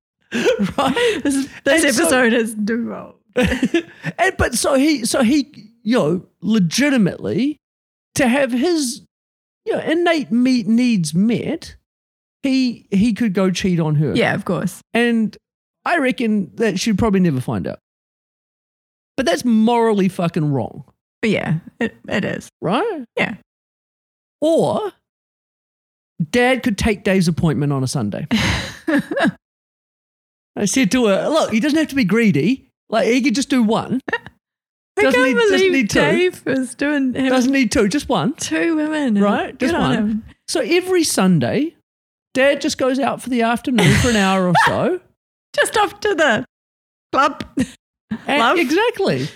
right? 0.76 1.20
This, 1.22 1.34
is, 1.34 1.48
this 1.64 1.96
so- 1.96 2.02
episode 2.02 2.32
is 2.34 2.54
devolved. 2.54 3.18
and 3.36 4.36
but 4.36 4.54
so 4.54 4.74
he 4.74 5.04
so 5.06 5.22
he 5.22 5.70
you 5.82 5.96
know, 5.96 6.26
legitimately, 6.42 7.58
to 8.16 8.26
have 8.28 8.50
his 8.52 9.02
you 9.64 9.72
know, 9.72 9.80
innate 9.80 10.30
me- 10.32 10.64
needs 10.64 11.14
met, 11.14 11.76
he 12.46 12.86
he 12.90 13.12
could 13.12 13.32
go 13.34 13.50
cheat 13.50 13.80
on 13.80 13.94
her. 13.96 14.14
Yeah, 14.14 14.34
of 14.34 14.44
course. 14.44 14.80
And 14.94 15.36
I 15.84 15.98
reckon 15.98 16.50
that 16.56 16.78
she'd 16.80 16.98
probably 16.98 17.20
never 17.20 17.40
find 17.40 17.66
out. 17.66 17.78
But 19.16 19.26
that's 19.26 19.44
morally 19.44 20.08
fucking 20.08 20.52
wrong, 20.52 20.84
But 21.22 21.30
yeah, 21.30 21.58
it, 21.80 21.96
it 22.08 22.24
is. 22.24 22.48
right? 22.60 23.04
Yeah. 23.16 23.36
Or 24.42 24.92
dad 26.30 26.62
could 26.62 26.76
take 26.76 27.02
Dave's 27.04 27.28
appointment 27.28 27.72
on 27.72 27.82
a 27.82 27.86
Sunday. 27.88 28.26
I 30.56 30.64
said 30.64 30.90
to 30.92 31.06
her, 31.06 31.28
look, 31.28 31.52
he 31.52 31.60
doesn't 31.60 31.78
have 31.78 31.88
to 31.88 31.94
be 31.94 32.04
greedy. 32.04 32.70
Like 32.88 33.06
he 33.08 33.20
could 33.20 33.34
just 33.34 33.50
do 33.50 33.62
one. 33.62 34.00
I 34.98 35.02
Doesn't 35.02 35.12
can't 35.20 35.28
need- 35.28 35.34
doesn't 35.42 35.56
believe 35.58 35.72
need 35.72 35.90
two. 35.90 36.00
Dave 36.00 36.46
was 36.46 36.74
doing 36.74 37.12
Doesn't 37.12 37.52
need 37.52 37.70
two, 37.70 37.86
just 37.88 38.08
one. 38.08 38.32
two 38.34 38.76
women. 38.76 39.20
Right, 39.20 39.58
just 39.58 39.74
one. 39.74 39.92
him. 39.94 40.24
So 40.48 40.60
every 40.60 41.04
Sunday, 41.04 41.75
dad 42.36 42.60
just 42.60 42.76
goes 42.76 42.98
out 42.98 43.22
for 43.22 43.30
the 43.30 43.40
afternoon 43.40 43.90
for 43.96 44.10
an 44.10 44.16
hour 44.16 44.46
or 44.46 44.52
so. 44.66 45.00
Just 45.54 45.76
off 45.78 45.98
to 46.00 46.14
the 46.14 46.44
club. 47.10 47.42
And-. 48.26 48.58
Exactly. 48.58 49.26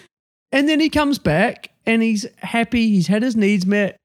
And 0.53 0.69
then 0.69 0.81
he 0.81 0.91
comes 0.91 1.19
back 1.19 1.71
and 1.87 2.03
he's 2.03 2.27
happy. 2.37 2.91
He's 2.91 3.07
had 3.07 3.23
his 3.23 3.37
needs 3.37 3.65
met, 3.65 3.97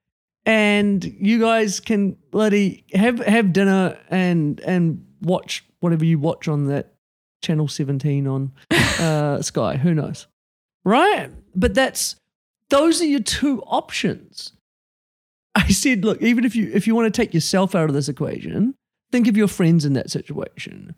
and 0.45 1.03
you 1.03 1.39
guys 1.39 1.79
can 1.79 2.15
bloody 2.31 2.85
have 2.93 3.19
have 3.19 3.51
dinner 3.51 3.97
and 4.09 4.59
and 4.61 5.05
watch 5.21 5.65
whatever 5.81 6.05
you 6.05 6.19
watch 6.19 6.47
on 6.47 6.67
that 6.67 6.93
channel 7.41 7.67
seventeen 7.67 8.27
on 8.27 8.53
uh, 8.99 9.41
Sky. 9.41 9.75
Who 9.75 9.93
knows, 9.93 10.27
right? 10.85 11.31
But 11.55 11.73
that's 11.73 12.15
those 12.69 13.01
are 13.01 13.05
your 13.05 13.21
two 13.21 13.61
options. 13.63 14.53
I 15.55 15.69
said, 15.69 16.05
look, 16.05 16.21
even 16.21 16.45
if 16.45 16.55
you 16.55 16.69
if 16.73 16.85
you 16.85 16.93
want 16.93 17.11
to 17.11 17.21
take 17.21 17.33
yourself 17.33 17.73
out 17.73 17.89
of 17.89 17.95
this 17.95 18.07
equation, 18.07 18.74
think 19.16 19.28
of 19.30 19.38
your 19.38 19.47
friends 19.47 19.86
in 19.86 19.93
that 19.93 20.11
situation. 20.11 20.95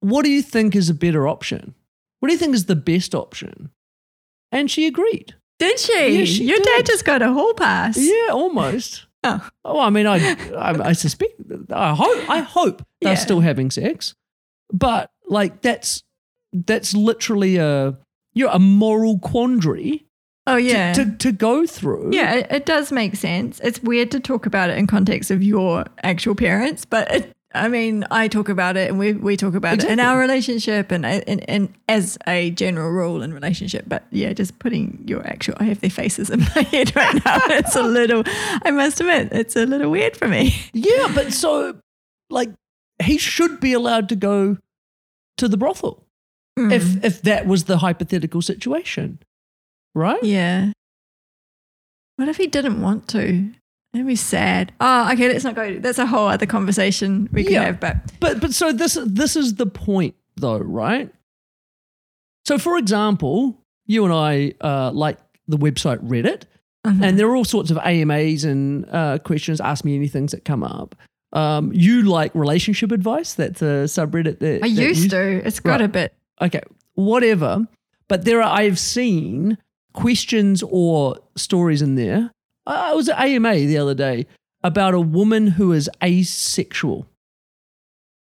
What 0.00 0.24
do 0.24 0.30
you 0.30 0.42
think 0.42 0.76
is 0.76 0.88
a 0.88 0.94
better 0.94 1.26
option? 1.26 1.74
What 2.20 2.28
do 2.28 2.32
you 2.32 2.38
think 2.38 2.54
is 2.54 2.66
the 2.66 2.76
best 2.76 3.14
option? 3.14 3.70
And 4.52 4.70
she 4.70 4.86
agreed. 4.86 5.34
Did 5.58 5.78
she? 5.80 6.18
Yeah, 6.18 6.24
she 6.24 6.44
Your 6.44 6.58
did. 6.58 6.64
dad 6.66 6.86
just 6.86 7.04
got 7.04 7.22
a 7.22 7.32
hall 7.32 7.54
pass. 7.54 7.96
Yeah, 7.98 8.28
almost. 8.32 9.06
Oh. 9.24 9.48
Oh, 9.64 9.80
I 9.80 9.90
mean, 9.90 10.06
I, 10.06 10.18
I, 10.54 10.90
I 10.90 10.92
suspect, 10.92 11.32
I 11.72 11.94
hope, 11.96 12.30
I 12.30 12.38
hope 12.40 12.86
they're 13.00 13.14
Yeah. 13.14 13.18
still 13.18 13.40
having 13.40 13.72
sex, 13.72 14.14
but 14.72 15.10
like 15.26 15.62
that's 15.62 16.04
that's 16.52 16.94
literally 16.94 17.56
a 17.56 17.98
you're 18.34 18.50
a 18.52 18.60
moral 18.60 19.18
quandary 19.18 20.05
Oh 20.46 20.56
yeah. 20.56 20.92
to, 20.92 21.10
to 21.16 21.32
go 21.32 21.66
through. 21.66 22.10
yeah, 22.12 22.34
it, 22.34 22.46
it 22.50 22.66
does 22.66 22.92
make 22.92 23.16
sense. 23.16 23.60
It's 23.64 23.82
weird 23.82 24.10
to 24.12 24.20
talk 24.20 24.46
about 24.46 24.70
it 24.70 24.78
in 24.78 24.86
context 24.86 25.30
of 25.30 25.42
your 25.42 25.84
actual 26.02 26.34
parents, 26.34 26.84
but 26.84 27.10
it, 27.12 27.32
I 27.54 27.68
mean, 27.68 28.04
I 28.10 28.28
talk 28.28 28.48
about 28.48 28.76
it 28.76 28.90
and 28.90 28.98
we, 28.98 29.14
we 29.14 29.36
talk 29.36 29.54
about 29.54 29.78
it 29.82 29.84
in 29.90 29.98
our 29.98 30.18
relationship 30.18 30.92
and, 30.92 31.06
and, 31.06 31.48
and 31.48 31.72
as 31.88 32.18
a 32.26 32.50
general 32.50 32.90
rule 32.90 33.22
in 33.22 33.32
relationship. 33.32 33.86
But 33.88 34.04
yeah, 34.10 34.32
just 34.34 34.58
putting 34.58 35.02
your 35.06 35.26
actual, 35.26 35.54
I 35.58 35.64
have 35.64 35.80
their 35.80 35.90
faces 35.90 36.28
in 36.30 36.40
my 36.40 36.62
head 36.62 36.94
right 36.94 37.14
now. 37.24 37.38
It's 37.50 37.74
a 37.74 37.82
little, 37.82 38.22
I 38.26 38.70
must 38.70 39.00
admit, 39.00 39.28
it's 39.32 39.56
a 39.56 39.64
little 39.64 39.90
weird 39.90 40.16
for 40.16 40.28
me. 40.28 40.54
yeah, 40.74 41.10
but 41.14 41.32
so 41.32 41.76
like 42.30 42.50
he 43.02 43.16
should 43.18 43.58
be 43.58 43.72
allowed 43.72 44.08
to 44.10 44.16
go 44.16 44.58
to 45.38 45.48
the 45.48 45.56
brothel 45.56 46.02
Mm. 46.58 46.72
if 46.72 47.04
if 47.04 47.20
that 47.22 47.46
was 47.46 47.64
the 47.64 47.76
hypothetical 47.76 48.40
situation, 48.40 49.18
right? 49.96 50.22
Yeah. 50.22 50.70
What 52.16 52.28
if 52.28 52.36
he 52.36 52.46
didn't 52.46 52.80
want 52.80 53.08
to? 53.08 53.50
That'd 53.92 54.06
be 54.06 54.16
sad. 54.16 54.72
Oh, 54.80 55.10
okay, 55.12 55.28
let's 55.28 55.44
not 55.44 55.54
go. 55.54 55.78
That's 55.78 55.98
a 55.98 56.06
whole 56.06 56.28
other 56.28 56.46
conversation 56.46 57.28
we 57.32 57.42
could 57.44 57.52
Yeah. 57.52 57.64
have. 57.64 57.80
But 57.80 57.96
But 58.20 58.40
but 58.40 58.52
so 58.54 58.72
this 58.72 58.98
this 59.06 59.36
is 59.36 59.54
the 59.56 59.66
point 59.66 60.14
though, 60.36 60.58
right? 60.58 61.10
So 62.44 62.58
for 62.58 62.78
example, 62.78 63.58
you 63.86 64.04
and 64.04 64.12
I 64.12 64.52
uh, 64.60 64.90
like 64.92 65.18
the 65.48 65.56
website 65.56 65.98
Reddit, 66.06 66.42
Mhm. 66.86 67.02
and 67.02 67.18
there 67.18 67.26
are 67.28 67.36
all 67.36 67.44
sorts 67.44 67.70
of 67.70 67.78
AMAs 67.78 68.44
and 68.44 68.86
uh, 68.90 69.18
questions, 69.18 69.60
ask 69.60 69.84
me 69.84 69.98
anythings 69.98 70.30
that 70.30 70.44
come 70.44 70.62
up. 70.62 70.94
Um, 71.32 71.72
you 71.72 72.02
like 72.02 72.34
relationship 72.34 72.92
advice? 72.92 73.34
That's 73.34 73.60
a 73.62 73.84
subreddit 73.88 74.38
that 74.40 74.60
I 74.62 74.68
that 74.68 74.82
used 74.88 75.04
you- 75.04 75.08
to. 75.10 75.46
It's 75.46 75.60
got 75.60 75.80
Right. 75.80 75.82
a 75.82 75.88
bit. 75.88 76.14
Okay, 76.40 76.60
whatever. 76.94 77.66
But 78.08 78.24
there 78.24 78.40
are 78.42 78.52
I've 78.60 78.78
seen 78.78 79.58
questions 79.96 80.62
or 80.62 81.18
stories 81.36 81.82
in 81.82 81.96
there. 81.96 82.30
I 82.66 82.94
was 82.94 83.08
at 83.08 83.18
AMA 83.18 83.54
the 83.54 83.78
other 83.78 83.94
day 83.94 84.26
about 84.62 84.94
a 84.94 85.00
woman 85.00 85.48
who 85.48 85.72
is 85.72 85.90
asexual. 86.02 87.06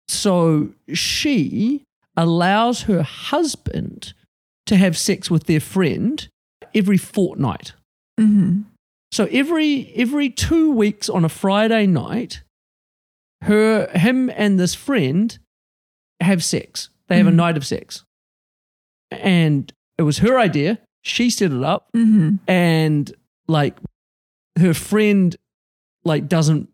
So 0.08 0.70
she 0.92 1.82
allows 2.16 2.82
her 2.82 3.02
husband 3.02 4.14
to 4.66 4.76
have 4.76 4.96
sex 4.96 5.30
with 5.30 5.44
their 5.44 5.60
friend 5.60 6.26
every 6.74 6.96
fortnight. 6.98 7.72
mhm. 8.20 8.64
So 9.12 9.24
every 9.30 9.90
every 9.94 10.28
two 10.28 10.70
weeks 10.72 11.08
on 11.08 11.24
a 11.24 11.28
Friday 11.30 11.86
night, 11.86 12.42
her 13.42 13.86
him 13.96 14.28
and 14.30 14.58
this 14.60 14.74
friend 14.74 15.38
have 16.20 16.44
sex. 16.44 16.90
They 17.06 17.16
have 17.16 17.26
a 17.26 17.30
Mhm. 17.30 17.36
night 17.36 17.56
of 17.56 17.64
sex. 17.66 18.04
And 19.10 19.72
it 19.96 20.02
was 20.02 20.18
her 20.18 20.38
idea. 20.38 20.78
She 21.02 21.30
set 21.30 21.52
it 21.52 21.62
up 21.62 21.88
Mhm. 21.94 22.38
and 22.48 23.12
like 23.46 23.78
her 24.58 24.74
friend 24.74 25.34
like 26.04 26.28
doesn't 26.28 26.68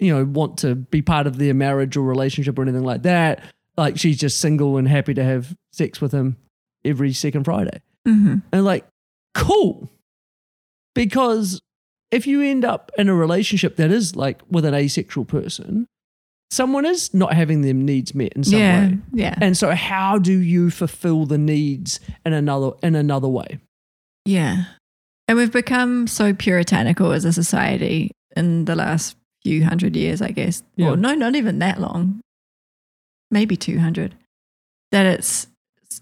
you 0.00 0.12
know 0.14 0.24
want 0.24 0.58
to 0.58 0.74
be 0.74 1.00
part 1.02 1.26
of 1.26 1.38
their 1.38 1.54
marriage 1.54 1.96
or 1.96 2.02
relationship 2.02 2.58
or 2.58 2.62
anything 2.62 2.84
like 2.84 3.02
that. 3.02 3.42
Like 3.76 3.98
she's 3.98 4.18
just 4.18 4.40
single 4.40 4.76
and 4.76 4.86
happy 4.88 5.14
to 5.14 5.24
have 5.24 5.54
sex 5.72 6.00
with 6.00 6.12
him 6.12 6.36
every 6.84 7.12
second 7.12 7.44
Friday. 7.44 7.80
Mhm. 8.06 8.42
And 8.52 8.64
like, 8.64 8.86
cool. 9.34 9.90
Because 10.94 11.60
if 12.10 12.26
you 12.26 12.40
end 12.42 12.64
up 12.64 12.90
in 12.96 13.08
a 13.08 13.14
relationship 13.14 13.76
that 13.76 13.90
is 13.90 14.16
like 14.16 14.40
with 14.50 14.64
an 14.64 14.74
asexual 14.74 15.24
person, 15.24 15.86
someone 16.50 16.84
is 16.86 17.12
not 17.12 17.32
having 17.34 17.62
their 17.62 17.74
needs 17.74 18.14
met 18.14 18.32
in 18.34 18.44
some 18.44 18.58
Yeah. 18.58 18.86
way. 18.88 18.98
Yeah. 19.12 19.34
And 19.40 19.56
so 19.56 19.72
how 19.72 20.18
do 20.18 20.32
you 20.38 20.70
fulfill 20.70 21.26
the 21.26 21.38
needs 21.38 22.00
in 22.24 22.32
another 22.32 22.70
in 22.82 22.94
another 22.94 23.28
way? 23.28 23.58
Yeah. 24.24 24.64
And 25.28 25.36
we've 25.38 25.52
become 25.52 26.06
so 26.06 26.32
puritanical 26.32 27.12
as 27.12 27.24
a 27.24 27.32
society 27.32 28.12
in 28.36 28.64
the 28.66 28.76
last 28.76 29.16
few 29.42 29.64
hundred 29.64 29.96
years, 29.96 30.22
I 30.22 30.30
guess. 30.30 30.62
Yeah. 30.76 30.90
Or 30.90 30.96
no, 30.96 31.14
not 31.14 31.34
even 31.34 31.58
that 31.60 31.80
long. 31.80 32.20
Maybe 33.30 33.56
200. 33.56 34.14
That 34.92 35.06
it's 35.06 35.48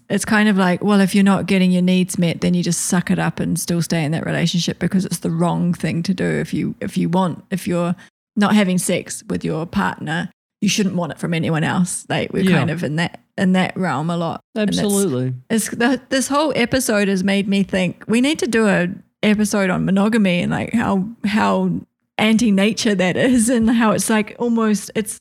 it's 0.09 0.25
kind 0.25 0.47
of 0.49 0.57
like, 0.57 0.83
well, 0.83 0.99
if 1.01 1.15
you're 1.15 1.23
not 1.23 1.47
getting 1.47 1.71
your 1.71 1.81
needs 1.81 2.17
met, 2.19 2.41
then 2.41 2.53
you 2.53 2.61
just 2.61 2.81
suck 2.81 3.09
it 3.09 3.17
up 3.17 3.39
and 3.39 3.59
still 3.59 3.81
stay 3.81 4.03
in 4.03 4.11
that 4.11 4.25
relationship 4.25 4.77
because 4.77 5.05
it's 5.05 5.19
the 5.19 5.31
wrong 5.31 5.73
thing 5.73 6.03
to 6.03 6.13
do. 6.13 6.25
If 6.25 6.53
you 6.53 6.75
if 6.81 6.97
you 6.97 7.09
want 7.09 7.43
if 7.49 7.67
you're 7.67 7.95
not 8.35 8.53
having 8.53 8.77
sex 8.77 9.23
with 9.27 9.43
your 9.43 9.65
partner, 9.65 10.29
you 10.65 10.69
shouldn't 10.69 10.95
want 10.95 11.11
it 11.11 11.19
from 11.19 11.33
anyone 11.33 11.63
else. 11.63 12.05
Like 12.09 12.33
we're 12.33 12.43
Yeah. 12.43 12.57
kind 12.57 12.71
of 12.71 12.83
in 12.83 12.95
that 12.95 13.19
in 13.37 13.51
that 13.53 13.77
realm 13.77 14.09
a 14.09 14.17
lot. 14.17 14.41
Absolutely. 14.57 15.33
it's 15.49 15.69
the, 15.69 16.01
this 16.09 16.27
whole 16.27 16.51
episode 16.55 17.07
has 17.07 17.23
made 17.23 17.47
me 17.47 17.61
think 17.63 18.03
we 18.07 18.19
need 18.19 18.39
to 18.39 18.47
do 18.47 18.67
a 18.67 18.87
episode 19.23 19.69
on 19.69 19.85
monogamy 19.85 20.41
and 20.41 20.51
like 20.51 20.73
how 20.73 21.07
how 21.25 21.69
anti-nature 22.17 22.95
that 22.95 23.15
is 23.15 23.47
and 23.49 23.69
how 23.69 23.91
it's 23.91 24.09
like 24.09 24.35
almost 24.39 24.89
it's 24.95 25.19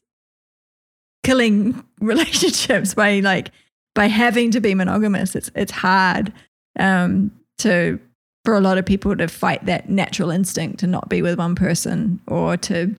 killing 1.23 1.85
relationships 2.01 2.95
by 2.95 3.21
like 3.21 3.51
by 3.95 4.07
having 4.07 4.51
to 4.51 4.61
be 4.61 4.75
monogamous 4.75 5.35
it's 5.35 5.51
it's 5.55 5.73
hard 5.73 6.33
um 6.79 7.31
to 7.59 7.99
for 8.45 8.55
a 8.57 8.61
lot 8.61 8.77
of 8.79 8.85
people 8.85 9.17
to 9.17 9.27
fight 9.27 9.65
that 9.67 9.89
natural 9.89 10.31
instinct 10.31 10.79
to 10.81 10.87
not 10.87 11.09
be 11.09 11.23
with 11.23 11.39
one 11.39 11.55
person 11.55 12.21
or 12.27 12.57
to 12.57 12.95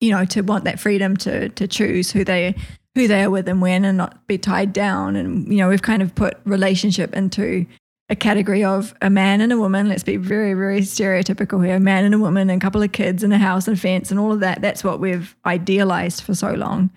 you 0.00 0.10
know 0.10 0.24
to 0.26 0.40
want 0.42 0.64
that 0.64 0.80
freedom 0.80 1.16
to 1.18 1.48
to 1.50 1.68
choose 1.68 2.10
who 2.10 2.24
they 2.24 2.54
who 2.94 3.06
they 3.06 3.22
are 3.22 3.30
with 3.30 3.48
and 3.48 3.62
when 3.62 3.84
and 3.84 3.96
not 3.96 4.26
be 4.26 4.38
tied 4.38 4.72
down. 4.72 5.16
And 5.16 5.50
you 5.52 5.58
know 5.58 5.68
we've 5.68 5.82
kind 5.82 6.02
of 6.02 6.14
put 6.14 6.38
relationship 6.44 7.14
into 7.14 7.66
a 8.08 8.16
category 8.16 8.64
of 8.64 8.94
a 9.00 9.08
man 9.10 9.40
and 9.40 9.52
a 9.52 9.58
woman. 9.58 9.88
Let's 9.88 10.02
be 10.02 10.16
very 10.16 10.54
very 10.54 10.80
stereotypical 10.80 11.64
here. 11.64 11.76
A 11.76 11.80
man 11.80 12.04
and 12.04 12.14
a 12.14 12.18
woman 12.18 12.50
and 12.50 12.60
a 12.60 12.64
couple 12.64 12.82
of 12.82 12.92
kids 12.92 13.22
and 13.22 13.32
a 13.32 13.38
house 13.38 13.68
and 13.68 13.76
a 13.76 13.80
fence 13.80 14.10
and 14.10 14.18
all 14.18 14.32
of 14.32 14.40
that. 14.40 14.60
That's 14.60 14.82
what 14.82 15.00
we've 15.00 15.36
idealized 15.46 16.22
for 16.22 16.34
so 16.34 16.52
long. 16.52 16.90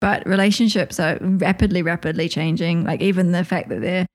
But 0.00 0.26
relationships 0.26 1.00
are 1.00 1.18
rapidly 1.20 1.82
rapidly 1.82 2.28
changing. 2.28 2.84
Like 2.84 3.02
even 3.02 3.32
the 3.32 3.44
fact 3.44 3.68
that 3.68 3.80
they're 3.80 4.06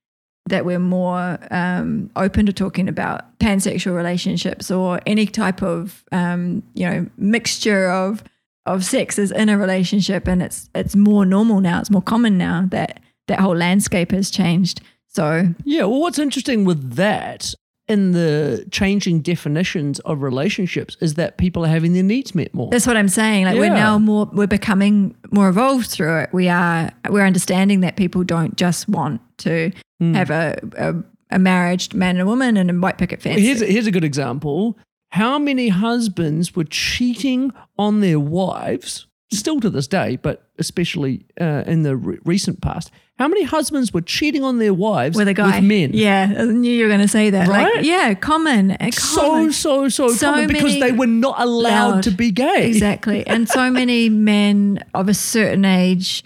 that 0.50 0.66
we're 0.66 0.80
more 0.80 1.40
um, 1.52 2.10
open 2.16 2.46
to 2.46 2.54
talking 2.54 2.88
about 2.88 3.38
pansexual 3.40 3.96
relationships 3.96 4.70
or 4.70 5.00
any 5.06 5.26
type 5.26 5.62
of 5.62 6.04
um, 6.12 6.64
you 6.74 6.88
know 6.88 7.08
mixture 7.18 7.90
of 7.90 8.24
of 8.66 8.86
sexes 8.86 9.32
in 9.32 9.50
a 9.50 9.58
relationship, 9.58 10.28
and 10.28 10.42
it's 10.44 10.70
it's 10.76 10.96
more 10.96 11.26
normal 11.26 11.62
now. 11.62 11.80
It's 11.80 11.90
more 11.90 12.02
common 12.02 12.38
now 12.38 12.66
that 12.70 13.00
that 13.28 13.40
whole 13.40 13.56
landscape 13.56 14.12
has 14.12 14.30
changed. 14.30 14.82
So 15.08 15.54
Yeah. 15.66 15.86
Well, 15.86 16.02
what's 16.02 16.20
interesting 16.20 16.66
with 16.66 16.96
that 16.96 17.54
in 17.90 18.12
the 18.12 18.66
changing 18.72 19.20
definitions 19.22 20.00
of 20.02 20.22
relationships 20.22 20.96
is 21.02 21.16
that 21.16 21.38
people 21.38 21.66
are 21.66 21.70
having 21.70 21.94
their 21.94 22.04
needs 22.04 22.36
met 22.36 22.54
more. 22.54 22.70
That's 22.70 22.86
what 22.86 22.96
I'm 22.96 23.10
saying. 23.10 23.46
Like 23.46 23.58
we're 23.58 23.74
now 23.74 23.98
more 23.98 24.30
we're 24.32 24.48
becoming 24.48 25.16
more 25.32 25.50
evolved 25.50 25.90
through 25.90 26.20
it. 26.20 26.30
We 26.32 26.48
are 26.50 26.92
we're 27.10 27.26
understanding 27.26 27.82
that 27.82 27.96
people 27.96 28.24
don't 28.24 28.56
just 28.56 28.88
want 28.88 29.22
to 29.40 29.72
Hmm. 30.00 30.14
have 30.14 30.30
a, 30.30 30.60
a 30.78 30.96
a 31.32 31.40
married 31.40 31.94
man 31.94 32.16
and 32.16 32.22
a 32.22 32.26
woman 32.26 32.58
and 32.58 32.70
a 32.72 32.74
white 32.74 32.98
picket 32.98 33.22
fence. 33.22 33.40
Here's, 33.40 33.60
here's 33.62 33.88
a 33.88 33.92
good 33.92 34.04
example. 34.04 34.78
How 35.12 35.38
many 35.40 35.70
husbands 35.70 36.56
were 36.56 36.64
cheating 36.64 37.52
on 37.78 38.00
their 38.00 38.20
wives, 38.20 39.08
still 39.32 39.60
to 39.60 39.70
this 39.70 39.88
day, 39.88 40.18
but 40.18 40.50
especially 40.58 41.26
uh, 41.40 41.64
in 41.68 41.84
the 41.84 41.96
re- 41.96 42.20
recent 42.26 42.62
past? 42.62 42.92
How 43.18 43.28
many 43.28 43.44
husbands 43.44 43.94
were 43.94 44.02
cheating 44.02 44.44
on 44.44 44.60
their 44.60 44.74
wives 44.74 45.18
with 45.18 45.28
a 45.28 45.34
guy. 45.34 45.60
men? 45.60 45.92
Yeah, 45.94 46.34
I 46.38 46.46
knew 46.46 46.72
you 46.72 46.84
were 46.84 46.90
going 46.90 47.02
to 47.02 47.08
say 47.08 47.30
that. 47.32 47.48
Right? 47.50 47.76
Like, 47.76 47.86
yeah, 47.86 48.14
common. 48.14 48.78
a 48.80 48.92
So, 48.92 49.52
so, 49.52 49.90
so, 49.90 50.08
So 50.08 50.32
common 50.32 50.48
because 50.48 50.80
they 50.80 50.94
were 50.94 51.06
not 51.06 51.36
allowed 51.40 51.96
loud. 51.96 52.04
to 52.04 52.12
be 52.12 52.32
gay. 52.32 52.70
Exactly. 52.70 53.28
And 53.28 53.50
so 53.50 53.70
many 53.70 54.08
men 54.08 54.84
of 54.94 55.10
a 55.10 55.14
certain 55.14 55.66
age 55.66 56.24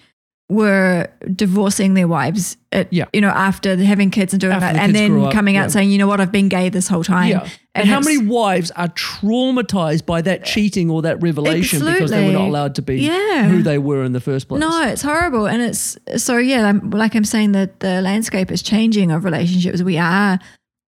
were 0.54 1.08
divorcing 1.36 1.94
their 1.96 2.08
wives 2.08 2.58
at, 2.72 2.92
Yeah. 2.94 3.06
you 3.14 3.22
know, 3.22 3.30
after 3.30 3.76
having 3.78 4.10
kids 4.12 4.34
and 4.34 4.40
doing 4.42 4.54
After 4.54 4.66
that, 4.68 4.74
the 4.74 4.82
and 4.82 4.96
then 4.96 5.26
up, 5.26 5.34
coming 5.34 5.58
out 5.58 5.64
yeah. 5.64 5.68
saying, 5.68 5.92
you 5.92 5.98
know 5.98 6.08
what, 6.08 6.22
I've 6.22 6.32
been 6.32 6.50
gay 6.50 6.70
this 6.70 6.88
whole 6.88 7.04
time. 7.04 7.30
Yeah. 7.30 7.48
And, 7.76 7.90
how 7.90 8.00
many 8.00 8.20
wives 8.20 8.72
are 8.72 8.88
traumatized 8.90 10.06
by 10.06 10.22
that 10.22 10.46
cheating 10.46 10.90
or 10.90 11.02
that 11.02 11.22
revelation 11.22 11.80
because 11.80 12.12
they 12.12 12.26
were 12.28 12.34
not 12.34 12.48
allowed 12.48 12.76
to 12.76 12.82
be 12.82 12.98
Yeah. 13.02 13.48
who 13.48 13.64
they 13.64 13.78
were 13.78 14.04
in 14.04 14.14
the 14.14 14.20
first 14.22 14.48
place? 14.48 14.60
No, 14.62 14.84
it's 14.88 15.02
horrible, 15.02 15.48
and 15.48 15.62
it's 15.62 15.98
so 16.18 16.38
yeah. 16.38 16.68
I'm, 16.68 16.90
like 16.92 17.16
I'm 17.16 17.26
saying 17.26 17.54
that 17.54 17.80
the 17.80 18.02
landscape 18.02 18.52
is 18.52 18.62
changing 18.62 19.12
of 19.12 19.26
relationships. 19.26 19.82
We 19.82 19.98
are 19.98 20.40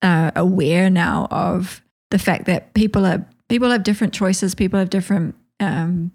uh, 0.02 0.32
aware 0.36 0.90
now 0.92 1.28
of 1.32 1.82
the 2.12 2.20
fact 2.20 2.46
that 2.46 2.74
people 2.76 3.06
are 3.06 3.26
people 3.50 3.72
have 3.72 3.84
different 3.84 4.14
choices. 4.14 4.54
People 4.54 4.80
have 4.80 4.90
different 4.92 5.34
um, 5.60 6.12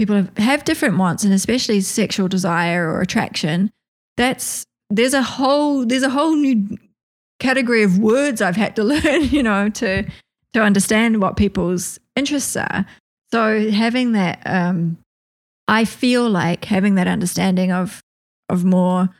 people 0.00 0.16
have, 0.16 0.38
have 0.38 0.64
different 0.64 0.96
wants, 0.96 1.24
and 1.24 1.34
especially 1.34 1.82
sexual 1.82 2.26
desire 2.26 2.90
or 2.90 3.02
attraction. 3.02 3.70
That's 4.16 4.64
there's 4.88 5.12
a 5.12 5.22
whole 5.22 5.84
there's 5.84 6.02
a 6.02 6.08
whole 6.08 6.34
new 6.34 6.78
category 7.38 7.82
of 7.82 7.98
words 7.98 8.40
I've 8.40 8.56
had 8.56 8.76
to 8.76 8.84
learn, 8.94 9.24
you 9.24 9.42
know, 9.42 9.68
to 9.68 10.10
to 10.54 10.62
understand 10.62 11.20
what 11.20 11.36
people's 11.36 11.98
interests 12.16 12.56
are. 12.56 12.86
So 13.30 13.70
having 13.70 14.12
that 14.12 14.40
um, 14.46 14.96
I 15.68 15.84
feel 15.84 16.30
like 16.30 16.64
having 16.64 16.94
that 16.94 17.06
understanding 17.06 17.70
of 17.70 18.00
of 18.48 18.64
more 18.64 19.10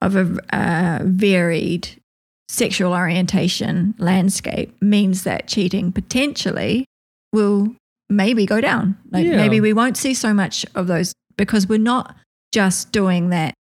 of 0.00 0.14
a 0.14 0.56
uh, 0.56 1.00
varied 1.02 2.00
sexual 2.48 2.92
orientation 2.92 3.96
landscape 3.98 4.80
means 4.80 5.24
that 5.24 5.48
cheating 5.48 5.90
potentially 5.90 6.84
will 7.32 7.74
maybe 8.10 8.44
go 8.46 8.60
down. 8.60 8.98
Like 9.10 9.24
Yeah. 9.26 9.36
maybe 9.36 9.60
we 9.60 9.72
won't 9.72 9.96
see 9.96 10.14
so 10.14 10.34
much 10.34 10.66
of 10.74 10.86
those 10.86 11.12
because 11.36 11.68
we're 11.68 11.78
not 11.78 12.16
just 12.52 12.92
doing 12.92 13.30
that 13.30 13.54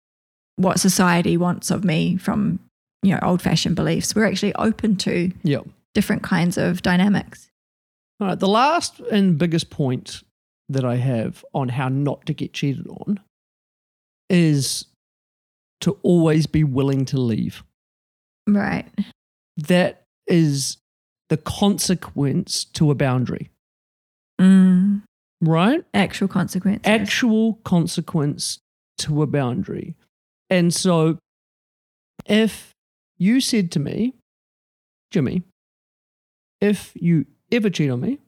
what 0.57 0.80
society 0.80 1.36
wants 1.36 1.70
of 1.70 1.84
me 1.84 2.16
from 2.16 2.59
you 3.03 3.12
know 3.12 3.18
old 3.22 3.42
fashioned 3.42 3.76
beliefs. 3.76 4.14
We're 4.14 4.26
actually 4.26 4.55
open 4.55 4.97
to 4.99 5.32
Yeah. 5.42 5.61
different 5.94 6.22
kinds 6.22 6.57
of 6.57 6.82
dynamics. 6.82 7.49
All 8.20 8.28
right. 8.28 8.38
The 8.38 8.49
last 8.49 9.01
and 9.12 9.36
biggest 9.36 9.68
point 9.70 10.22
that 10.68 10.84
I 10.84 10.97
have 10.97 11.44
on 11.55 11.68
how 11.68 11.88
not 11.88 12.24
to 12.26 12.32
get 12.34 12.53
cheated 12.53 12.86
on 12.88 13.20
is 14.30 14.86
to 15.80 15.99
always 16.03 16.47
be 16.47 16.64
willing 16.64 17.05
to 17.07 17.18
leave. 17.20 17.62
Right. 18.49 18.86
That 19.57 20.03
is 20.26 20.78
the 21.28 21.36
consequence 21.36 22.64
to 22.64 22.90
a 22.90 22.94
boundary, 22.94 23.51
Mm, 24.41 25.03
right? 25.41 25.84
actual 25.95 26.28
consequence. 26.28 26.82
Actual 26.84 27.55
consequence 27.64 28.59
to 28.99 29.22
a 29.22 29.26
boundary. 29.26 29.95
And 30.51 30.72
so 30.72 31.18
if 32.26 32.72
you 33.18 33.41
said 33.41 33.70
to 33.72 33.78
me, 33.78 34.14
Jimi, 35.12 35.43
if 36.61 36.93
you 36.95 37.26
ever 37.53 37.70
cheat 37.70 37.91
on 37.91 38.01
me, 38.01 38.18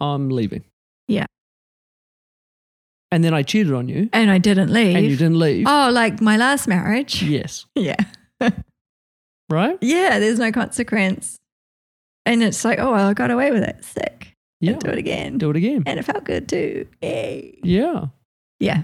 I'm 0.00 0.28
leaving. 0.30 0.64
Yeah. 1.08 1.26
And 3.12 3.24
then 3.24 3.34
I 3.34 3.42
cheated 3.42 3.72
on 3.72 3.88
you 3.88 4.08
and 4.12 4.30
I 4.30 4.38
didn't 4.38 4.72
leave. 4.72 4.94
and 4.96 5.04
you 5.06 5.16
didn't 5.16 5.38
leave. 5.38 5.66
Oh, 5.68 5.90
like 5.92 6.20
my 6.20 6.36
last 6.36 6.68
marriage? 6.68 7.22
Yes. 7.22 7.66
Yeah. 7.74 7.96
Right? 9.50 9.76
Yeah, 9.80 10.20
there's 10.20 10.38
no 10.38 10.52
consequence. 10.52 11.36
And 12.24 12.42
it's 12.42 12.64
like, 12.64 12.78
oh, 12.78 12.92
well, 12.92 13.08
I 13.08 13.14
got 13.14 13.30
away 13.32 13.50
with 13.50 13.64
it. 13.64 13.84
Sick. 13.84 14.29
Yeah. 14.60 14.74
Do 14.74 14.90
it 14.90 14.98
again. 14.98 15.38
Do 15.38 15.50
it 15.50 15.56
again. 15.56 15.82
And 15.86 15.98
it 15.98 16.04
felt 16.04 16.24
good 16.24 16.48
too. 16.48 16.86
Yay. 17.02 17.58
Yeah. 17.62 18.06
Yeah. 18.58 18.82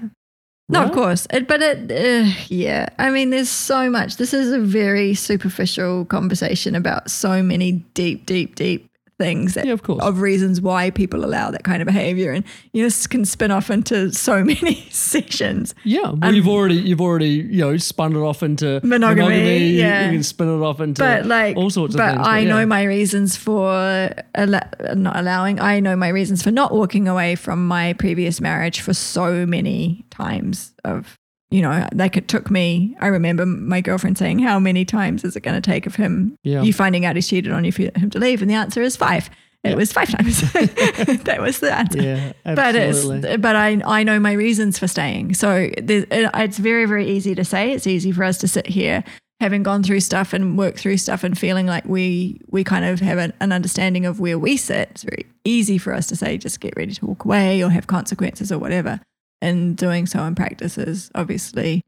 No, 0.68 0.80
Right? 0.80 0.88
of 0.88 0.94
course. 0.94 1.26
It, 1.30 1.46
but 1.46 1.62
it, 1.62 1.92
uh, 1.92 2.32
yeah. 2.48 2.88
I 2.98 3.10
mean, 3.10 3.30
there's 3.30 3.48
so 3.50 3.88
much. 3.90 4.16
This 4.16 4.34
is 4.34 4.52
a 4.52 4.58
very 4.58 5.14
superficial 5.14 6.04
conversation 6.06 6.74
about 6.74 7.10
so 7.10 7.42
many 7.42 7.72
deep, 7.94 8.26
deep, 8.26 8.56
deep 8.56 8.90
things 9.18 9.56
Yeah, 9.56 9.72
of 9.72 9.82
course. 9.82 10.02
of 10.02 10.20
reasons 10.20 10.60
why 10.60 10.90
people 10.90 11.24
allow 11.24 11.50
that 11.50 11.64
kind 11.64 11.80
of 11.80 11.86
behavior 11.86 12.32
and 12.32 12.44
you 12.72 12.82
know 12.82 12.86
this 12.86 13.06
can 13.06 13.24
spin 13.24 13.50
off 13.50 13.70
into 13.70 14.12
so 14.12 14.44
many 14.52 14.86
sessions 14.90 15.74
Yeah, 15.84 16.10
well, 16.10 16.34
you've 16.34 16.48
already 16.48 16.74
you've 16.74 17.00
already 17.00 17.28
you 17.30 17.60
know 17.62 17.76
spun 17.78 18.14
it 18.14 18.18
off 18.20 18.42
into 18.42 18.80
Monogamy, 18.84 19.58
You- 19.68 19.78
yeah. 19.80 20.06
you 20.06 20.12
can 20.16 20.22
spin 20.22 20.48
it 20.48 20.62
off 20.62 20.80
into 20.80 21.00
but 21.02 21.24
like 21.26 21.56
all 21.56 21.70
sorts 21.70 21.94
of 21.94 22.00
things. 22.00 22.12
but 22.12 22.16
things. 22.16 22.28
i 22.28 22.38
yeah. 22.40 22.48
know 22.50 22.66
my 22.66 22.82
reasons 22.82 23.36
for 23.36 24.10
al- 24.34 24.60
not 24.94 25.16
allowing 25.16 25.60
i 25.60 25.80
know 25.80 25.96
my 25.96 26.08
reasons 26.08 26.42
for 26.42 26.50
not 26.50 26.72
walking 26.72 27.08
away 27.08 27.34
from 27.36 27.66
my 27.66 27.94
previous 27.94 28.40
marriage 28.40 28.80
for 28.80 28.92
so 28.92 29.46
many 29.46 30.04
times 30.10 30.74
of 30.84 31.16
you 31.50 31.62
know 31.62 31.88
like 31.94 32.16
it 32.16 32.26
took 32.28 32.50
me 32.50 32.96
i 33.00 33.06
remember 33.06 33.46
my 33.46 33.80
girlfriend 33.80 34.18
saying 34.18 34.38
how 34.40 34.58
many 34.58 34.84
times 34.84 35.22
is 35.24 35.36
it 35.36 35.40
going 35.40 35.54
to 35.54 35.60
take 35.70 35.86
of 35.86 35.94
him 35.94 36.36
Yeah. 36.42 36.62
you 36.62 36.72
finding 36.72 37.04
out 37.04 37.14
he 37.16 37.22
cheated 37.22 37.52
on 37.52 37.64
you 37.64 37.72
for 37.72 37.82
him 37.82 38.10
to 38.10 38.18
leave 38.18 38.42
and 38.42 38.50
the 38.50 38.54
answer 38.54 38.82
is 38.82 38.96
five 38.96 39.30
it 39.64 39.76
was 39.76 39.92
five 39.92 40.08
times 40.10 40.40
that 40.52 41.38
was 41.40 41.58
the 41.60 41.72
answer 41.72 42.00
Yeah, 42.00 42.32
but 42.44 42.76
absolutely. 42.76 43.30
it's 43.30 43.40
but 43.42 43.56
I 43.56 43.80
I 43.84 44.02
know 44.04 44.20
my 44.20 44.30
reasons 44.32 44.78
for 44.78 44.86
staying. 44.86 45.34
So 45.34 45.68
it's 45.72 46.58
very 46.58 46.84
very 46.84 47.08
easy 47.08 47.34
to 47.34 47.44
say. 47.44 47.72
It's 47.72 47.86
easy 47.88 48.12
for 48.12 48.22
us 48.22 48.38
to 48.38 48.48
sit 48.48 48.66
here 48.68 49.02
having 49.40 49.64
gone 49.64 49.82
through 49.82 50.00
stuff 50.00 50.32
and 50.32 50.56
worked 50.56 50.78
through 50.78 50.98
stuff 50.98 51.24
and 51.24 51.36
feeling 51.36 51.66
like 51.66 51.84
we 51.84 52.40
we 52.48 52.62
kind 52.62 52.84
of 52.84 53.00
have 53.00 53.18
an, 53.18 53.32
an 53.40 53.50
understanding 53.50 54.06
of 54.06 54.20
where 54.20 54.38
we 54.38 54.56
sit. 54.56 54.88
It's 54.92 55.02
very 55.02 55.26
easy 55.44 55.78
for 55.78 55.92
us 55.92 56.06
to 56.08 56.16
say 56.16 56.38
just 56.38 56.60
get 56.60 56.74
ready 56.76 56.92
to 56.94 57.04
walk 57.06 57.24
away 57.24 57.60
or 57.64 57.68
have 57.70 57.88
consequences 57.88 58.52
or 58.52 58.58
whatever. 58.58 59.00
And 59.42 59.76
doing 59.76 60.06
so 60.06 60.24
in 60.24 60.34
practice 60.34 60.78
is 60.78 61.10
obviously 61.14 61.82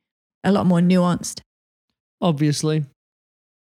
a 0.45 0.53
lot 0.53 0.67
more 0.67 0.81
nuanced. 0.81 1.41
Obviously, 2.21 2.85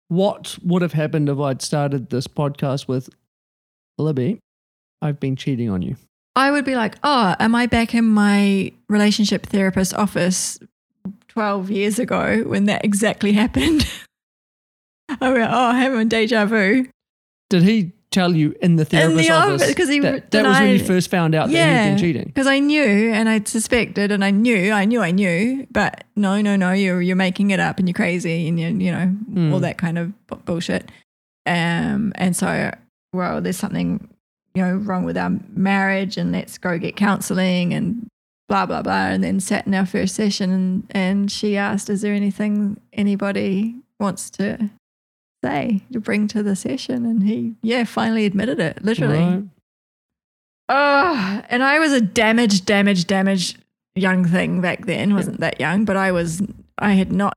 what 0.08 0.58
would 0.62 0.82
have 0.82 0.92
happened 0.92 1.28
if 1.28 1.38
I'd 1.38 1.62
started 1.62 2.10
this 2.10 2.26
podcast 2.26 2.86
with 2.86 3.08
Libby? 3.98 4.40
I've 5.00 5.18
been 5.18 5.36
cheating 5.36 5.70
on 5.70 5.82
you. 5.82 5.96
I 6.36 6.50
would 6.50 6.64
be 6.64 6.76
like, 6.76 6.96
oh, 7.02 7.34
am 7.38 7.54
I 7.54 7.66
back 7.66 7.94
in 7.94 8.06
my 8.06 8.72
relationship 8.88 9.46
therapist 9.46 9.94
office 9.94 10.58
12 11.28 11.70
years 11.70 11.98
ago 11.98 12.42
when 12.46 12.64
that 12.66 12.84
exactly 12.84 13.32
happened? 13.32 13.86
I 15.20 15.32
went, 15.32 15.50
oh, 15.52 15.66
I'm 15.66 15.76
having 15.76 16.08
deja 16.08 16.46
vu. 16.46 16.88
Did 17.50 17.62
he 17.64 17.92
tell 18.12 18.34
you 18.36 18.54
in 18.62 18.76
the 18.76 18.84
therapist's 18.84 19.30
office, 19.30 19.66
because 19.66 19.88
he 19.88 19.98
that, 20.00 20.30
that 20.30 20.46
was 20.46 20.58
when 20.60 20.70
you 20.70 20.84
first 20.84 21.10
found 21.10 21.34
out 21.34 21.48
that 21.48 21.52
Yeah. 21.54 21.82
he'd 21.84 21.90
been 21.90 21.98
cheating? 21.98 22.24
Because 22.26 22.46
I 22.46 22.58
knew 22.58 23.12
and 23.12 23.28
I 23.28 23.42
suspected 23.44 24.12
and 24.12 24.24
I 24.24 24.30
knew, 24.30 24.70
I 24.72 24.84
knew, 24.84 25.00
I 25.02 25.10
knew, 25.10 25.66
but 25.70 26.04
no, 26.16 26.40
no, 26.40 26.56
no, 26.56 26.72
you're, 26.72 27.00
you're 27.02 27.16
making 27.16 27.50
it 27.50 27.60
up 27.60 27.78
and 27.78 27.88
you're 27.88 27.94
crazy 27.94 28.46
and 28.48 28.60
you, 28.60 28.68
you 28.68 28.92
know, 28.92 29.14
all 29.52 29.56
Hmm. 29.58 29.62
that 29.62 29.78
kind 29.78 29.98
of 29.98 30.12
bullshit. 30.44 30.90
Um, 31.46 32.12
and 32.16 32.36
so, 32.36 32.72
well, 33.12 33.40
there's 33.40 33.56
something, 33.58 34.08
you 34.54 34.62
know, 34.62 34.74
wrong 34.76 35.04
with 35.04 35.16
our 35.16 35.30
marriage 35.54 36.16
and 36.16 36.32
let's 36.32 36.58
go 36.58 36.78
get 36.78 36.94
counseling 36.96 37.72
and 37.74 38.06
blah, 38.48 38.66
blah, 38.66 38.82
blah. 38.82 39.06
And 39.06 39.24
then 39.24 39.40
sat 39.40 39.66
in 39.66 39.74
our 39.74 39.86
first 39.86 40.14
session 40.14 40.50
and, 40.52 40.86
and 40.90 41.30
she 41.32 41.56
asked, 41.56 41.88
is 41.90 42.02
there 42.02 42.12
anything 42.14 42.78
anybody 42.92 43.74
wants 43.98 44.30
to 44.30 44.70
say 45.44 45.82
to 45.92 46.00
bring 46.00 46.28
to 46.28 46.42
the 46.42 46.54
session? 46.56 47.04
And 47.06 47.22
he, 47.22 47.54
yeah, 47.62 47.84
finally 47.84 48.24
admitted 48.26 48.60
it, 48.60 48.82
literally. 48.84 49.18
Right. 49.18 49.44
Oh, 50.68 51.42
and 51.48 51.62
I 51.62 51.78
was 51.78 51.92
a 51.92 52.00
damaged, 52.00 52.64
damaged, 52.64 53.06
damaged 53.06 53.58
young 53.94 54.24
thing 54.24 54.60
back 54.60 54.86
then. 54.86 55.14
wasn't 55.14 55.40
that 55.40 55.60
young, 55.60 55.84
but 55.84 55.96
I 55.96 56.12
was. 56.12 56.42
I 56.78 56.92
had 56.94 57.12
not 57.12 57.34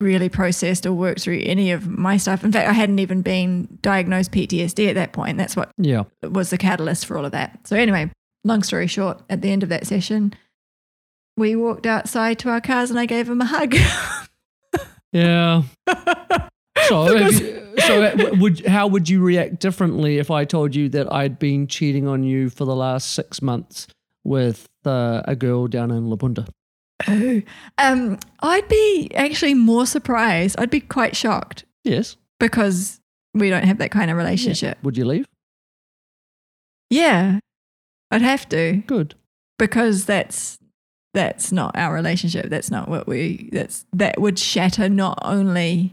really 0.00 0.28
processed 0.28 0.86
or 0.86 0.92
worked 0.92 1.20
through 1.20 1.40
any 1.44 1.72
of 1.72 1.86
my 1.88 2.16
stuff. 2.16 2.42
In 2.44 2.52
fact, 2.52 2.68
I 2.68 2.72
hadn't 2.72 2.98
even 3.00 3.22
been 3.22 3.78
diagnosed 3.82 4.32
PTSD 4.32 4.88
at 4.88 4.94
that 4.94 5.12
point. 5.12 5.36
That's 5.38 5.56
what 5.56 5.70
Yeah. 5.78 6.04
was 6.22 6.50
the 6.50 6.58
catalyst 6.58 7.06
for 7.06 7.16
all 7.18 7.24
of 7.24 7.32
that. 7.32 7.66
So 7.66 7.76
anyway, 7.76 8.10
long 8.44 8.62
story 8.62 8.86
short, 8.86 9.20
at 9.28 9.42
the 9.42 9.50
end 9.50 9.62
of 9.62 9.68
that 9.68 9.86
session, 9.86 10.34
we 11.36 11.54
walked 11.54 11.86
outside 11.86 12.38
to 12.40 12.50
our 12.50 12.60
cars, 12.60 12.90
and 12.90 12.98
I 12.98 13.06
gave 13.06 13.28
him 13.28 13.40
a 13.40 13.46
hug. 13.46 13.74
Yeah. 15.12 15.62
So 16.88 17.14
you, 17.16 17.72
so 17.78 18.14
would 18.36 18.66
how 18.66 18.86
would 18.88 19.08
you 19.08 19.22
react 19.22 19.60
differently 19.60 20.18
if 20.18 20.30
I 20.30 20.44
told 20.44 20.74
you 20.74 20.88
that 20.90 21.12
I'd 21.12 21.38
been 21.38 21.66
cheating 21.66 22.06
on 22.08 22.22
you 22.24 22.50
for 22.50 22.64
the 22.64 22.74
last 22.74 23.12
six 23.14 23.40
months 23.42 23.86
with 24.24 24.66
uh, 24.84 25.22
a 25.24 25.36
girl 25.36 25.66
down 25.66 25.90
in 25.90 26.08
La 26.10 26.16
Punta? 26.16 26.46
Oh, 27.08 27.42
um, 27.78 28.18
I'd 28.40 28.68
be 28.68 29.10
actually 29.14 29.54
more 29.54 29.86
surprised. 29.86 30.56
I'd 30.58 30.70
be 30.70 30.80
quite 30.80 31.16
shocked 31.16 31.64
Yes. 31.84 32.16
because 32.38 33.00
we 33.34 33.48
don't 33.50 33.64
have 33.64 33.78
that 33.78 33.90
kind 33.90 34.10
of 34.10 34.16
relationship. 34.16 34.76
Would 34.82 34.96
you 34.98 35.04
leave? 35.06 35.26
Yeah, 36.90 37.38
I'd 38.10 38.22
have 38.22 38.48
to 38.50 38.82
Good. 38.86 39.14
because 39.58 40.04
that's 40.06 40.58
that's 41.14 41.52
not 41.52 41.76
our 41.76 41.94
relationship. 41.94 42.46
That's 42.50 42.70
not 42.70 42.88
what 42.88 43.06
we. 43.06 43.48
That's 43.52 43.84
that 43.92 44.20
would 44.20 44.38
shatter 44.38 44.88
not 44.88 45.18
only 45.22 45.92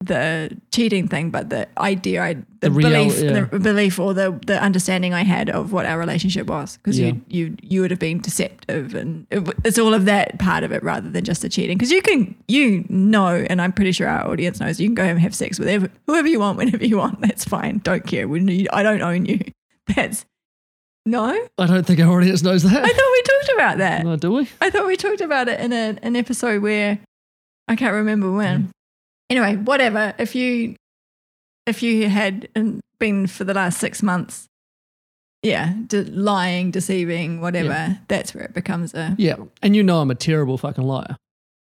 the 0.00 0.54
cheating 0.74 1.08
thing, 1.08 1.30
but 1.30 1.48
the 1.48 1.66
idea, 1.78 2.22
I, 2.22 2.34
the, 2.34 2.44
The 2.60 2.70
real- 2.70 2.90
belief, 2.90 3.18
yeah. 3.18 3.44
the 3.50 3.58
belief, 3.58 3.98
or 3.98 4.12
the 4.12 4.38
the 4.46 4.62
understanding 4.62 5.14
I 5.14 5.24
had 5.24 5.48
of 5.48 5.72
what 5.72 5.86
our 5.86 5.98
relationship 5.98 6.46
was. 6.48 6.76
Because 6.76 6.98
Yeah. 6.98 7.06
you 7.06 7.22
you 7.28 7.56
you 7.62 7.80
would 7.80 7.90
have 7.90 7.98
been 8.00 8.20
deceptive, 8.20 8.94
and 8.94 9.26
it, 9.30 9.48
it's 9.64 9.78
all 9.78 9.94
of 9.94 10.04
that 10.04 10.38
part 10.38 10.64
of 10.64 10.70
it 10.72 10.82
rather 10.82 11.08
than 11.08 11.24
just 11.24 11.40
the 11.42 11.48
cheating. 11.48 11.78
Because 11.78 11.90
you 11.90 12.02
can 12.02 12.34
you 12.46 12.84
know, 12.90 13.46
and 13.48 13.60
I'm 13.62 13.72
pretty 13.72 13.92
sure 13.92 14.06
our 14.06 14.28
audience 14.30 14.60
knows, 14.60 14.78
you 14.78 14.86
can 14.88 14.94
go 14.94 15.04
and 15.04 15.18
have 15.18 15.34
sex 15.34 15.58
with 15.58 15.66
whoever, 15.68 15.88
whoever 16.06 16.28
you 16.28 16.40
want 16.40 16.58
whenever 16.58 16.84
you 16.84 16.98
want. 16.98 17.20
That's 17.22 17.44
fine. 17.44 17.78
Don't 17.78 18.06
care. 18.06 18.28
We 18.28 18.40
need, 18.40 18.68
I 18.74 18.82
don't 18.82 19.00
own 19.02 19.24
you. 19.24 19.40
That's 19.96 20.26
no. 21.06 21.24
I 21.56 21.66
don't 21.66 21.86
think 21.86 22.00
our 22.00 22.10
audience 22.18 22.42
knows 22.42 22.64
that. 22.64 22.84
I 22.84 22.88
thought 22.88 23.12
we 23.12 23.22
talked 23.22 23.52
about 23.54 23.78
that. 23.78 24.04
No, 24.04 24.16
do 24.16 24.32
we? 24.32 24.48
I 24.60 24.68
thought 24.70 24.86
we 24.86 24.96
talked 24.96 25.20
about 25.22 25.48
it 25.48 25.58
in 25.60 25.72
a, 25.72 25.96
an 26.02 26.16
episode 26.16 26.60
where 26.62 26.98
I 27.68 27.76
can't 27.76 27.94
remember 27.94 28.30
when. 28.30 28.60
Hmm. 28.62 28.70
Anyway, 29.30 29.56
whatever. 29.56 30.14
If 30.18 30.34
you 30.34 30.76
if 31.66 31.82
you 31.82 32.08
had 32.08 32.48
been 32.98 33.26
for 33.26 33.44
the 33.44 33.54
last 33.54 33.78
six 33.80 34.02
months, 34.02 34.46
yeah, 35.42 35.74
de- 35.86 36.04
lying, 36.04 36.70
deceiving, 36.70 37.40
whatever, 37.40 37.68
Yeah. 37.68 37.94
that's 38.08 38.34
where 38.34 38.44
it 38.44 38.54
becomes 38.54 38.94
a. 38.94 39.14
Yeah. 39.18 39.36
And 39.62 39.74
you 39.74 39.82
know 39.82 40.00
I'm 40.00 40.10
a 40.10 40.14
terrible 40.14 40.58
fucking 40.58 40.84
liar. 40.84 41.16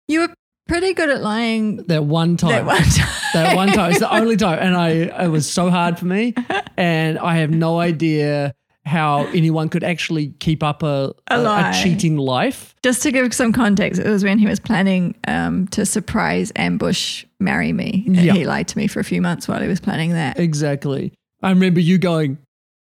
You 0.08 0.22
were 0.22 0.34
pretty 0.68 0.94
good 0.94 1.10
at 1.10 1.22
lying 1.22 1.78
That 1.88 2.04
one 2.06 2.38
time. 2.38 2.52
that 2.52 2.66
one 2.66 2.84
time. 2.84 3.08
that 3.34 3.56
one 3.56 3.68
time. 3.70 3.90
It's 3.92 4.00
the 4.00 4.14
only 4.14 4.38
time, 4.46 4.60
and 4.60 4.76
I 4.76 4.90
it 5.24 5.30
was 5.30 5.50
so 5.52 5.70
hard 5.70 5.98
for 5.98 6.06
me, 6.06 6.34
and 6.78 7.18
I 7.20 7.38
have 7.38 7.50
no 7.52 7.80
idea 7.80 8.54
how 8.86 9.26
anyone 9.34 9.68
could 9.68 9.84
actually 9.84 10.28
keep 10.40 10.64
up 10.64 10.82
a 10.82 11.14
A 11.30 11.38
lie. 11.42 11.74
cheating 11.84 12.16
life. 12.18 12.74
Just 12.84 13.02
to 13.04 13.12
give 13.12 13.34
some 13.34 13.52
context, 13.52 14.00
it 14.00 14.08
was 14.10 14.24
when 14.24 14.40
he 14.40 14.48
was 14.48 14.62
planning 14.62 15.14
um, 15.28 15.68
to 15.70 15.86
surprise, 15.86 16.54
ambush, 16.56 17.26
marry 17.40 17.72
me. 17.74 18.04
And 18.08 18.16
Yeah. 18.16 18.34
He 18.34 18.46
lied 18.46 18.68
to 18.70 18.78
me 18.78 18.88
for 18.88 19.00
a 19.00 19.04
few 19.04 19.22
months 19.22 19.48
while 19.48 19.62
he 19.62 19.68
was 19.68 19.80
planning 19.80 20.12
that. 20.14 20.40
Exactly. 20.40 21.14
I 21.42 21.50
remember 21.50 21.80
you 21.80 21.98
going. 21.98 22.38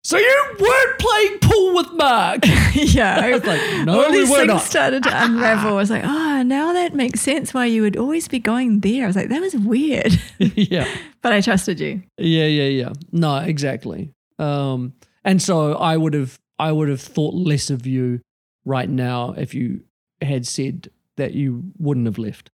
So 0.05 0.17
you 0.17 0.45
weren't 0.59 0.99
playing 0.99 1.39
pool 1.41 1.75
with 1.75 1.93
Mark? 1.95 2.41
yeah. 2.73 3.19
I 3.21 3.31
was 3.33 3.45
like, 3.45 3.61
no, 3.85 4.05
all 4.05 4.11
we 4.11 4.19
these 4.21 4.31
were 4.31 4.37
things 4.39 4.49
not. 4.49 4.63
started 4.63 5.03
to 5.03 5.11
unravel. 5.25 5.73
I 5.73 5.77
was 5.77 5.91
like, 5.91 6.05
oh, 6.05 6.43
now 6.45 6.73
that 6.73 6.95
makes 6.95 7.21
sense 7.21 7.53
why 7.53 7.67
you 7.67 7.83
would 7.83 7.97
always 7.97 8.29
be 8.29 8.39
going 8.39 8.81
there. 8.81 9.05
I 9.05 9.07
was 9.09 9.17
like, 9.17 9.29
that 9.29 9.41
was 9.41 9.55
weird. 9.57 10.19
yeah, 10.39 10.87
but 11.21 11.33
I 11.33 11.41
trusted 11.41 11.81
you. 11.81 12.03
yeah, 12.17 12.47
yeah, 12.47 12.69
yeah. 12.69 12.93
No, 13.13 13.37
exactly. 13.39 14.13
Um, 14.39 14.95
and 15.25 15.43
so 15.43 15.75
I 15.75 15.97
would 15.97 16.15
have, 16.15 16.39
I 16.61 16.71
would 16.73 16.89
have 16.89 17.01
thought 17.03 17.35
less 17.35 17.69
of 17.69 17.85
you 17.87 18.21
right 18.65 18.89
now 18.89 19.33
if 19.37 19.53
you 19.53 19.81
had 20.23 20.47
said 20.47 20.91
that 21.17 21.35
you 21.35 21.65
wouldn't 21.77 22.07
have 22.07 22.19
left. 22.19 22.51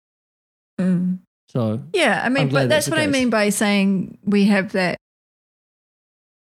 Mm. 0.81 1.19
So 1.55 1.81
Yeah, 1.93 2.21
I 2.25 2.29
mean, 2.29 2.49
but 2.49 2.69
that's 2.69 2.87
that's 2.87 2.91
what 2.91 2.99
I 2.99 3.07
mean 3.07 3.31
by 3.31 3.49
saying 3.51 4.19
we 4.25 4.45
have 4.47 4.73
that. 4.73 4.97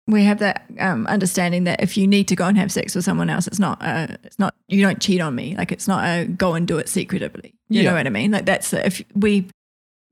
We 0.07 0.23
have 0.23 0.39
that 0.39 0.63
um, 0.79 1.05
understanding 1.05 1.65
that 1.65 1.83
if 1.83 1.95
you 1.95 2.07
need 2.07 2.27
to 2.29 2.35
go 2.35 2.45
and 2.45 2.57
have 2.57 2.71
sex 2.71 2.95
with 2.95 3.05
someone 3.05 3.29
else, 3.29 3.45
it's 3.45 3.59
not. 3.59 3.77
Uh, 3.79 4.07
it's 4.23 4.39
not. 4.39 4.55
You 4.67 4.81
don't 4.81 4.99
cheat 4.99 5.21
on 5.21 5.35
me. 5.35 5.55
Like 5.55 5.71
it's 5.71 5.87
not 5.87 6.03
a 6.03 6.25
go 6.25 6.55
and 6.55 6.67
do 6.67 6.79
it 6.79 6.89
secretively. 6.89 7.53
You 7.69 7.83
Yeah. 7.83 7.91
know 7.91 7.95
what 7.97 8.07
I 8.07 8.09
mean? 8.09 8.31
Like 8.31 8.45
that's 8.45 8.71
the, 8.71 8.85
if 8.85 9.03
we. 9.15 9.47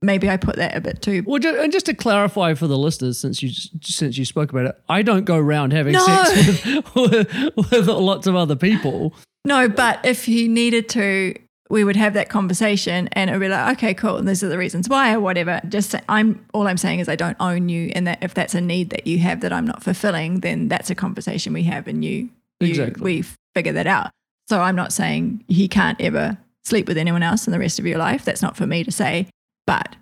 Maybe 0.04 0.30
I 0.30 0.38
put 0.38 0.58
that 0.58 0.76
a 0.78 0.80
bit 0.82 1.02
too. 1.02 1.24
Well, 1.26 1.40
ju- 1.40 1.60
and 1.60 1.72
just 1.74 1.88
to 1.88 1.96
clarify 1.96 2.54
for 2.54 2.68
the 2.68 2.78
listeners, 2.78 3.20
since 3.20 3.42
you 3.42 3.50
since 3.82 4.16
you 4.20 4.26
spoke 4.26 4.52
about 4.52 4.68
it, 4.68 4.76
I 4.88 5.02
don't 5.02 5.26
go 5.26 5.36
around 5.38 5.74
having 5.74 5.94
No. 5.94 6.06
sex 6.06 6.64
with, 6.64 6.96
with 7.56 7.72
with 7.72 7.88
lots 7.88 8.28
of 8.28 8.36
other 8.36 8.56
people. 8.56 9.16
No, 9.44 9.68
but 9.68 10.06
if 10.06 10.28
you 10.28 10.48
needed 10.48 10.88
to, 10.90 11.34
we 11.70 11.84
would 11.84 11.96
have 11.96 12.14
that 12.14 12.30
conversation 12.30 13.10
and 13.12 13.30
it 13.30 13.34
would 13.34 13.42
be 13.42 13.50
like, 13.50 13.78
okay, 13.78 13.94
cool. 13.94 14.18
And 14.18 14.28
these 14.28 14.42
are 14.44 14.48
the 14.50 14.58
reasons 14.58 14.88
why 14.88 15.14
or 15.14 15.20
whatever. 15.20 15.60
Just 15.68 15.94
I'm 16.08 16.46
all 16.54 16.68
I'm 16.68 16.78
saying 16.78 17.00
is 17.00 17.10
I 17.10 17.16
don't 17.16 17.38
own 17.40 17.68
you. 17.70 17.92
And 17.96 18.08
that 18.08 18.20
if 18.22 18.34
that's 18.34 18.56
a 18.56 18.62
need 18.62 18.90
that 18.92 19.06
you 19.08 19.20
have 19.20 19.42
that 19.42 19.52
I'm 19.52 19.66
not 19.66 19.84
fulfilling, 19.84 20.40
then 20.42 20.68
that's 20.70 20.90
a 20.90 20.96
conversation 20.96 21.52
we 21.54 21.64
have 21.64 21.88
and 21.88 22.04
you, 22.06 22.30
you 22.62 22.70
Exactly. 22.70 23.04
we 23.04 23.24
figure 23.56 23.74
that 23.74 23.88
out. 23.88 24.12
So 24.50 24.62
I'm 24.62 24.76
not 24.78 24.94
saying 24.94 25.44
he 25.50 25.68
can't 25.68 26.00
ever 26.00 26.38
sleep 26.64 26.88
with 26.88 26.98
anyone 26.98 27.22
else 27.24 27.48
in 27.48 27.52
the 27.54 27.60
rest 27.60 27.80
of 27.80 27.86
your 27.86 27.98
life. 27.98 28.24
That's 28.24 28.42
not 28.42 28.56
for 28.56 28.66
me 28.66 28.84
to 28.86 28.92
say. 28.92 29.28
But 29.66 29.96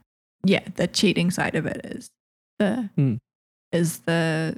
yeah, 0.44 0.62
the 0.76 0.86
cheating 0.88 1.32
side 1.32 1.56
of 1.56 1.66
it 1.66 1.82
is 1.86 2.10
the 2.60 2.90
Hmm. 2.96 3.16
is 3.72 4.00
the 4.00 4.56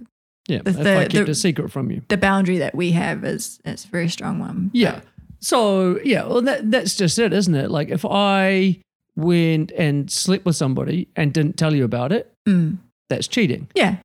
Yeah, 0.50 0.62
The- 0.64 0.70
if 0.72 0.78
I 0.80 1.02
kept 1.08 1.26
the- 1.26 1.32
a 1.32 1.36
secret 1.36 1.72
from 1.72 1.90
you. 1.92 2.02
the 2.10 2.18
boundary 2.18 2.58
that 2.58 2.76
we 2.76 2.92
have 2.92 3.24
is 3.26 3.60
is 3.66 3.86
a 3.86 3.88
very 3.88 4.10
strong 4.10 4.40
one. 4.40 4.72
Yeah. 4.74 5.00
So 5.40 6.00
yeah, 6.04 6.26
well, 6.26 6.42
that 6.42 6.70
that's 6.72 6.96
just 6.96 7.20
it, 7.20 7.34
isn't 7.34 7.56
it? 7.56 7.70
Like 7.72 7.90
if 7.90 8.06
I 8.06 8.80
went 9.16 9.72
and 9.72 10.12
slept 10.12 10.46
with 10.46 10.56
somebody 10.56 11.08
and 11.16 11.34
didn't 11.34 11.58
tell 11.58 11.74
you 11.76 11.84
about 11.84 12.12
it, 12.12 12.32
Mm. 12.48 12.78
that's 13.10 13.28
cheating. 13.28 13.68
Yeah. 13.76 13.98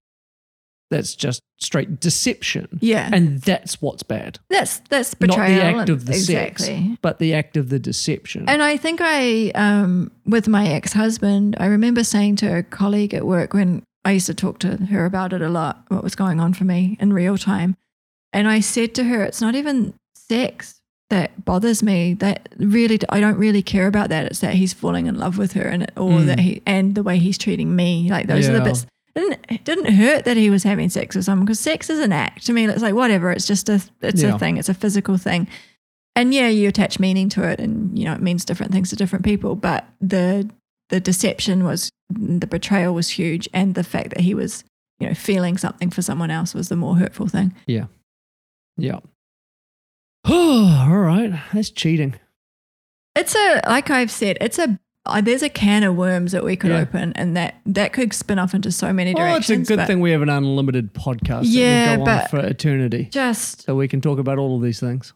That's 0.91 1.15
just 1.15 1.41
straight 1.59 2.01
deception. 2.01 2.79
Yeah. 2.83 3.09
And 3.11 3.41
that's 3.41 3.81
what's 3.81 4.03
bad. 4.03 4.39
That's 4.51 4.79
that's 4.91 5.15
betrayal. 5.15 5.49
Not 5.49 5.73
the 5.75 5.81
act 5.81 5.89
of 5.89 6.05
the 6.07 6.15
sex. 6.15 6.69
But 7.01 7.19
the 7.19 7.33
act 7.33 7.57
of 7.57 7.71
the 7.71 7.79
deception. 7.79 8.47
And 8.47 8.63
I 8.63 8.77
think 8.77 9.01
I, 9.03 9.51
um, 9.55 10.11
with 10.27 10.49
my 10.49 10.67
ex 10.69 10.93
husband, 10.93 11.57
I 11.59 11.67
remember 11.67 12.05
saying 12.05 12.37
to 12.37 12.59
a 12.59 12.63
colleague 12.63 13.15
at 13.15 13.25
work 13.27 13.55
when 13.55 13.83
I 14.05 14.13
used 14.13 14.27
to 14.27 14.35
talk 14.35 14.59
to 14.61 14.77
her 14.87 15.07
about 15.07 15.33
it 15.33 15.41
a 15.41 15.49
lot, 15.49 15.85
what 15.89 16.03
was 16.05 16.15
going 16.15 16.41
on 16.41 16.53
for 16.53 16.65
me 16.65 16.99
in 17.01 17.13
real 17.15 17.39
time. 17.39 17.75
And 18.35 18.47
I 18.49 18.61
said 18.61 18.95
to 18.97 19.05
her, 19.05 19.23
it's 19.23 19.41
not 19.41 19.55
even 19.55 19.95
sex 20.15 20.81
that 21.13 21.45
bothers 21.45 21.83
me. 21.83 22.15
That 22.15 22.49
really, 22.59 22.99
I 23.09 23.21
don't 23.21 23.39
really 23.39 23.63
care 23.63 23.87
about 23.87 24.09
that. 24.09 24.27
It's 24.27 24.41
that 24.41 24.55
he's 24.55 24.73
falling 24.73 25.07
in 25.07 25.17
love 25.19 25.39
with 25.39 25.53
her 25.53 25.63
and 25.63 25.85
or 25.97 26.11
Mm. 26.19 26.27
that 26.27 26.41
he, 26.41 26.61
and 26.67 26.95
the 26.95 27.03
way 27.05 27.19
he's 27.19 27.39
treating 27.39 27.75
me. 27.77 28.11
Like 28.11 28.27
those 28.27 28.49
are 28.49 28.53
the 28.59 28.61
bits. 28.65 28.87
It 29.15 29.21
didn't, 29.21 29.47
it 29.51 29.65
didn't 29.65 29.93
hurt 29.95 30.25
that 30.25 30.37
he 30.37 30.49
was 30.51 30.63
having 30.63 30.89
sex 30.89 31.15
with 31.15 31.25
someone 31.27 31.45
because 31.47 31.61
sex 31.61 31.89
is 31.91 32.01
an 32.01 32.13
act. 32.13 32.47
To 32.47 32.53
me, 32.53 32.65
it's 32.67 32.83
like 32.83 32.95
whatever. 32.95 33.31
It's 33.31 33.47
just 33.47 33.69
a, 33.69 33.81
it's 34.01 34.23
Yeah. 34.23 34.35
a 34.35 34.39
thing. 34.39 34.57
It's 34.57 34.69
a 34.71 34.75
physical 34.75 35.17
thing 35.19 35.47
and 36.17 36.35
yeah, 36.35 36.49
you 36.49 36.69
attach 36.69 36.99
meaning 37.01 37.29
to 37.31 37.43
it, 37.49 37.59
and 37.59 37.99
you 37.99 38.05
know 38.05 38.13
it 38.13 38.21
means 38.21 38.45
different 38.45 38.71
things 38.73 38.91
to 38.91 38.97
different 38.97 39.25
people. 39.25 39.55
But 39.55 39.87
the 40.01 40.49
the 40.91 41.01
deception 41.01 41.65
was 41.65 41.91
the 42.11 42.47
betrayal 42.47 42.93
was 42.93 43.09
huge, 43.09 43.49
and 43.55 43.75
the 43.75 43.85
fact 43.85 44.11
that 44.11 44.21
he 44.21 44.35
was 44.35 44.63
you 45.01 45.09
know 45.09 45.15
feeling 45.15 45.57
something 45.57 45.89
for 45.91 46.03
someone 46.03 46.31
else 46.31 46.53
was 46.55 46.69
the 46.69 46.77
more 46.77 46.97
hurtful 46.97 47.29
thing. 47.29 47.55
yeah. 47.67 47.87
Oh, 48.93 49.01
all 50.29 50.89
right. 50.99 51.33
That's 51.53 51.71
cheating. 51.71 52.15
It's 53.15 53.35
a 53.35 53.61
like 53.67 53.91
I've 53.91 54.11
said, 54.11 54.39
it's 54.41 54.59
a 54.59 54.79
uh, 55.05 55.21
there's 55.21 55.43
a 55.43 55.49
can 55.49 55.83
of 55.83 55.97
worms 55.97 56.31
that 56.33 56.45
we 56.45 56.55
could 56.57 56.71
Yeah. 56.71 56.79
open, 56.81 57.13
and 57.15 57.37
that 57.37 57.57
that 57.67 57.93
could 57.93 58.13
spin 58.13 58.39
off 58.39 58.55
into 58.55 58.71
so 58.71 58.93
many 58.93 59.13
directions. 59.15 59.49
Well, 59.49 59.61
it's 59.61 59.71
a 59.71 59.77
good 59.77 59.87
thing 59.87 60.01
we 60.01 60.13
have 60.13 60.23
an 60.23 60.29
unlimited 60.29 60.95
podcast 60.95 61.43
Yeah, 61.47 61.97
that 61.97 61.99
will 61.99 62.07
go 62.07 62.11
on 62.13 62.19
but- 62.21 62.31
for 62.31 62.39
eternity. 62.47 63.09
Just 63.11 63.63
So 63.65 63.75
we 63.75 63.89
can 63.89 64.01
talk 64.01 64.19
about 64.19 64.39
all 64.39 64.57
of 64.57 64.63
these 64.63 64.79
things. 64.81 65.13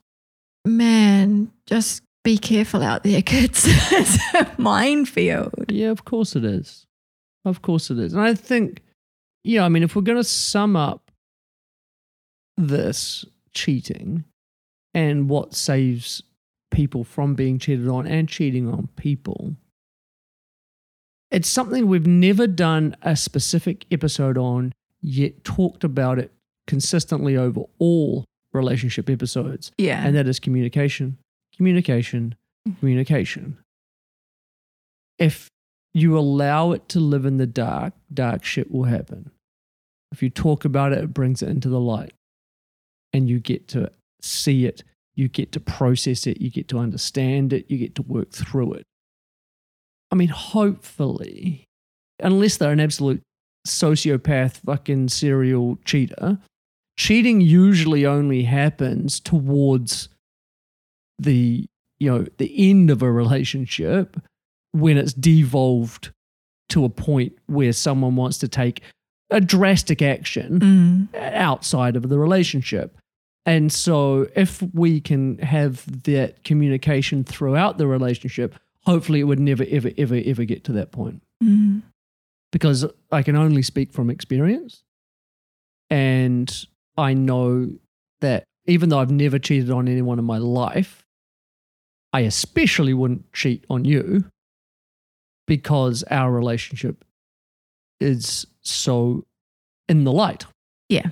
man, 0.67 1.53
just 1.67 2.03
be 2.25 2.37
careful 2.37 2.83
out 2.83 3.05
there, 3.05 3.23
kids. 3.35 3.63
it's 3.69 4.19
a 4.35 4.51
minefield. 4.59 5.67
Yeah, 5.71 5.91
of 5.91 6.05
course 6.05 6.35
it 6.35 6.45
is. 6.45 6.85
Of 7.45 7.63
course 7.63 7.89
it 7.93 7.99
is. 8.01 8.13
And 8.13 8.21
I 8.23 8.35
think, 8.35 8.83
yeah, 9.45 9.65
I 9.65 9.69
mean, 9.69 9.85
if 9.85 9.95
we're 9.95 10.03
going 10.03 10.19
to 10.19 10.25
sum 10.25 10.75
up 10.75 11.13
this 12.57 13.25
cheating 13.55 14.25
and 14.97 15.29
what 15.29 15.55
saves 15.55 16.23
people 16.71 17.05
from 17.05 17.35
being 17.35 17.59
cheated 17.59 17.87
on 17.87 18.07
and 18.07 18.29
cheating 18.29 18.67
on 18.67 18.89
people, 18.97 19.55
it's 21.31 21.49
something 21.49 21.87
we've 21.87 22.07
never 22.07 22.47
done 22.47 22.97
a 23.03 23.15
specific 23.15 23.85
episode 23.91 24.39
on, 24.39 24.73
yet 25.03 25.45
talked 25.45 25.85
about 25.85 26.19
it 26.19 26.33
consistently 26.67 27.37
over 27.37 27.61
all 27.79 28.25
relationship 28.55 29.11
episodes 29.11 29.71
Yeah, 29.77 30.03
and 30.03 30.17
that 30.17 30.27
is 30.27 30.41
communication, 30.41 31.19
communication, 31.55 32.35
communication. 32.81 33.59
If 35.19 35.51
you 35.93 36.19
allow 36.19 36.73
it 36.73 36.89
to 36.91 37.01
live 37.01 37.27
in 37.27 37.37
the 37.37 37.47
dark, 37.47 37.93
dark 38.13 38.45
shit 38.45 38.71
will 38.71 38.85
happen. 38.85 39.31
If 40.11 40.23
you 40.23 40.31
talk 40.31 40.65
about 40.65 40.93
it, 40.93 41.05
it 41.05 41.13
brings 41.13 41.43
it 41.43 41.51
into 41.51 41.69
the 41.69 41.81
light 41.81 42.15
and 43.13 43.29
you 43.29 43.41
get 43.41 43.69
to 43.69 43.93
see 44.27 44.67
it, 44.67 44.83
you 45.15 45.29
get 45.29 45.53
to 45.53 45.61
process 45.61 46.27
it, 46.27 46.41
you 46.41 46.51
get 46.51 46.69
to 46.69 46.79
understand 46.79 47.53
it, 47.53 47.71
you 47.71 47.79
get 47.79 47.95
to 47.97 48.03
work 48.03 48.31
through 48.33 48.75
it. 48.75 48.83
I 50.11 50.15
mean, 50.15 50.29
hopefully, 50.29 51.65
unless 52.21 52.57
they're 52.59 52.73
an 52.73 52.81
absolute 52.81 53.23
sociopath, 53.67 54.59
fucking 54.65 55.09
serial 55.09 55.79
cheater, 55.85 56.39
cheating 56.99 57.41
usually 57.41 58.07
only 58.07 58.45
happens 58.45 59.21
towards 59.21 60.09
the 61.19 61.67
you 61.99 62.11
know 62.11 62.27
the 62.37 62.71
end 62.71 62.91
of 62.91 63.03
a 63.03 63.11
relationship 63.11 64.21
when 64.73 64.99
it's 64.99 65.15
devolved 65.15 66.11
to 66.69 66.85
a 66.85 66.89
point 66.91 67.33
where 67.47 67.73
someone 67.73 68.17
wants 68.17 68.37
to 68.39 68.49
take 68.49 68.83
a 69.31 69.41
drastic 69.41 70.03
action 70.03 71.09
Mm. 71.13 71.15
outside 71.33 71.97
of 71.97 72.09
the 72.09 72.19
relationship. 72.19 72.97
And 73.47 73.73
so, 73.73 74.27
if 74.35 74.61
we 74.75 75.01
can 75.01 75.39
have 75.39 76.03
that 76.03 76.43
communication 76.43 77.23
throughout 77.23 77.79
the 77.79 77.87
relationship, 77.87 78.57
hopefully 78.85 79.21
it 79.21 79.25
would 79.25 79.39
never, 79.39 79.65
ever, 79.69 79.91
ever, 79.97 80.21
ever 80.25 80.45
get 80.45 80.65
to 80.65 80.73
that 80.73 80.91
point. 80.91 81.23
Mm. 81.43 81.83
Because 82.51 82.85
I 83.13 83.23
can 83.23 83.37
only 83.37 83.63
speak 83.63 83.93
from 83.93 84.11
experience. 84.11 84.83
And 85.91 86.53
I 86.97 87.15
know 87.15 87.71
that 88.21 88.45
even 88.67 88.89
though 88.89 88.99
I've 88.99 89.11
never 89.13 89.39
cheated 89.39 89.71
on 89.71 89.87
anyone 89.87 90.19
in 90.19 90.25
my 90.25 90.39
life, 90.39 91.05
I 92.13 92.21
especially 92.21 92.95
wouldn't 92.95 93.33
cheat 93.33 93.65
on 93.71 93.85
you 93.85 94.25
because 95.47 96.03
our 96.11 96.33
relationship 96.33 97.05
is 98.01 98.47
so 98.63 99.25
in 99.89 100.05
the 100.05 100.13
light. 100.13 100.47
Yeah. 100.89 101.09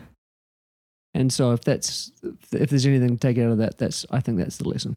And 1.15 1.33
so 1.33 1.53
if 1.53 1.63
that's 1.63 2.11
if 2.23 2.71
there's 2.71 2.87
anything 2.87 3.17
to 3.17 3.17
take 3.17 3.39
out 3.39 3.53
of 3.53 3.59
that, 3.59 3.79
that's 3.79 4.05
I 4.11 4.21
think 4.21 4.39
that's 4.39 4.57
the 4.57 4.69
lesson. 4.69 4.97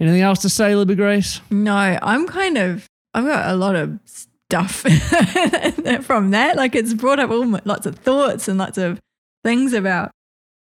Anything 0.00 0.22
else 0.22 0.40
to 0.40 0.48
say, 0.48 0.74
Libby 0.74 0.94
Grace? 0.94 1.40
No, 1.50 1.74
I'm 1.74 2.26
kind 2.26 2.58
of, 2.58 2.86
I've 3.14 3.24
got 3.24 3.48
a 3.48 3.56
lot 3.56 3.76
of 3.76 3.98
stuff 4.04 4.72
from 6.02 6.30
that. 6.32 6.56
Like 6.56 6.74
it's 6.74 6.92
brought 6.92 7.18
up 7.18 7.30
all 7.30 7.44
my, 7.46 7.62
lots 7.64 7.86
of 7.86 7.96
thoughts 7.96 8.46
and 8.46 8.58
lots 8.58 8.76
of 8.76 9.00
things 9.42 9.72
about 9.72 10.10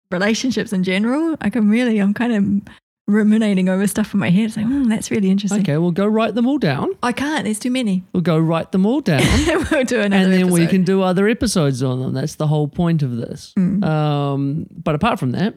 relationships 0.10 0.74
in 0.74 0.84
general. 0.84 1.38
Like 1.42 1.56
I'm 1.56 1.70
really, 1.70 2.00
I'm 2.00 2.14
kind 2.14 2.34
of 2.68 2.74
ruminating 3.10 3.68
over 3.70 3.88
stuff 3.88 4.14
in 4.14 4.20
my 4.20 4.30
head. 4.30 4.46
It's 4.46 4.58
like, 4.58 4.66
hmm, 4.66 4.88
that's 4.88 5.12
really 5.12 5.30
interesting. 5.30 5.62
Okay, 5.62 5.78
we'll 5.78 5.92
go 5.92 6.08
write 6.08 6.36
them 6.36 6.48
all 6.48 6.58
down. 6.58 6.92
I 7.04 7.12
can't, 7.12 7.44
there's 7.44 7.60
too 7.60 7.72
many. 7.72 8.04
We'll 8.14 8.22
go 8.22 8.38
write 8.38 8.72
them 8.72 8.86
all 8.86 9.02
down. 9.02 9.22
we'll 9.72 9.84
do 9.84 10.00
another 10.00 10.24
and 10.24 10.34
then 10.34 10.50
we 10.50 10.68
can 10.68 10.84
do 10.84 11.02
other 11.02 11.28
episodes 11.28 11.84
on 11.84 12.00
them. 12.00 12.14
That's 12.14 12.36
the 12.36 12.48
whole 12.48 12.68
point 12.68 13.04
of 13.04 13.18
this. 13.18 13.54
Mm. 13.58 13.84
Um, 13.84 14.68
but 14.72 14.96
apart 14.96 15.20
from 15.20 15.32
that, 15.32 15.56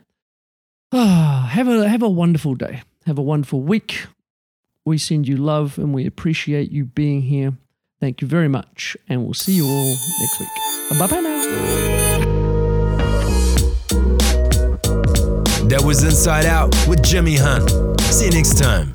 ah, 0.92 1.48
have 1.52 1.68
a 1.68 1.88
have 1.88 2.02
a 2.02 2.08
wonderful 2.08 2.54
day. 2.54 2.82
Have 3.06 3.18
a 3.18 3.22
wonderful 3.22 3.60
week. 3.60 4.06
We 4.84 4.98
send 4.98 5.28
you 5.28 5.36
love 5.36 5.78
and 5.78 5.94
we 5.94 6.06
appreciate 6.06 6.70
you 6.70 6.84
being 6.86 7.22
here. 7.22 7.52
Thank 8.00 8.20
you 8.20 8.26
very 8.26 8.48
much, 8.48 8.96
and 9.08 9.22
we'll 9.22 9.34
see 9.34 9.52
you 9.52 9.64
all 9.64 9.96
next 10.20 10.40
week. 10.40 10.98
Bye 10.98 11.06
bye 11.06 11.20
now. 11.20 12.31
That 15.72 15.82
was 15.82 16.04
Inside 16.04 16.44
Out 16.44 16.68
with 16.86 17.00
Jimi 17.00 17.38
Hunt. 17.38 17.98
See 18.02 18.26
you 18.26 18.32
next 18.32 18.58
time. 18.58 18.92